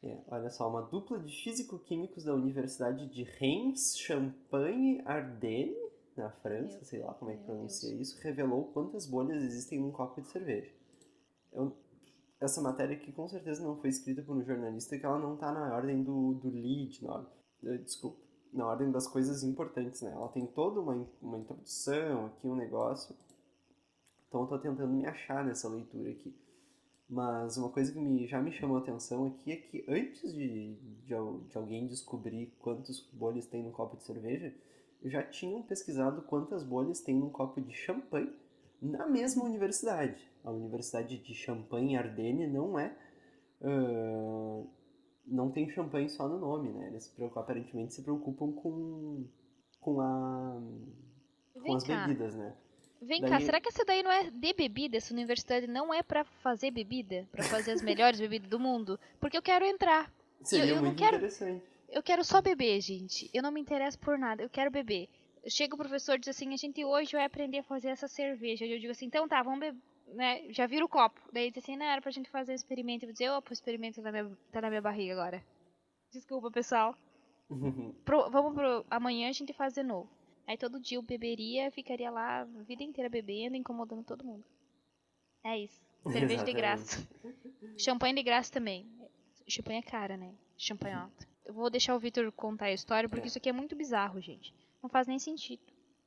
É, 0.02 0.22
olha 0.28 0.50
só, 0.50 0.68
uma 0.68 0.82
dupla 0.82 1.18
de 1.18 1.34
físico-químicos 1.42 2.24
da 2.24 2.34
Universidade 2.34 3.06
de 3.08 3.22
Reims, 3.22 3.96
Champagne, 3.96 5.00
Ardennes, 5.06 5.78
na 6.14 6.30
França, 6.30 6.76
Meu 6.76 6.84
sei 6.84 7.00
lá 7.00 7.14
como 7.14 7.30
é 7.30 7.36
que 7.38 7.44
pronuncia 7.44 7.88
Deus. 7.88 8.08
isso, 8.10 8.20
revelou 8.20 8.64
quantas 8.74 9.06
bolhas 9.06 9.42
existem 9.42 9.80
num 9.80 9.90
copo 9.90 10.20
de 10.20 10.28
cerveja. 10.28 10.70
Eu- 11.52 11.74
essa 12.40 12.60
matéria 12.60 12.96
aqui 12.96 13.12
com 13.12 13.28
certeza 13.28 13.62
não 13.62 13.80
foi 13.80 13.90
escrita 13.90 14.22
por 14.22 14.36
um 14.36 14.44
jornalista, 14.44 14.98
que 14.98 15.06
ela 15.06 15.18
não 15.18 15.36
tá 15.36 15.52
na 15.52 15.74
ordem 15.74 16.02
do, 16.02 16.34
do 16.34 16.50
lead, 16.50 17.02
na, 17.04 17.26
eh, 17.64 17.78
desculpa, 17.78 18.20
na 18.52 18.66
ordem 18.66 18.90
das 18.90 19.06
coisas 19.06 19.42
importantes, 19.42 20.02
né? 20.02 20.12
Ela 20.12 20.28
tem 20.28 20.46
toda 20.46 20.80
uma, 20.80 21.06
uma 21.20 21.38
introdução 21.38 22.26
aqui, 22.26 22.46
um 22.46 22.54
negócio. 22.54 23.16
Então 24.28 24.42
eu 24.42 24.46
tô 24.46 24.58
tentando 24.58 24.92
me 24.92 25.06
achar 25.06 25.44
nessa 25.44 25.68
leitura 25.68 26.10
aqui. 26.10 26.34
Mas 27.08 27.56
uma 27.56 27.68
coisa 27.68 27.92
que 27.92 27.98
me, 27.98 28.26
já 28.26 28.40
me 28.40 28.52
chamou 28.52 28.76
a 28.76 28.80
atenção 28.80 29.26
aqui 29.26 29.52
é 29.52 29.56
que 29.56 29.84
antes 29.88 30.32
de, 30.32 30.74
de, 30.74 31.06
de 31.06 31.14
alguém 31.14 31.86
descobrir 31.86 32.54
quantas 32.58 33.00
bolhas 33.12 33.46
tem 33.46 33.62
num 33.62 33.72
copo 33.72 33.96
de 33.96 34.04
cerveja, 34.04 34.54
já 35.04 35.22
tinham 35.22 35.62
pesquisado 35.62 36.22
quantas 36.22 36.64
bolhas 36.64 37.00
tem 37.00 37.14
num 37.14 37.28
copo 37.28 37.60
de 37.60 37.74
champanhe 37.74 38.32
na 38.84 39.06
mesma 39.06 39.44
universidade. 39.44 40.30
A 40.44 40.50
Universidade 40.50 41.18
de 41.18 41.34
Champagne 41.34 41.96
Ardennes 41.96 42.52
não 42.52 42.78
é. 42.78 42.94
ah, 43.62 44.62
não 45.26 45.50
tem 45.50 45.68
champanhe 45.70 46.08
só 46.10 46.28
no 46.28 46.38
nome, 46.38 46.70
né? 46.70 46.88
Eles 46.88 47.12
aparentemente 47.34 47.94
se 47.94 48.02
preocupam 48.02 48.52
com, 48.52 49.26
com, 49.80 50.00
a, 50.00 50.60
com 51.54 51.60
Vem 51.62 51.76
as 51.76 51.82
cá. 51.84 52.06
bebidas, 52.06 52.34
né? 52.34 52.54
Vem 53.00 53.20
Daí- 53.22 53.30
cá, 53.30 53.40
será 53.40 53.60
que 53.60 53.68
essa 53.68 53.84
daí 53.84 54.02
não 54.02 54.10
é 54.12 54.30
de 54.30 54.52
bebida? 54.52 54.96
Essa 54.98 55.12
universidade 55.14 55.66
não 55.66 55.92
é 55.92 56.02
pra 56.02 56.24
fazer 56.24 56.70
bebida? 56.70 57.26
Pra 57.32 57.42
fazer 57.44 57.72
as 57.72 57.82
melhores 57.82 58.18
bebidas 58.20 58.48
do 58.48 58.58
mundo? 58.60 58.98
Porque 59.20 59.36
eu 59.36 59.42
quero 59.42 59.64
entrar. 59.64 60.12
Seria 60.42 60.72
eu 60.72 60.76
não 60.76 60.82
muito 60.84 60.98
quero- 60.98 61.16
interessante. 61.16 61.64
Eu 61.90 62.02
quero 62.02 62.24
só 62.24 62.42
beber, 62.42 62.80
gente. 62.80 63.30
Eu 63.32 63.42
não 63.42 63.50
me 63.52 63.60
interesso 63.60 63.98
por 63.98 64.18
nada. 64.18 64.42
Eu 64.42 64.50
quero 64.50 64.70
beber. 64.70 65.08
Chega 65.48 65.74
o 65.74 65.78
professor 65.78 66.16
e 66.16 66.18
diz 66.18 66.28
assim, 66.28 66.52
a 66.52 66.56
gente 66.56 66.84
hoje 66.84 67.12
vai 67.12 67.24
aprender 67.24 67.58
a 67.58 67.62
fazer 67.62 67.88
essa 67.88 68.08
cerveja. 68.08 68.64
Eu 68.64 68.78
digo 68.78 68.92
assim, 68.92 69.06
então 69.06 69.28
tá, 69.28 69.42
vamos 69.42 69.60
beber, 69.60 69.80
né? 70.08 70.50
Já 70.50 70.66
vira 70.66 70.84
o 70.84 70.88
copo. 70.88 71.20
Daí 71.32 71.50
diz 71.50 71.62
assim, 71.62 71.76
não, 71.76 71.86
era 71.86 72.00
pra 72.00 72.10
gente 72.10 72.30
fazer 72.30 72.52
um 72.52 72.54
experimento. 72.54 73.04
Eu 73.04 73.08
vou 73.08 73.12
dizer, 73.12 73.30
opa, 73.30 73.50
o 73.50 73.52
experimento 73.52 73.96
tá 73.96 74.02
na 74.02 74.12
minha, 74.12 74.38
tá 74.52 74.60
na 74.60 74.68
minha 74.68 74.82
barriga 74.82 75.12
agora. 75.12 75.44
Desculpa, 76.12 76.50
pessoal. 76.50 76.96
pro, 78.04 78.30
vamos 78.30 78.54
pro. 78.54 78.84
Amanhã 78.90 79.28
a 79.28 79.32
gente 79.32 79.52
faz 79.52 79.74
de 79.74 79.82
novo. 79.82 80.08
Aí 80.46 80.58
todo 80.58 80.80
dia 80.80 80.98
eu 80.98 81.02
beberia, 81.02 81.70
ficaria 81.70 82.10
lá 82.10 82.42
a 82.42 82.44
vida 82.44 82.82
inteira 82.82 83.08
bebendo, 83.08 83.56
incomodando 83.56 84.04
todo 84.04 84.24
mundo. 84.24 84.44
É 85.44 85.58
isso. 85.58 85.82
Cerveja 86.12 86.44
de 86.44 86.52
graça. 86.52 87.08
Champanhe 87.78 88.14
de 88.14 88.22
graça 88.22 88.52
também. 88.52 88.86
Champanhe 89.48 89.78
é 89.78 89.82
cara, 89.82 90.16
né? 90.16 90.34
Champanhe 90.56 90.94
alto. 90.94 91.26
Eu 91.44 91.54
vou 91.54 91.70
deixar 91.70 91.94
o 91.94 91.98
Victor 91.98 92.30
contar 92.32 92.66
a 92.66 92.72
história, 92.72 93.08
porque 93.08 93.24
é. 93.24 93.28
isso 93.28 93.38
aqui 93.38 93.48
é 93.48 93.52
muito 93.52 93.74
bizarro, 93.74 94.20
gente. 94.20 94.54
Não 94.84 94.90
faz 94.90 95.08
nem 95.08 95.18
sentido. 95.18 95.62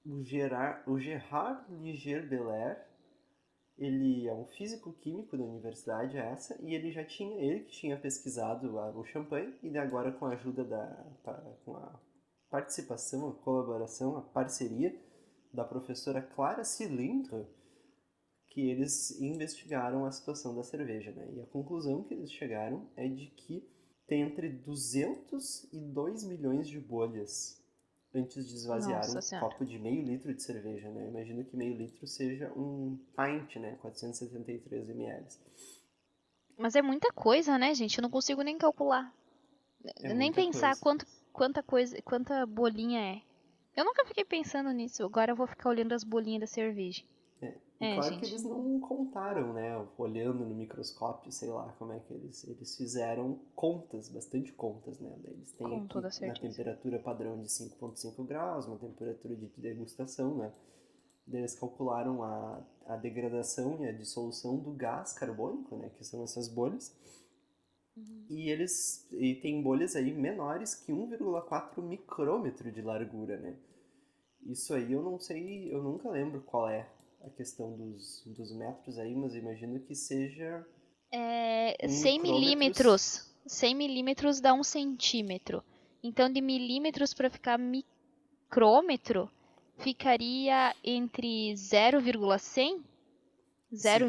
O 0.05 0.23
Gerard, 0.23 0.88
o 0.88 0.99
Gerard 0.99 1.65
Ligier 1.82 2.30
Belair, 2.30 2.88
ele 3.75 4.28
é 4.28 4.34
um 4.36 4.45
físico-químico 4.45 5.36
da 5.36 5.43
universidade 5.43 6.15
essa, 6.15 6.55
e 6.61 6.75
ele 6.75 6.91
já 6.91 7.03
tinha, 7.03 7.43
ele 7.43 7.61
que 7.61 7.71
tinha 7.71 7.99
pesquisado 7.99 8.78
o 8.78 9.03
champanhe, 9.03 9.57
e 9.63 9.75
agora 9.80 10.11
com 10.11 10.28
a 10.28 10.34
ajuda 10.34 10.63
da, 10.63 10.86
com 11.65 11.75
a 11.75 11.99
participação, 12.51 13.28
a 13.28 13.34
colaboração, 13.34 14.15
a 14.15 14.21
parceria 14.21 14.95
da 15.51 15.65
professora 15.65 16.21
Clara 16.21 16.63
Cilindro, 16.63 17.47
que 18.49 18.61
eles 18.69 19.19
investigaram 19.19 20.05
a 20.05 20.11
situação 20.11 20.55
da 20.55 20.61
cerveja, 20.61 21.11
né? 21.13 21.34
E 21.34 21.41
a 21.41 21.47
conclusão 21.47 22.03
que 22.03 22.13
eles 22.13 22.32
chegaram 22.32 22.88
é 22.95 23.07
de 23.07 23.25
que 23.32 23.67
tem 24.05 24.21
entre 24.21 24.49
200 24.49 25.73
e 25.73 25.80
2 25.80 26.25
milhões 26.25 26.67
de 26.67 26.80
bolhas 26.80 27.65
antes 28.18 28.47
de 28.47 28.55
esvaziar 28.55 28.97
Nossa 28.97 29.20
um 29.20 29.22
senhora. 29.22 29.47
copo 29.47 29.65
de 29.65 29.78
meio 29.80 30.03
litro 30.03 30.34
de 30.34 30.41
cerveja, 30.41 30.89
né? 30.89 31.07
Imagino 31.07 31.43
que 31.45 31.55
meio 31.55 31.76
litro 31.76 32.05
seja 32.07 32.51
um 32.53 32.97
pint, 33.15 33.55
né? 33.57 33.78
473 33.82 34.89
ml. 34.89 35.26
Mas 36.57 36.76
é 36.76 36.82
muita 36.82 37.11
coisa, 37.13 37.57
né, 37.57 37.74
gente? 37.74 37.97
Eu 37.97 38.01
não 38.01 38.09
consigo 38.09 38.41
nem 38.41 38.57
calcular. 38.57 39.13
É 40.01 40.13
nem 40.13 40.32
pensar 40.32 40.70
coisa. 40.70 40.82
quanto, 40.82 41.05
quanta 41.32 41.63
coisa, 41.63 42.01
quanta 42.01 42.45
bolinha 42.45 42.99
é. 42.99 43.22
Eu 43.76 43.86
nunca 43.86 44.05
fiquei 44.05 44.26
pensando 44.26 44.72
nisso. 44.72 45.03
Agora 45.03 45.32
eu 45.32 45.36
vou 45.36 45.45
ficar 45.45 45.70
olhando 45.70 45.93
as 45.93 46.03
bolinhas 46.03 46.41
da 46.41 46.47
cerveja. 46.47 47.03
É. 47.80 47.91
É, 47.91 47.95
claro 47.95 48.13
gente. 48.13 48.19
que 48.19 48.25
eles 48.28 48.43
não 48.43 48.80
contaram, 48.80 49.53
né? 49.53 49.88
Olhando 49.97 50.45
no 50.45 50.55
microscópio, 50.55 51.32
sei 51.32 51.49
lá 51.49 51.73
como 51.78 51.93
é 51.93 51.99
que 51.99 52.13
eles, 52.13 52.47
eles 52.47 52.75
fizeram 52.75 53.39
contas, 53.55 54.09
bastante 54.09 54.51
contas, 54.53 54.99
né? 54.99 55.15
Eles 55.23 55.51
têm 55.53 55.67
Com 55.67 55.99
aqui, 55.99 56.25
na 56.25 56.34
temperatura 56.34 56.99
padrão 56.99 57.39
de 57.39 57.47
5,5 57.47 58.25
graus, 58.25 58.65
uma 58.65 58.78
temperatura 58.78 59.36
de 59.36 59.47
degustação, 59.57 60.38
né? 60.38 60.51
Eles 61.32 61.59
calcularam 61.59 62.23
a, 62.23 62.65
a 62.88 62.95
degradação 62.95 63.84
e 63.84 63.88
a 63.88 63.91
dissolução 63.91 64.57
do 64.57 64.71
gás 64.71 65.13
carbônico, 65.13 65.75
né? 65.75 65.89
Que 65.89 66.03
são 66.03 66.23
essas 66.23 66.47
bolhas. 66.47 66.95
Uhum. 67.95 68.25
E 68.30 68.49
eles 68.49 69.07
e 69.11 69.36
tem 69.36 69.61
bolhas 69.61 69.95
aí 69.95 70.13
menores 70.13 70.73
que 70.73 70.91
1,4 70.91 71.82
micrômetro 71.82 72.71
de 72.71 72.82
largura, 72.82 73.38
né? 73.38 73.55
Isso 74.45 74.73
aí 74.73 74.93
eu 74.93 75.03
não 75.03 75.19
sei, 75.19 75.73
eu 75.73 75.84
nunca 75.84 76.09
lembro 76.09 76.41
qual 76.41 76.69
é 76.69 76.88
a 77.24 77.30
questão 77.30 77.76
dos, 77.76 78.24
dos 78.26 78.51
metros 78.51 78.97
aí, 78.97 79.15
mas 79.15 79.36
imagino 79.36 79.80
que 79.80 79.95
seja. 79.95 80.65
É, 81.11 81.88
100 81.88 82.22
milímetros. 82.22 83.32
100 83.45 83.76
milímetros 83.76 84.41
dá 84.41 84.53
um 84.53 84.63
centímetro. 84.63 85.63
Então, 86.03 86.32
de 86.32 86.41
milímetros 86.41 87.13
para 87.13 87.30
ficar 87.30 87.57
micrômetro, 87.57 89.30
ficaria 89.78 90.76
entre 90.84 91.55
0,100? 91.55 92.84
0, 93.74 94.07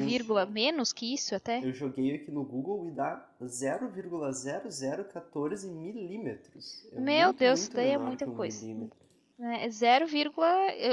menos 0.49 0.93
que 0.93 1.13
isso 1.13 1.35
até? 1.35 1.61
Eu 1.65 1.73
joguei 1.73 2.15
aqui 2.15 2.31
no 2.31 2.45
Google 2.45 2.87
e 2.89 2.93
dá 2.93 3.29
0,0014 3.43 5.69
milímetros. 5.69 6.87
É 6.93 7.01
Meu 7.01 7.25
muito, 7.27 7.39
Deus, 7.39 7.63
muito 7.63 7.75
daí 7.75 7.91
é 7.91 7.99
muita 7.99 8.25
coisa. 8.27 8.65
Milímetro. 9.39 9.65
É 9.65 9.71
0, 9.71 10.07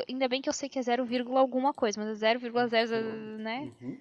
ainda 0.08 0.28
bem 0.28 0.42
que 0.42 0.50
eu 0.50 0.54
sei 0.54 0.70
que 0.70 0.78
é 0.78 0.82
0, 0.82 1.06
alguma 1.38 1.74
coisa, 1.74 2.00
mas 2.00 2.22
é 2.22 2.36
0,00, 2.36 3.38
né? 3.38 3.74
Uhum. 3.82 3.98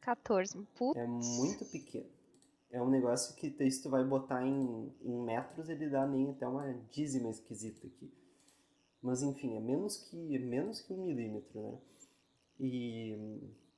14. 0.00 0.58
Putz. 0.76 0.98
É 0.98 1.06
muito 1.06 1.64
pequeno. 1.66 2.06
É 2.70 2.80
um 2.80 2.88
negócio 2.88 3.36
que 3.36 3.50
se 3.70 3.82
tu 3.82 3.90
vai 3.90 4.02
botar 4.02 4.46
em, 4.46 4.92
em 5.02 5.24
metros, 5.24 5.68
ele 5.68 5.90
dá 5.90 6.06
nem 6.06 6.30
até 6.30 6.46
uma 6.46 6.72
dízima 6.90 7.28
esquisita 7.28 7.86
aqui. 7.86 8.10
Mas 9.02 9.22
enfim, 9.22 9.56
é 9.56 9.60
menos 9.60 9.96
que, 10.08 10.16
menos 10.38 10.80
que 10.80 10.92
um 10.92 11.04
milímetro, 11.04 11.60
né? 11.60 11.78
E 12.58 13.18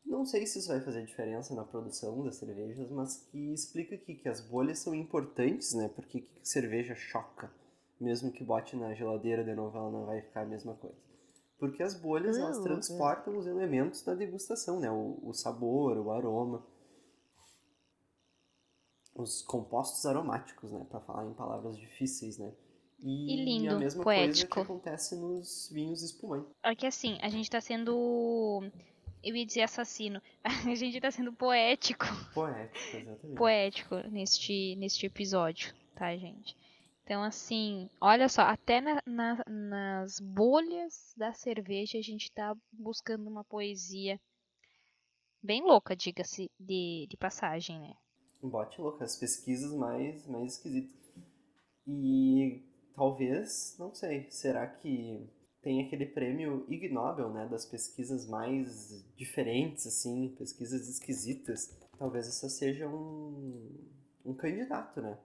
não 0.04 0.24
sei 0.24 0.46
se 0.46 0.58
isso 0.58 0.68
vai 0.68 0.80
fazer 0.80 1.04
diferença 1.04 1.54
na 1.54 1.64
produção 1.64 2.22
das 2.22 2.36
cervejas, 2.36 2.90
mas 2.90 3.16
que 3.30 3.52
explica 3.52 3.94
aqui 3.94 4.14
que 4.14 4.28
as 4.28 4.40
bolhas 4.40 4.78
são 4.78 4.94
importantes, 4.94 5.74
né? 5.74 5.88
Porque 5.88 6.20
que 6.20 6.48
cerveja 6.48 6.94
choca 6.94 7.50
mesmo 8.00 8.32
que 8.32 8.44
bote 8.44 8.76
na 8.76 8.94
geladeira 8.94 9.44
de 9.44 9.54
novo, 9.54 9.76
ela 9.76 9.90
não 9.90 10.06
vai 10.06 10.20
ficar 10.20 10.42
a 10.42 10.46
mesma 10.46 10.74
coisa. 10.74 10.96
Porque 11.58 11.82
as 11.82 11.94
bolhas, 11.94 12.36
elas 12.36 12.58
transportam 12.58 13.38
os 13.38 13.46
elementos 13.46 14.02
da 14.02 14.14
degustação, 14.14 14.80
né? 14.80 14.90
O, 14.90 15.20
o 15.22 15.32
sabor, 15.32 15.96
o 15.96 16.10
aroma, 16.10 16.64
os 19.14 19.42
compostos 19.42 20.04
aromáticos, 20.04 20.72
né? 20.72 20.84
Para 20.90 21.00
falar 21.00 21.26
em 21.26 21.32
palavras 21.32 21.78
difíceis, 21.78 22.38
né? 22.38 22.52
E, 22.98 23.34
e 23.34 23.44
lindo, 23.44 23.74
a 23.74 23.78
mesma 23.78 24.02
poético. 24.02 24.54
coisa 24.54 24.66
que 24.66 24.72
acontece 24.72 25.16
nos 25.16 25.70
vinhos 25.72 26.02
espumantes. 26.02 26.50
Aqui 26.62 26.86
assim, 26.86 27.18
a 27.22 27.28
gente 27.28 27.50
tá 27.50 27.60
sendo 27.60 28.62
eu 29.24 29.34
ia 29.34 29.46
dizer 29.46 29.62
assassino. 29.62 30.20
A 30.44 30.74
gente 30.74 31.00
tá 31.00 31.10
sendo 31.10 31.32
poético. 31.32 32.04
Poético, 32.34 32.96
exatamente. 32.96 33.36
Poético 33.36 33.96
neste, 34.10 34.76
neste 34.76 35.06
episódio, 35.06 35.74
tá, 35.94 36.14
gente? 36.16 36.54
Então, 37.04 37.22
assim, 37.22 37.90
olha 38.00 38.30
só, 38.30 38.42
até 38.42 38.80
na, 38.80 38.98
na, 39.06 39.44
nas 39.46 40.18
bolhas 40.18 41.12
da 41.14 41.34
cerveja 41.34 41.98
a 41.98 42.02
gente 42.02 42.24
está 42.24 42.56
buscando 42.72 43.28
uma 43.28 43.44
poesia 43.44 44.18
bem 45.42 45.62
louca, 45.62 45.94
diga-se 45.94 46.50
de, 46.58 47.06
de 47.08 47.16
passagem, 47.18 47.78
né? 47.78 47.94
Bote 48.42 48.80
louca, 48.80 49.04
as 49.04 49.16
pesquisas 49.16 49.74
mais, 49.74 50.26
mais 50.26 50.54
esquisitas. 50.54 50.98
E 51.86 52.62
talvez, 52.94 53.76
não 53.78 53.94
sei, 53.94 54.30
será 54.30 54.66
que 54.66 55.28
tem 55.60 55.84
aquele 55.84 56.06
prêmio 56.06 56.64
Ig 56.70 56.88
Nobel, 56.88 57.30
né, 57.30 57.46
das 57.46 57.66
pesquisas 57.66 58.26
mais 58.26 59.04
diferentes, 59.14 59.86
assim, 59.86 60.34
pesquisas 60.38 60.88
esquisitas? 60.88 61.78
Talvez 61.98 62.26
essa 62.26 62.48
seja 62.48 62.88
um, 62.88 63.90
um 64.24 64.34
candidato, 64.34 65.02
né? 65.02 65.18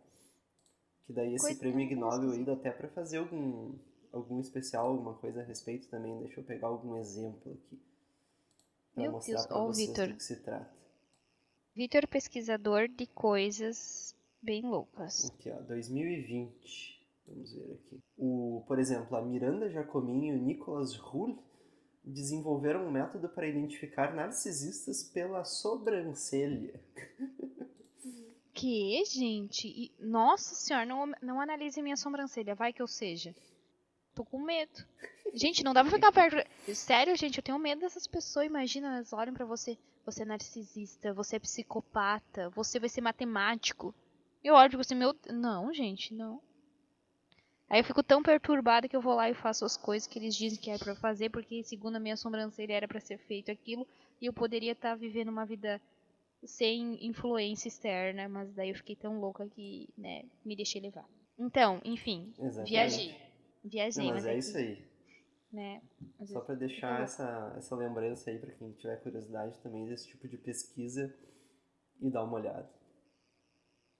Que 1.10 1.14
daí 1.14 1.34
esse 1.34 1.44
Coisa 1.44 1.60
prêmio 1.60 1.82
Ig 1.82 1.96
Nobel 1.96 2.30
aí 2.30 2.46
dá 2.46 2.54
até 2.54 2.70
para 2.70 2.88
fazer 2.90 3.18
algum, 3.18 3.74
algum 4.14 4.40
especial, 4.40 4.90
alguma 4.90 5.16
coisa 5.16 5.42
a 5.42 5.44
respeito 5.44 5.88
também. 5.88 6.20
Deixa 6.20 6.40
eu 6.40 6.44
pegar 6.44 6.68
algum 6.68 6.96
exemplo 6.98 7.52
aqui. 7.52 7.82
Pra 8.94 9.02
Meu 9.02 9.14
mostrar 9.14 9.34
Deus, 9.34 9.48
pra 9.48 9.58
oh, 9.58 9.66
vocês 9.66 9.88
Victor. 9.88 10.08
do 10.10 10.14
que 10.14 10.24
se 10.24 10.36
trata. 10.44 10.72
Vitor, 11.76 12.08
pesquisador 12.08 12.88
de 12.88 13.08
coisas 13.08 14.16
bem 14.40 14.62
loucas. 14.62 15.32
Aqui, 15.32 15.50
ó, 15.50 15.60
2020. 15.62 17.04
Vamos 17.26 17.54
ver 17.54 17.74
aqui. 17.74 18.00
O, 18.16 18.64
por 18.68 18.78
exemplo, 18.78 19.18
a 19.18 19.22
Miranda 19.24 19.68
Jacomini 19.68 20.28
e 20.28 20.34
o 20.34 20.38
Nicolas 20.38 20.96
Ruhl 20.96 21.44
desenvolveram 22.04 22.86
um 22.86 22.92
método 22.92 23.28
para 23.30 23.48
identificar 23.48 24.14
narcisistas 24.14 25.02
pela 25.02 25.44
sobrancelha. 25.44 26.80
Que, 28.60 29.06
gente? 29.06 29.70
E, 29.70 29.90
nossa 29.98 30.54
senhora, 30.54 30.86
não, 30.86 31.10
não 31.22 31.40
analise 31.40 31.82
minha 31.82 31.96
sobrancelha, 31.96 32.54
vai 32.54 32.74
que 32.74 32.82
eu 32.82 32.88
seja. 32.88 33.34
Tô 34.14 34.26
com 34.26 34.38
medo. 34.38 34.86
Gente, 35.34 35.64
não 35.64 35.74
dá 35.74 35.82
pra 35.82 35.94
ficar 35.94 36.12
perto. 36.12 36.46
Sério, 36.76 37.16
gente, 37.16 37.38
eu 37.38 37.44
tenho 37.44 37.58
medo 37.58 37.80
dessas 37.80 38.06
pessoas. 38.06 38.48
Imagina, 38.48 38.96
elas 38.96 39.14
olham 39.14 39.34
pra 39.34 39.46
você. 39.46 39.78
Você 40.06 40.24
é 40.24 40.26
narcisista, 40.26 41.14
você 41.14 41.38
é 41.38 41.40
psicopata, 41.40 42.50
você 42.50 42.82
vai 42.82 42.90
ser 42.90 43.00
matemático. 43.00 43.96
Eu 44.44 44.56
olho 44.56 44.72
pra 44.72 44.84
você, 44.84 44.94
meu. 44.94 45.16
Não, 45.30 45.74
gente, 45.74 46.14
não. 46.14 46.42
Aí 47.70 47.80
eu 47.80 47.86
fico 47.86 48.04
tão 48.04 48.22
perturbada 48.22 48.90
que 48.90 48.96
eu 48.96 49.02
vou 49.02 49.16
lá 49.16 49.30
e 49.30 49.36
faço 49.36 49.64
as 49.64 49.78
coisas 49.78 50.06
que 50.06 50.20
eles 50.20 50.36
dizem 50.36 50.60
que 50.60 50.70
é 50.70 50.78
para 50.78 50.96
fazer, 50.96 51.30
porque 51.30 51.64
segundo 51.64 51.96
a 51.96 52.00
minha 52.00 52.18
sobrancelha 52.18 52.74
era 52.74 52.90
para 52.90 53.00
ser 53.00 53.20
feito 53.20 53.52
aquilo, 53.52 53.88
e 54.20 54.26
eu 54.26 54.34
poderia 54.34 54.74
estar 54.74 54.90
tá 54.90 54.96
vivendo 54.96 55.30
uma 55.30 55.46
vida 55.46 55.80
sem 56.44 57.06
influência 57.06 57.68
externa, 57.68 58.28
mas 58.30 58.54
daí 58.54 58.70
eu 58.70 58.76
fiquei 58.76 58.96
tão 58.96 59.20
louca 59.20 59.48
que, 59.48 59.90
né, 59.98 60.24
me 60.44 60.56
deixei 60.56 60.82
levar. 60.82 61.08
Então, 61.38 61.82
enfim, 61.84 62.34
Exatamente. 62.40 62.70
viajei. 62.70 63.16
Viajei, 63.64 64.06
Não, 64.06 64.14
mas, 64.14 64.24
mas 64.24 64.26
é, 64.26 64.34
é 64.34 64.38
isso 64.38 64.58
aí. 64.58 64.90
Né, 65.52 65.82
Só 66.26 66.42
para 66.42 66.56
deixar 66.56 67.02
essa, 67.02 67.54
essa 67.58 67.76
lembrança 67.76 68.30
aí 68.30 68.38
para 68.38 68.52
quem 68.52 68.72
tiver 68.74 68.98
curiosidade 68.98 69.60
também 69.62 69.88
desse 69.88 70.08
tipo 70.08 70.28
de 70.28 70.38
pesquisa 70.38 71.14
e 72.00 72.10
dar 72.10 72.24
uma 72.24 72.36
olhada. 72.36 72.70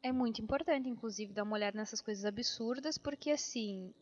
É 0.02 0.12
muito 0.12 0.42
importante, 0.42 0.88
inclusive, 0.88 1.34
dar 1.34 1.44
uma 1.44 1.56
olhada 1.56 1.76
nessas 1.76 2.02
coisas 2.02 2.24
absurdas, 2.24 2.98
porque 2.98 3.32
assim, 3.32 3.94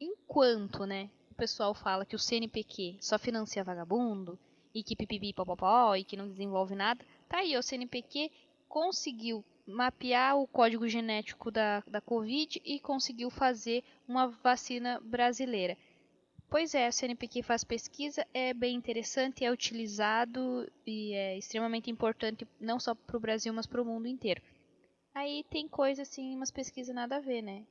enquanto, 0.00 0.84
né, 0.84 1.10
pessoal 1.42 1.74
fala 1.74 2.06
que 2.06 2.14
o 2.14 2.20
CNPq 2.20 2.98
só 3.00 3.18
financia 3.18 3.64
vagabundo 3.64 4.38
e 4.72 4.80
que 4.84 4.94
pipipi 4.94 5.34
popopó 5.34 5.96
e 5.96 6.04
que 6.04 6.16
não 6.16 6.28
desenvolve 6.28 6.76
nada, 6.76 7.04
tá 7.32 7.38
aí, 7.38 7.56
o 7.56 7.62
CNPq 7.62 8.30
conseguiu 8.68 9.42
mapear 9.66 10.36
o 10.36 10.46
código 10.46 10.86
genético 10.86 11.50
da, 11.50 11.82
da 11.86 11.98
Covid 11.98 12.60
e 12.62 12.78
conseguiu 12.78 13.30
fazer 13.30 13.82
uma 14.06 14.26
vacina 14.26 15.00
brasileira. 15.00 15.74
Pois 16.50 16.74
é, 16.74 16.86
o 16.86 16.92
CNPq 16.92 17.42
faz 17.42 17.64
pesquisa, 17.64 18.26
é 18.34 18.52
bem 18.52 18.76
interessante, 18.76 19.42
é 19.42 19.50
utilizado 19.50 20.70
e 20.86 21.14
é 21.14 21.38
extremamente 21.38 21.90
importante 21.90 22.46
não 22.60 22.78
só 22.78 22.94
para 22.94 23.16
o 23.16 23.20
Brasil, 23.20 23.50
mas 23.54 23.66
para 23.66 23.80
o 23.80 23.84
mundo 23.86 24.06
inteiro. 24.06 24.42
Aí 25.14 25.42
tem 25.48 25.66
coisa 25.66 26.02
assim, 26.02 26.36
umas 26.36 26.50
pesquisas 26.50 26.94
nada 26.94 27.16
a 27.16 27.20
ver, 27.20 27.40
né? 27.40 27.64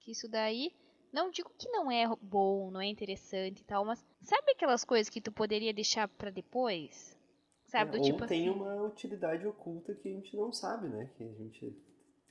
Que 0.00 0.10
isso 0.10 0.28
daí, 0.28 0.70
não 1.10 1.30
digo 1.30 1.50
que 1.58 1.70
não 1.70 1.90
é 1.90 2.06
bom, 2.20 2.70
não 2.70 2.82
é 2.82 2.86
interessante 2.86 3.60
e 3.60 3.64
tal, 3.64 3.86
mas 3.86 4.04
sabe 4.20 4.52
aquelas 4.52 4.84
coisas 4.84 5.08
que 5.08 5.22
tu 5.22 5.32
poderia 5.32 5.72
deixar 5.72 6.06
para 6.08 6.30
depois? 6.30 7.17
Sabe, 7.68 7.92
do 7.92 7.98
ou 7.98 8.02
tipo 8.04 8.26
tem 8.26 8.48
assim. 8.48 8.58
uma 8.58 8.82
utilidade 8.82 9.46
oculta 9.46 9.94
que 9.94 10.08
a 10.08 10.12
gente 10.12 10.36
não 10.36 10.52
sabe, 10.52 10.88
né? 10.88 11.10
Que 11.16 11.24
a 11.24 11.32
gente. 11.32 11.76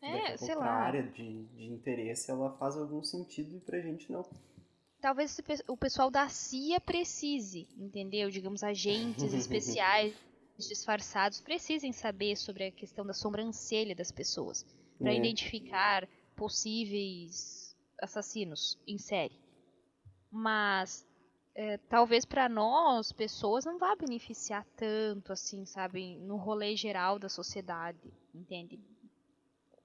É, 0.01 0.37
sei 0.37 0.53
lá. 0.55 0.65
área 0.65 1.03
de, 1.03 1.45
de 1.45 1.65
interesse 1.65 2.29
ela 2.29 2.55
faz 2.57 2.75
algum 2.77 3.01
sentido 3.03 3.55
e 3.55 3.59
pra 3.59 3.79
gente 3.79 4.11
não. 4.11 4.23
talvez 5.01 5.39
o 5.67 5.75
pessoal 5.77 6.11
da 6.11 6.27
CIA 6.29 6.79
precise, 6.79 7.67
entendeu? 7.77 8.29
Digamos, 8.29 8.63
agentes 8.63 9.33
especiais 9.33 10.13
disfarçados 10.57 11.39
precisem 11.41 11.91
saber 11.93 12.35
sobre 12.35 12.65
a 12.65 12.71
questão 12.71 13.05
da 13.05 13.13
sobrancelha 13.13 13.95
das 13.95 14.11
pessoas 14.11 14.63
para 14.99 15.13
É. 15.13 15.17
identificar 15.17 16.07
possíveis 16.35 17.75
assassinos 18.01 18.77
em 18.87 18.97
série. 18.97 19.39
Mas 20.31 21.06
é, 21.57 21.77
talvez 21.89 22.25
para 22.25 22.47
nós, 22.47 23.11
pessoas, 23.11 23.65
não 23.65 23.77
vá 23.79 23.95
beneficiar 23.95 24.65
tanto 24.77 25.33
assim, 25.33 25.65
sabe, 25.65 26.15
no 26.19 26.37
rolê 26.37 26.75
geral 26.77 27.19
da 27.19 27.29
sociedade, 27.29 27.99
entende? 28.33 28.79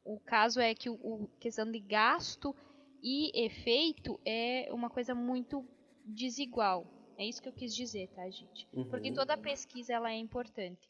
O 0.05 0.21
caso 0.21 0.61
é 0.61 0.75
que 0.75 0.91
o, 0.91 0.95
o 0.95 1.29
questão 1.41 1.71
de 1.71 1.81
gasto 1.81 2.55
e 3.03 3.33
efeito 3.47 4.21
é 4.25 4.69
uma 4.73 4.91
coisa 4.91 5.15
muito 5.15 5.67
desigual. 6.05 6.87
É 7.19 7.27
isso 7.27 7.43
que 7.43 7.49
eu 7.49 7.53
quis 7.55 7.75
dizer, 7.75 8.09
tá, 8.15 8.25
gente? 8.31 8.69
Porque 8.91 9.11
Uhum. 9.11 9.15
toda 9.15 9.37
pesquisa 9.39 9.95
ela 9.95 10.11
é 10.13 10.17
importante. 10.17 10.89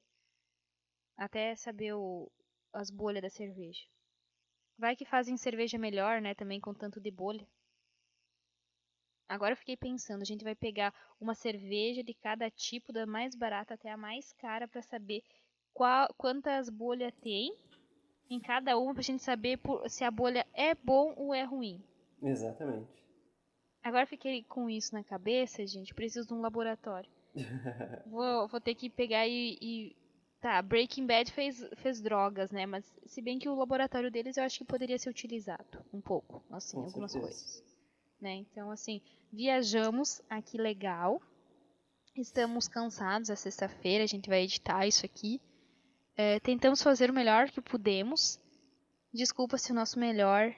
Até 1.16 1.56
saber 1.56 1.94
o- 1.94 2.30
as 2.72 2.90
bolhas 2.90 3.22
da 3.22 3.30
cerveja. 3.30 3.82
Vai 4.78 4.96
que 4.96 5.04
fazem 5.06 5.36
cerveja 5.38 5.78
melhor, 5.78 6.20
né, 6.22 6.34
também 6.34 6.60
com 6.60 6.74
tanto 6.74 7.00
de 7.00 7.10
bolha. 7.10 7.46
Agora 9.32 9.52
eu 9.52 9.56
fiquei 9.56 9.78
pensando, 9.78 10.20
a 10.20 10.26
gente 10.26 10.44
vai 10.44 10.54
pegar 10.54 10.92
uma 11.18 11.34
cerveja 11.34 12.04
de 12.04 12.12
cada 12.12 12.50
tipo, 12.50 12.92
da 12.92 13.06
mais 13.06 13.34
barata 13.34 13.72
até 13.72 13.90
a 13.90 13.96
mais 13.96 14.30
cara, 14.34 14.68
pra 14.68 14.82
saber 14.82 15.22
qual, 15.72 16.06
quantas 16.18 16.68
bolhas 16.68 17.14
tem 17.22 17.56
em 18.28 18.38
cada 18.38 18.76
uma, 18.76 18.92
pra 18.92 19.02
gente 19.02 19.22
saber 19.22 19.56
por- 19.56 19.88
se 19.88 20.04
a 20.04 20.10
bolha 20.10 20.46
é 20.52 20.74
bom 20.74 21.14
ou 21.16 21.32
é 21.32 21.44
ruim. 21.44 21.82
Exatamente. 22.22 23.02
Agora 23.82 24.04
fiquei 24.04 24.44
com 24.44 24.68
isso 24.68 24.94
na 24.94 25.02
cabeça, 25.02 25.66
gente. 25.66 25.94
Preciso 25.94 26.28
de 26.28 26.34
um 26.34 26.42
laboratório. 26.42 27.10
vou, 28.04 28.46
vou 28.48 28.60
ter 28.60 28.74
que 28.74 28.90
pegar 28.90 29.26
e, 29.26 29.56
e- 29.62 29.96
Tá, 30.42 30.60
Breaking 30.60 31.06
Bad 31.06 31.32
fez, 31.32 31.64
fez 31.76 32.02
drogas, 32.02 32.50
né? 32.50 32.66
Mas 32.66 32.84
se 33.06 33.22
bem 33.22 33.38
que 33.38 33.48
o 33.48 33.54
laboratório 33.54 34.10
deles 34.10 34.36
eu 34.36 34.42
acho 34.44 34.58
que 34.58 34.64
poderia 34.64 34.98
ser 34.98 35.08
utilizado 35.08 35.64
um 35.90 36.00
pouco, 36.02 36.42
assim, 36.50 36.76
Com 36.76 36.82
algumas 36.82 37.12
certeza. 37.12 37.32
coisas. 37.32 37.71
Né? 38.22 38.36
Então, 38.36 38.70
assim, 38.70 39.02
viajamos 39.32 40.22
aqui 40.30 40.56
legal. 40.56 41.20
Estamos 42.14 42.68
cansados, 42.68 43.30
é 43.30 43.34
sexta-feira, 43.34 44.04
a 44.04 44.06
gente 44.06 44.28
vai 44.28 44.42
editar 44.42 44.86
isso 44.86 45.04
aqui. 45.04 45.40
É, 46.16 46.38
tentamos 46.38 46.80
fazer 46.80 47.10
o 47.10 47.12
melhor 47.12 47.50
que 47.50 47.60
pudemos. 47.60 48.38
Desculpa 49.12 49.58
se 49.58 49.72
o 49.72 49.74
nosso 49.74 49.98
melhor 49.98 50.54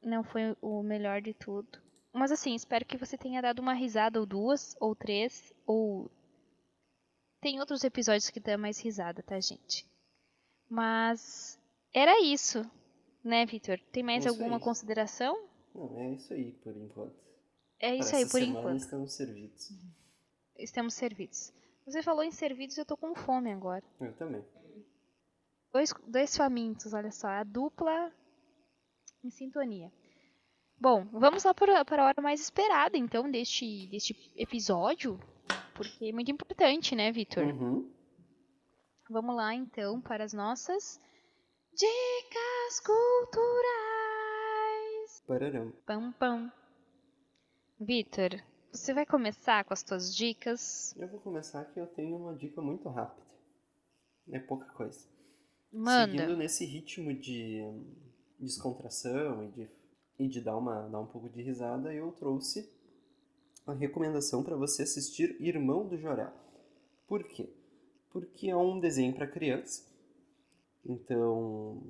não 0.00 0.22
foi 0.22 0.56
o 0.62 0.80
melhor 0.80 1.20
de 1.20 1.34
tudo. 1.34 1.82
Mas 2.12 2.30
assim, 2.30 2.54
espero 2.54 2.84
que 2.84 2.96
você 2.96 3.18
tenha 3.18 3.42
dado 3.42 3.58
uma 3.58 3.74
risada 3.74 4.20
ou 4.20 4.26
duas, 4.26 4.76
ou 4.78 4.94
três, 4.94 5.52
ou. 5.66 6.08
Tem 7.40 7.58
outros 7.58 7.82
episódios 7.82 8.30
que 8.30 8.38
dá 8.38 8.56
mais 8.56 8.78
risada, 8.78 9.22
tá, 9.24 9.40
gente? 9.40 9.86
Mas 10.68 11.58
era 11.92 12.22
isso, 12.22 12.64
né, 13.24 13.44
Vitor? 13.44 13.80
Tem 13.90 14.04
mais 14.04 14.24
Isso 14.24 14.32
alguma 14.32 14.58
aí. 14.58 14.62
consideração? 14.62 15.49
Não, 15.74 15.98
é 15.98 16.12
isso 16.14 16.32
aí 16.32 16.52
por 16.52 16.76
enquanto. 16.76 17.14
É 17.78 17.96
isso 17.96 18.10
Para 18.10 18.18
aí, 18.18 18.28
por 18.28 18.42
enquanto. 18.42 18.80
estamos 18.80 19.12
servidos. 19.14 19.72
Estamos 20.58 20.94
servidos. 20.94 21.52
Você 21.86 22.02
falou 22.02 22.22
em 22.22 22.30
servidos, 22.30 22.76
eu 22.76 22.84
tô 22.84 22.96
com 22.96 23.14
fome 23.14 23.50
agora. 23.52 23.82
Eu 24.00 24.12
também. 24.14 24.44
Dois, 25.72 25.94
dois 26.06 26.36
famintos, 26.36 26.92
olha 26.92 27.10
só. 27.10 27.28
A 27.28 27.44
dupla 27.44 28.12
em 29.24 29.30
sintonia. 29.30 29.90
Bom, 30.78 31.04
vamos 31.12 31.44
lá 31.44 31.54
para, 31.54 31.84
para 31.84 32.02
a 32.02 32.06
hora 32.06 32.22
mais 32.22 32.40
esperada, 32.40 32.96
então, 32.96 33.30
deste, 33.30 33.86
deste 33.88 34.32
episódio. 34.34 35.20
Porque 35.74 36.06
é 36.06 36.12
muito 36.12 36.30
importante, 36.30 36.94
né, 36.94 37.12
Vitor? 37.12 37.44
Uhum. 37.44 37.90
Vamos 39.08 39.36
lá, 39.36 39.54
então, 39.54 40.00
para 40.00 40.24
as 40.24 40.32
nossas 40.32 40.98
dicas 41.72 42.80
culturais. 42.80 43.89
Pararão. 45.30 45.72
Pam, 45.86 46.10
pam. 46.18 46.52
Vitor, 47.78 48.42
você 48.72 48.92
vai 48.92 49.06
começar 49.06 49.64
com 49.64 49.72
as 49.72 49.80
tuas 49.80 50.12
dicas? 50.12 50.92
Eu 50.98 51.06
vou 51.06 51.20
começar 51.20 51.64
que 51.66 51.78
eu 51.78 51.86
tenho 51.86 52.16
uma 52.16 52.34
dica 52.34 52.60
muito 52.60 52.88
rápida. 52.88 53.24
É 54.32 54.40
pouca 54.40 54.66
coisa. 54.72 55.06
Manda. 55.72 56.18
Seguindo 56.18 56.36
nesse 56.36 56.64
ritmo 56.64 57.14
de 57.14 57.62
descontração 58.40 59.44
e 59.44 59.52
de, 59.52 59.70
e 60.18 60.26
de 60.26 60.40
dar, 60.40 60.56
uma, 60.56 60.88
dar 60.88 60.98
um 60.98 61.06
pouco 61.06 61.28
de 61.28 61.40
risada, 61.40 61.94
eu 61.94 62.10
trouxe 62.10 62.68
a 63.64 63.72
recomendação 63.72 64.42
para 64.42 64.56
você 64.56 64.82
assistir 64.82 65.40
Irmão 65.40 65.86
do 65.86 65.96
Jorel. 65.96 66.32
Por 67.06 67.22
quê? 67.22 67.48
Porque 68.10 68.50
é 68.50 68.56
um 68.56 68.80
desenho 68.80 69.14
para 69.14 69.28
criança. 69.28 69.88
Então, 70.84 71.84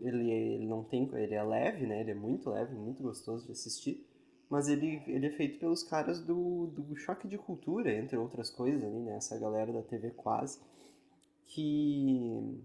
ele, 0.00 0.30
ele 0.30 0.66
não 0.66 0.84
tem, 0.84 1.08
ele 1.14 1.34
é 1.34 1.42
leve, 1.42 1.86
né? 1.86 2.00
Ele 2.00 2.12
é 2.12 2.14
muito 2.14 2.50
leve, 2.50 2.74
muito 2.74 3.02
gostoso 3.02 3.46
de 3.46 3.52
assistir. 3.52 4.06
Mas 4.48 4.68
ele, 4.68 5.02
ele 5.06 5.26
é 5.26 5.30
feito 5.30 5.58
pelos 5.58 5.82
caras 5.82 6.20
do, 6.20 6.66
do 6.68 6.96
Choque 6.96 7.26
de 7.26 7.36
Cultura, 7.36 7.92
entre 7.92 8.16
outras 8.16 8.50
coisas 8.50 8.84
ali, 8.84 9.00
né? 9.00 9.16
Essa 9.16 9.38
galera 9.38 9.72
da 9.72 9.82
TV 9.82 10.10
Quase. 10.10 10.60
Que 11.44 12.62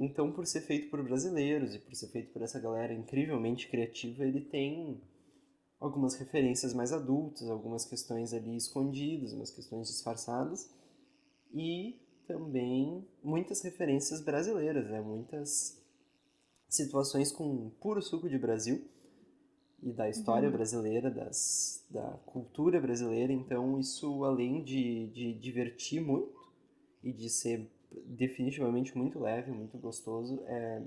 então, 0.00 0.32
por 0.32 0.46
ser 0.46 0.62
feito 0.62 0.88
por 0.88 1.02
brasileiros 1.02 1.74
e 1.74 1.78
por 1.78 1.94
ser 1.94 2.08
feito 2.08 2.32
por 2.32 2.40
essa 2.40 2.58
galera 2.58 2.94
incrivelmente 2.94 3.68
criativa, 3.68 4.24
ele 4.24 4.40
tem 4.40 4.98
algumas 5.78 6.14
referências 6.14 6.72
mais 6.72 6.90
adultas, 6.90 7.50
algumas 7.50 7.84
questões 7.84 8.32
ali 8.32 8.56
escondidas, 8.56 9.34
umas 9.34 9.50
questões 9.50 9.88
disfarçadas 9.88 10.70
e 11.52 12.00
também 12.26 13.06
muitas 13.22 13.62
referências 13.62 14.22
brasileiras, 14.22 14.88
né? 14.88 15.02
Muitas 15.02 15.79
situações 16.70 17.32
com 17.32 17.70
puro 17.80 18.02
suco 18.02 18.28
de 18.28 18.38
Brasil 18.38 18.82
e 19.82 19.92
da 19.92 20.08
história 20.08 20.48
Uhum. 20.48 20.52
brasileira, 20.52 21.10
das, 21.10 21.84
da 21.90 22.18
cultura 22.26 22.80
brasileira. 22.80 23.32
Então, 23.32 23.78
isso 23.80 24.24
além 24.24 24.62
de, 24.62 25.08
de 25.08 25.34
divertir 25.34 26.00
muito 26.00 26.38
e 27.02 27.12
de 27.12 27.30
ser 27.30 27.70
definitivamente 28.06 28.96
muito 28.96 29.18
leve, 29.18 29.50
muito 29.50 29.78
gostoso, 29.78 30.40
é, 30.46 30.82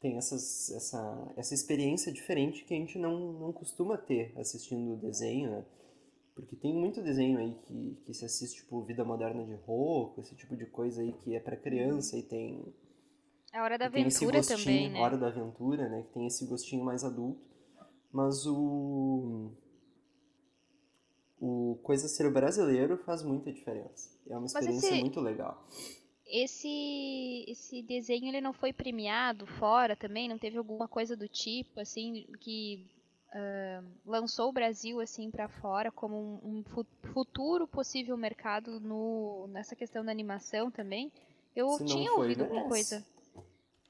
tem 0.00 0.16
essas, 0.16 0.70
essa, 0.70 1.32
essa 1.36 1.54
experiência 1.54 2.10
diferente 2.12 2.64
que 2.64 2.72
a 2.72 2.76
gente 2.76 2.98
não, 2.98 3.32
não 3.34 3.52
costuma 3.52 3.98
ter 3.98 4.32
assistindo 4.38 4.94
o 4.94 4.96
desenho, 4.96 5.50
né? 5.50 5.64
Porque 6.34 6.56
tem 6.56 6.74
muito 6.74 7.02
desenho 7.02 7.38
aí 7.38 7.54
que, 7.66 7.98
que 8.06 8.14
se 8.14 8.24
assiste, 8.24 8.58
tipo, 8.62 8.82
Vida 8.82 9.04
Moderna 9.04 9.44
de 9.44 9.54
Rocco, 9.54 10.20
esse 10.20 10.34
tipo 10.36 10.56
de 10.56 10.66
coisa 10.66 11.02
aí 11.02 11.12
que 11.12 11.34
é 11.34 11.40
para 11.40 11.56
criança 11.56 12.16
e 12.18 12.22
tem, 12.22 12.64
A 13.52 13.62
hora 13.62 13.76
da 13.78 13.86
que 13.86 13.94
tem 13.94 14.06
esse 14.06 14.24
aventura 14.24 14.38
gostinho, 14.38 14.58
também, 14.58 14.90
né? 14.90 15.00
Hora 15.00 15.16
da 15.18 15.26
Aventura, 15.28 15.88
né? 15.88 16.02
Que 16.02 16.12
tem 16.14 16.26
esse 16.26 16.46
gostinho 16.46 16.84
mais 16.84 17.04
adulto. 17.04 17.40
Mas 18.12 18.46
o... 18.46 19.50
O 21.40 21.78
Coisa 21.82 22.06
Ser 22.06 22.30
Brasileiro 22.30 22.98
faz 22.98 23.22
muita 23.22 23.50
diferença. 23.52 24.10
É 24.28 24.36
uma 24.36 24.46
experiência 24.46 24.88
esse- 24.88 25.00
muito 25.00 25.20
legal. 25.20 25.66
Esse 26.26 27.44
esse 27.48 27.82
desenho 27.82 28.28
ele 28.28 28.40
não 28.40 28.52
foi 28.52 28.72
premiado 28.72 29.46
fora 29.46 29.96
também, 29.96 30.28
não 30.28 30.38
teve 30.38 30.58
alguma 30.58 30.86
coisa 30.86 31.16
do 31.16 31.26
tipo 31.26 31.80
assim 31.80 32.24
que 32.40 32.86
ah, 33.32 33.82
lançou 34.06 34.50
o 34.50 34.52
Brasil 34.52 35.00
assim 35.00 35.30
para 35.30 35.48
fora 35.48 35.90
como 35.90 36.16
um, 36.16 36.58
um 36.58 36.64
fu- 36.64 36.86
futuro 37.12 37.66
possível 37.66 38.16
mercado 38.16 38.78
no 38.78 39.48
nessa 39.48 39.74
questão 39.74 40.04
da 40.04 40.12
animação 40.12 40.70
também. 40.70 41.10
Eu 41.56 41.68
Se 41.70 41.84
tinha 41.84 42.12
ouvido 42.12 42.42
alguma 42.44 42.68
coisa. 42.68 43.04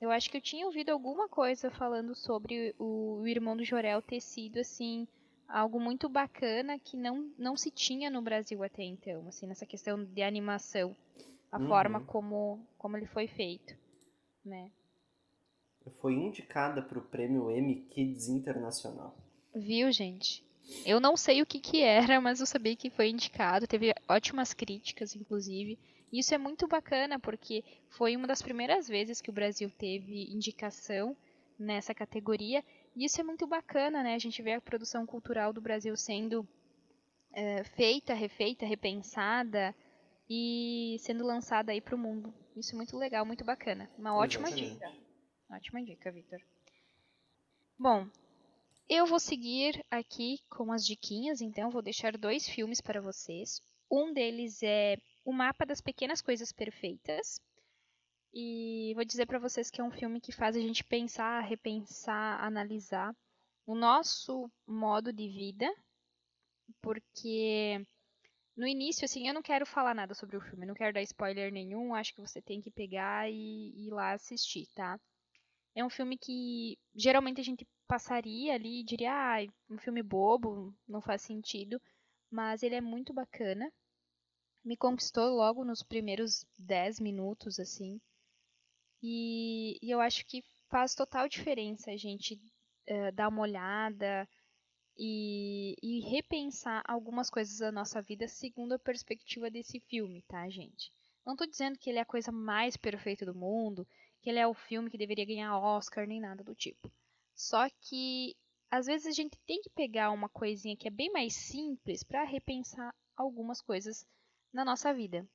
Eu 0.01 0.11
acho 0.11 0.31
que 0.31 0.37
eu 0.37 0.41
tinha 0.41 0.67
ouvido 0.67 0.91
alguma 0.91 1.29
coisa 1.29 1.71
falando 1.71 2.15
sobre 2.15 2.75
o, 2.79 3.21
o 3.21 3.27
irmão 3.29 3.57
do 3.57 3.65
Jorel 3.65 4.01
ter 4.01 4.21
sido 4.21 4.59
assim 4.59 5.07
algo 5.47 5.81
muito 5.81 6.09
bacana 6.09 6.79
que 6.79 6.97
não, 6.97 7.31
não 7.37 7.57
se 7.57 7.71
tinha 7.71 8.09
no 8.09 8.23
Brasil 8.23 8.63
até 8.63 8.83
então, 8.83 9.27
assim, 9.29 9.47
nessa 9.47 9.67
questão 9.67 10.03
de 10.03 10.23
animação, 10.23 10.97
a 11.51 11.59
uhum. 11.59 11.69
forma 11.69 12.01
como, 12.05 12.65
como 12.79 12.97
ele 12.97 13.07
foi 13.07 13.27
feito, 13.27 13.77
né? 14.45 14.71
Foi 16.01 16.15
indicada 16.15 16.83
para 16.83 16.99
o 16.99 17.03
prêmio 17.03 17.51
Emmy 17.51 17.83
Kids 17.91 18.29
Internacional. 18.29 19.17
Viu, 19.55 19.91
gente? 19.91 20.45
Eu 20.87 21.01
não 21.01 21.17
sei 21.17 21.43
o 21.43 21.47
que 21.47 21.59
que 21.59 21.83
era, 21.83 22.21
mas 22.21 22.39
eu 22.39 22.47
sabia 22.47 22.77
que 22.77 22.91
foi 22.91 23.09
indicado, 23.09 23.67
teve 23.67 23.93
ótimas 24.09 24.55
críticas, 24.55 25.17
inclusive. 25.17 25.79
Isso 26.13 26.35
é 26.35 26.39
muito 26.39 26.67
bacana, 26.67 27.19
porque 27.19 27.65
foi 27.89 28.17
uma 28.17 28.27
das 28.27 28.43
primeiras 28.43 28.89
vezes 28.89 29.21
que 29.21 29.31
o 29.31 29.33
Brasil 29.33 29.71
teve 29.71 30.25
indicação 30.33 31.17
nessa 31.59 31.95
categoria 31.95 32.65
e 32.97 33.05
isso 33.05 33.21
é 33.21 33.25
muito 33.25 33.47
bacana, 33.47 34.03
né? 34.03 34.15
A 34.15 34.19
gente 34.19 34.43
vê 34.43 34.55
a 34.55 34.61
produção 34.61 35.07
cultural 35.07 35.53
do 35.53 35.61
Brasil 35.61 35.97
sendo 35.97 36.47
é, 37.33 37.63
feita, 37.63 38.15
refeita, 38.15 38.67
repensada 38.67 39.75
e 40.29 40.97
sendo 41.01 41.25
lançada 41.25 41.71
aí 41.73 41.81
para 41.81 41.95
o 41.95 41.99
mundo. 41.99 42.35
Isso 42.57 42.75
é 42.75 42.77
muito 42.77 42.97
legal, 42.97 43.25
muito 43.25 43.45
bacana. 43.45 43.89
Uma 43.97 44.15
ótima 44.15 44.49
Exatamente. 44.49 44.75
dica. 44.75 44.93
Ótima 45.51 45.83
dica, 45.85 46.11
Victor. 46.11 46.41
Bom, 47.79 48.09
eu 48.89 49.07
vou 49.07 49.21
seguir 49.21 49.85
aqui 49.91 50.41
com 50.49 50.73
as 50.73 50.85
diquinhas, 50.85 51.41
então 51.41 51.71
vou 51.71 51.83
deixar 51.83 52.17
dois 52.19 52.49
filmes 52.49 52.81
para 52.81 53.01
vocês. 53.01 53.63
Um 53.91 54.13
deles 54.13 54.63
é 54.63 54.99
O 55.25 55.33
Mapa 55.33 55.67
das 55.67 55.81
Pequenas 55.81 56.23
Coisas 56.23 56.53
Perfeitas, 56.53 57.41
e 58.33 58.93
vou 58.95 59.05
dizer 59.05 59.27
para 59.27 59.39
vocês 59.39 59.71
que 59.71 59.81
é 59.81 59.85
um 59.85 59.91
filme 59.91 60.21
que 60.21 60.33
faz 60.33 60.57
a 60.57 60.61
gente 60.61 60.85
pensar, 60.85 61.41
repensar, 61.41 62.43
analisar 62.43 63.15
o 63.67 63.75
nosso 63.75 64.51
modo 64.67 65.13
de 65.13 65.29
vida, 65.29 65.69
porque 66.81 67.85
no 68.57 68.67
início, 68.67 69.05
assim, 69.05 69.27
eu 69.27 69.35
não 69.35 69.43
quero 69.43 69.65
falar 69.67 69.95
nada 69.95 70.15
sobre 70.15 70.37
o 70.37 70.41
filme, 70.41 70.67
não 70.67 70.75
quero 70.75 70.93
dar 70.95 71.03
spoiler 71.03 71.53
nenhum, 71.53 71.95
acho 71.95 72.15
que 72.15 72.21
você 72.21 72.41
tem 72.41 72.61
que 72.61 72.71
pegar 72.71 73.31
e, 73.31 73.87
ir 73.87 73.91
lá 73.91 74.13
assistir, 74.13 74.67
tá? 74.75 74.99
É 75.75 75.85
um 75.85 75.91
filme 75.91 76.19
que 76.19 76.79
geralmente 76.95 77.41
a 77.41 77.45
gente 77.45 77.67
passaria 77.87 78.55
ali 78.55 78.81
e 78.81 78.85
diria, 78.85 79.13
ah, 79.13 79.47
um 79.69 79.79
filme 79.79 80.03
bobo, 80.03 80.75
não 80.87 81.01
faz 81.01 81.23
sentido, 81.23 81.81
mas 82.31 82.63
ele 82.63 82.75
é 82.75 82.81
muito 82.81 83.13
bacana. 83.13 83.71
Me 84.65 84.77
conquistou 84.77 85.35
logo 85.35 85.65
nos 85.65 85.83
primeiros 85.83 86.45
10 86.59 87.01
minutos, 87.01 87.59
assim. 87.59 88.01
E, 89.03 89.79
e 89.83 89.91
eu 89.91 90.01
acho 90.01 90.27
que 90.27 90.43
faz 90.69 90.95
total 90.95 91.29
diferença 91.29 91.91
a 91.91 91.97
gente 91.97 92.35
uh, 92.89 93.13
dar 93.15 93.29
uma 93.29 93.43
olhada 93.43 94.29
e, 94.97 95.75
e, 95.83 96.01
repensar 96.01 96.83
algumas 96.87 97.31
coisas 97.31 97.59
da 97.59 97.73
nossa 97.73 98.03
vida 98.03 98.29
segundo 98.29 98.75
a 98.75 98.79
perspectiva 98.79 99.51
desse 99.51 99.81
filme, 99.81 100.23
tá, 100.29 100.47
gente? 100.51 100.93
Não 101.25 101.33
estou 101.33 101.47
dizendo 101.47 101.79
que 101.79 101.89
ele 101.89 101.99
é 101.99 102.03
a 102.03 102.07
coisa 102.07 102.31
mais 102.31 102.77
perfeita 102.77 103.25
do 103.25 103.35
mundo, 103.35 103.89
que 104.21 104.29
ele 104.29 104.39
é 104.39 104.47
o 104.47 104.53
filme 104.53 104.91
que 104.91 104.99
deveria 104.99 105.25
ganhar 105.25 105.59
Oscar, 105.59 106.07
nem 106.07 106.21
nada 106.21 106.45
do 106.45 106.55
tipo. 106.55 106.93
Só 107.35 107.67
que 107.81 108.37
às 108.71 108.87
vezes 108.87 109.07
a 109.07 109.13
gente 109.13 109.39
tem 109.47 109.61
que 109.63 109.71
pegar 109.71 110.11
uma 110.11 110.29
coisinha 110.29 110.77
que 110.77 110.87
é 110.87 110.91
bem 110.91 111.11
mais 111.11 111.35
simples 111.35 112.03
para 112.03 112.23
repensar 112.25 112.95
algumas 113.17 113.61
coisas 113.61 114.07
na 114.53 114.65
nossa 114.65 114.93
vida. 114.93 115.27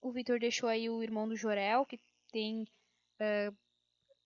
O 0.00 0.12
Vitor 0.12 0.38
deixou 0.38 0.68
aí 0.68 0.88
o 0.88 1.02
irmão 1.02 1.28
do 1.28 1.36
Jorel, 1.36 1.84
que 1.84 1.98
tem 2.30 2.62
uh, 3.20 3.56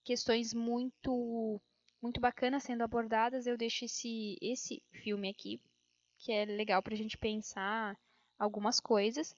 questões 0.04 0.52
muito 0.52 1.60
muito 2.02 2.20
bacanas 2.20 2.62
sendo 2.62 2.82
abordadas, 2.82 3.46
eu 3.46 3.58
deixo 3.58 3.84
esse, 3.84 4.38
esse 4.40 4.82
filme 4.90 5.28
aqui, 5.28 5.60
que 6.18 6.32
é 6.32 6.46
legal 6.46 6.82
pra 6.82 6.96
gente 6.96 7.18
pensar 7.18 7.94
algumas 8.38 8.80
coisas. 8.80 9.36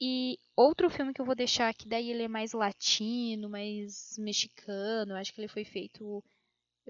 E 0.00 0.36
outro 0.56 0.90
filme 0.90 1.14
que 1.14 1.20
eu 1.20 1.24
vou 1.24 1.36
deixar 1.36 1.68
aqui, 1.68 1.88
daí 1.88 2.10
ele 2.10 2.24
é 2.24 2.28
mais 2.28 2.52
latino, 2.52 3.48
mais 3.48 4.16
mexicano, 4.18 5.14
acho 5.14 5.32
que 5.32 5.40
ele 5.40 5.48
foi 5.48 5.64
feito, 5.64 6.22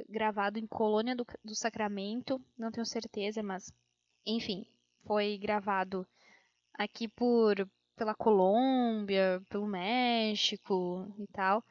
gravado 0.08 0.58
em 0.58 0.66
Colônia 0.66 1.14
do, 1.14 1.26
do 1.44 1.54
Sacramento, 1.54 2.42
não 2.56 2.72
tenho 2.72 2.86
certeza, 2.86 3.42
mas 3.42 3.70
enfim, 4.26 4.66
foi 5.06 5.36
gravado 5.36 6.06
aqui 6.74 7.08
por 7.08 7.68
pela 7.96 8.14
Colômbia, 8.14 9.42
pelo 9.48 9.66
México 9.66 11.06
e 11.18 11.26
tal. 11.28 11.64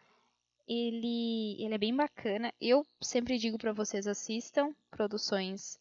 Ele, 0.67 1.61
ele 1.61 1.73
é 1.73 1.77
bem 1.77 1.95
bacana. 1.95 2.53
Eu 2.59 2.85
sempre 3.01 3.37
digo 3.37 3.57
para 3.57 3.73
vocês 3.73 4.07
assistam 4.07 4.73
produções 4.89 5.77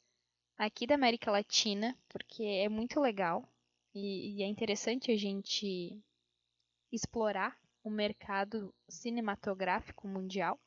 aqui 0.59 0.87
da 0.87 0.95
América 0.95 1.31
Latina, 1.31 1.97
porque 2.09 2.43
é 2.43 2.69
muito 2.69 3.01
legal 3.01 3.49
e, 3.95 4.37
e 4.37 4.43
é 4.43 4.47
interessante 4.47 5.11
a 5.11 5.17
gente 5.17 6.01
explorar 6.91 7.57
o 7.85 7.91
mercado 7.91 8.73
cinematográfico 8.89 10.07
mundial. 10.07 10.59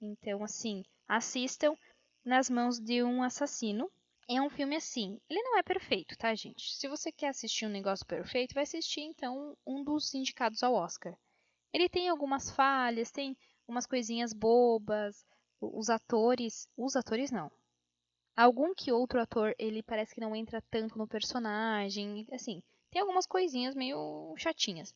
Então, 0.00 0.44
assim, 0.44 0.82
assistam 1.08 1.76
Nas 2.24 2.48
Mãos 2.48 2.78
de 2.78 3.02
um 3.02 3.22
Assassino. 3.22 3.90
É 4.28 4.40
um 4.40 4.48
filme 4.48 4.76
assim. 4.76 5.20
Ele 5.28 5.42
não 5.42 5.58
é 5.58 5.62
perfeito, 5.62 6.16
tá, 6.16 6.34
gente? 6.34 6.74
Se 6.74 6.88
você 6.88 7.12
quer 7.12 7.28
assistir 7.28 7.66
um 7.66 7.70
negócio 7.70 8.06
perfeito, 8.06 8.54
vai 8.54 8.62
assistir 8.62 9.00
então 9.00 9.56
um 9.66 9.84
dos 9.84 10.14
indicados 10.14 10.62
ao 10.62 10.74
Oscar. 10.74 11.14
Ele 11.72 11.88
tem 11.88 12.08
algumas 12.08 12.50
falhas, 12.50 13.10
tem 13.10 13.36
umas 13.68 13.86
coisinhas 13.86 14.32
bobas. 14.32 15.26
Os 15.60 15.90
atores. 15.90 16.68
Os 16.76 16.96
atores 16.96 17.30
não. 17.30 17.50
Algum 18.36 18.74
que 18.74 18.90
outro 18.90 19.20
ator, 19.20 19.54
ele 19.58 19.82
parece 19.82 20.14
que 20.14 20.20
não 20.20 20.34
entra 20.34 20.62
tanto 20.70 20.96
no 20.96 21.06
personagem. 21.06 22.26
Assim, 22.32 22.62
tem 22.90 23.02
algumas 23.02 23.26
coisinhas 23.26 23.74
meio 23.74 24.34
chatinhas. 24.38 24.94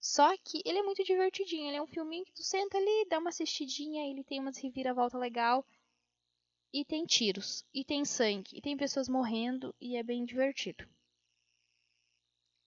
Só 0.00 0.36
que 0.36 0.60
ele 0.64 0.78
é 0.78 0.82
muito 0.82 1.02
divertidinho. 1.02 1.68
Ele 1.68 1.78
é 1.78 1.82
um 1.82 1.86
filminho 1.86 2.24
que 2.24 2.32
tu 2.32 2.42
senta 2.42 2.76
ali, 2.76 3.06
dá 3.08 3.18
uma 3.18 3.30
assistidinha, 3.30 4.08
ele 4.08 4.22
tem 4.22 4.38
umas 4.38 4.58
reviravolta 4.58 5.16
legal. 5.16 5.64
E 6.72 6.84
tem 6.84 7.04
tiros, 7.04 7.64
e 7.74 7.84
tem 7.84 8.04
sangue, 8.04 8.56
e 8.56 8.60
tem 8.60 8.76
pessoas 8.76 9.08
morrendo, 9.08 9.74
e 9.80 9.96
é 9.96 10.02
bem 10.02 10.24
divertido. 10.24 10.86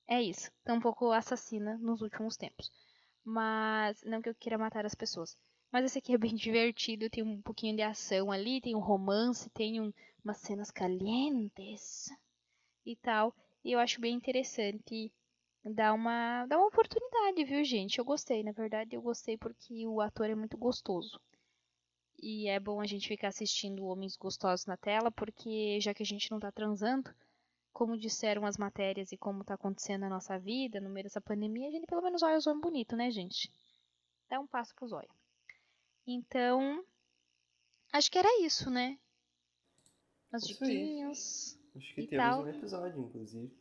É 0.08 0.22
isso. 0.22 0.52
Tá 0.64 0.74
um 0.74 0.80
pouco 0.82 1.12
assassina 1.12 1.78
nos 1.78 2.02
últimos 2.02 2.36
tempos. 2.36 2.72
Mas. 3.24 4.02
Não 4.04 4.22
que 4.22 4.30
eu 4.30 4.36
queira 4.36 4.58
matar 4.58 4.86
as 4.86 4.96
pessoas. 4.96 5.38
Mas 5.72 5.86
esse 5.86 6.00
aqui 6.00 6.14
é 6.14 6.18
bem 6.18 6.34
divertido, 6.36 7.10
tem 7.10 7.24
um 7.24 7.42
pouquinho 7.42 7.76
de 7.76 7.84
ação 7.84 8.32
ali, 8.32 8.60
tem 8.60 8.76
um 8.76 8.80
romance, 8.80 9.50
tem 9.52 9.80
um, 9.80 9.94
umas 10.26 10.38
cenas 10.38 10.72
calientes 10.72 12.10
e 12.86 12.96
tal. 12.96 13.36
E 13.64 13.72
eu 13.72 13.80
acho 13.80 14.02
bem 14.02 14.16
interessante 14.16 15.14
dar 15.64 15.94
uma, 15.94 16.46
dar 16.48 16.58
uma 16.58 16.68
oportunidade, 16.68 17.44
viu, 17.46 17.64
gente? 17.64 18.00
Eu 18.00 18.06
gostei, 18.06 18.44
na 18.44 18.52
verdade, 18.52 18.96
eu 18.96 19.02
gostei 19.02 19.38
porque 19.38 19.86
o 19.88 20.02
ator 20.02 20.30
é 20.30 20.36
muito 20.36 20.58
gostoso. 20.58 21.20
E 22.22 22.48
é 22.48 22.60
bom 22.60 22.82
a 22.82 22.86
gente 22.86 23.08
ficar 23.08 23.30
assistindo 23.30 23.86
homens 23.86 24.16
gostosos 24.16 24.66
na 24.66 24.78
tela, 24.78 25.12
porque 25.12 25.80
já 25.80 25.94
que 25.94 26.04
a 26.04 26.06
gente 26.06 26.30
não 26.32 26.40
tá 26.40 26.52
transando, 26.52 27.14
como 27.72 27.98
disseram 27.98 28.46
as 28.46 28.58
matérias 28.58 29.12
e 29.12 29.18
como 29.18 29.42
está 29.42 29.54
acontecendo 29.54 30.02
na 30.02 30.10
nossa 30.10 30.38
vida 30.38 30.82
no 30.82 30.90
meio 30.90 31.06
dessa 31.06 31.22
pandemia, 31.22 31.70
a 31.70 31.72
gente 31.72 31.88
pelo 31.88 32.02
menos 32.02 32.22
olha 32.22 32.38
o 32.38 32.42
zóio 32.42 32.60
bonito, 32.60 32.96
né, 32.96 33.10
gente? 33.10 33.52
Dá 34.30 34.40
um 34.40 34.48
passo 34.48 34.76
pro 34.76 34.88
zóio. 34.88 35.10
Então, 36.06 36.84
acho 37.94 38.12
que 38.12 38.18
era 38.18 38.42
isso, 38.42 38.70
né? 38.70 38.98
As 40.32 40.44
diquinhas. 40.46 41.58
Acho 41.76 41.96
que 41.96 42.08
temos 42.08 42.26
tal. 42.26 42.44
um 42.44 42.48
episódio, 42.48 43.00
inclusive. 43.02 43.52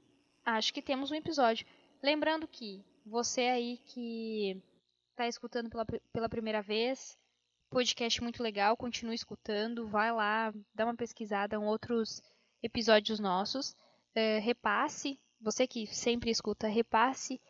Acho 0.44 0.72
que 0.72 0.82
temos 0.82 1.10
um 1.10 1.14
episódio. 1.14 1.66
Lembrando 2.02 2.48
que 2.48 2.82
você 3.04 3.42
aí 3.42 3.78
que 3.86 4.62
está 5.10 5.26
escutando 5.26 5.68
pela, 5.68 5.84
pela 6.12 6.28
primeira 6.28 6.62
vez, 6.62 7.18
podcast 7.70 8.22
muito 8.22 8.42
legal, 8.42 8.76
continue 8.76 9.14
escutando, 9.14 9.86
vai 9.86 10.12
lá, 10.12 10.52
dá 10.74 10.84
uma 10.84 10.96
pesquisada 10.96 11.56
em 11.56 11.58
outros 11.58 12.22
episódios 12.62 13.20
nossos 13.20 13.76
uh, 14.16 14.40
repasse, 14.42 15.18
você 15.40 15.66
que 15.66 15.86
sempre 15.86 16.30
escuta, 16.30 16.66
repasse 16.66 17.40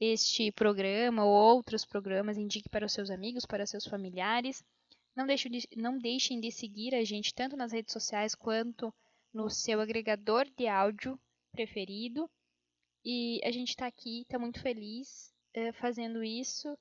este 0.00 0.50
programa 0.52 1.24
ou 1.24 1.32
outros 1.32 1.84
programas, 1.84 2.36
indique 2.36 2.68
para 2.68 2.86
os 2.86 2.92
seus 2.92 3.10
amigos, 3.10 3.46
para 3.46 3.66
seus 3.66 3.86
familiares. 3.86 4.64
Não, 5.14 5.26
deixe 5.26 5.48
de, 5.48 5.68
não 5.76 5.98
deixem 5.98 6.40
de 6.40 6.50
seguir 6.50 6.94
a 6.94 7.04
gente 7.04 7.32
tanto 7.32 7.56
nas 7.56 7.72
redes 7.72 7.92
sociais 7.92 8.34
quanto 8.34 8.92
no 9.32 9.48
seu 9.48 9.80
agregador 9.80 10.46
de 10.56 10.66
áudio 10.66 11.18
preferido. 11.52 12.28
E 13.04 13.40
a 13.44 13.50
gente 13.50 13.70
está 13.70 13.86
aqui, 13.86 14.22
está 14.22 14.38
muito 14.38 14.60
feliz 14.60 15.32
uh, 15.56 15.72
fazendo 15.74 16.24
isso. 16.24 16.76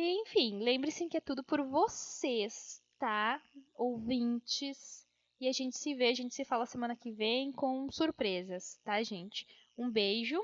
E, 0.00 0.20
enfim, 0.20 0.60
lembre-se 0.60 1.08
que 1.08 1.16
é 1.16 1.20
tudo 1.20 1.42
por 1.42 1.60
vocês, 1.60 2.80
tá? 3.00 3.42
Ouvintes. 3.74 5.04
E 5.40 5.48
a 5.48 5.52
gente 5.52 5.76
se 5.76 5.92
vê, 5.92 6.06
a 6.10 6.14
gente 6.14 6.32
se 6.36 6.44
fala 6.44 6.66
semana 6.66 6.94
que 6.94 7.10
vem 7.10 7.50
com 7.50 7.90
surpresas, 7.90 8.78
tá, 8.84 9.02
gente? 9.02 9.44
Um 9.76 9.90
beijo 9.90 10.40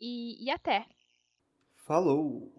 e, 0.00 0.44
e 0.44 0.48
até! 0.48 0.86
Falou! 1.88 2.57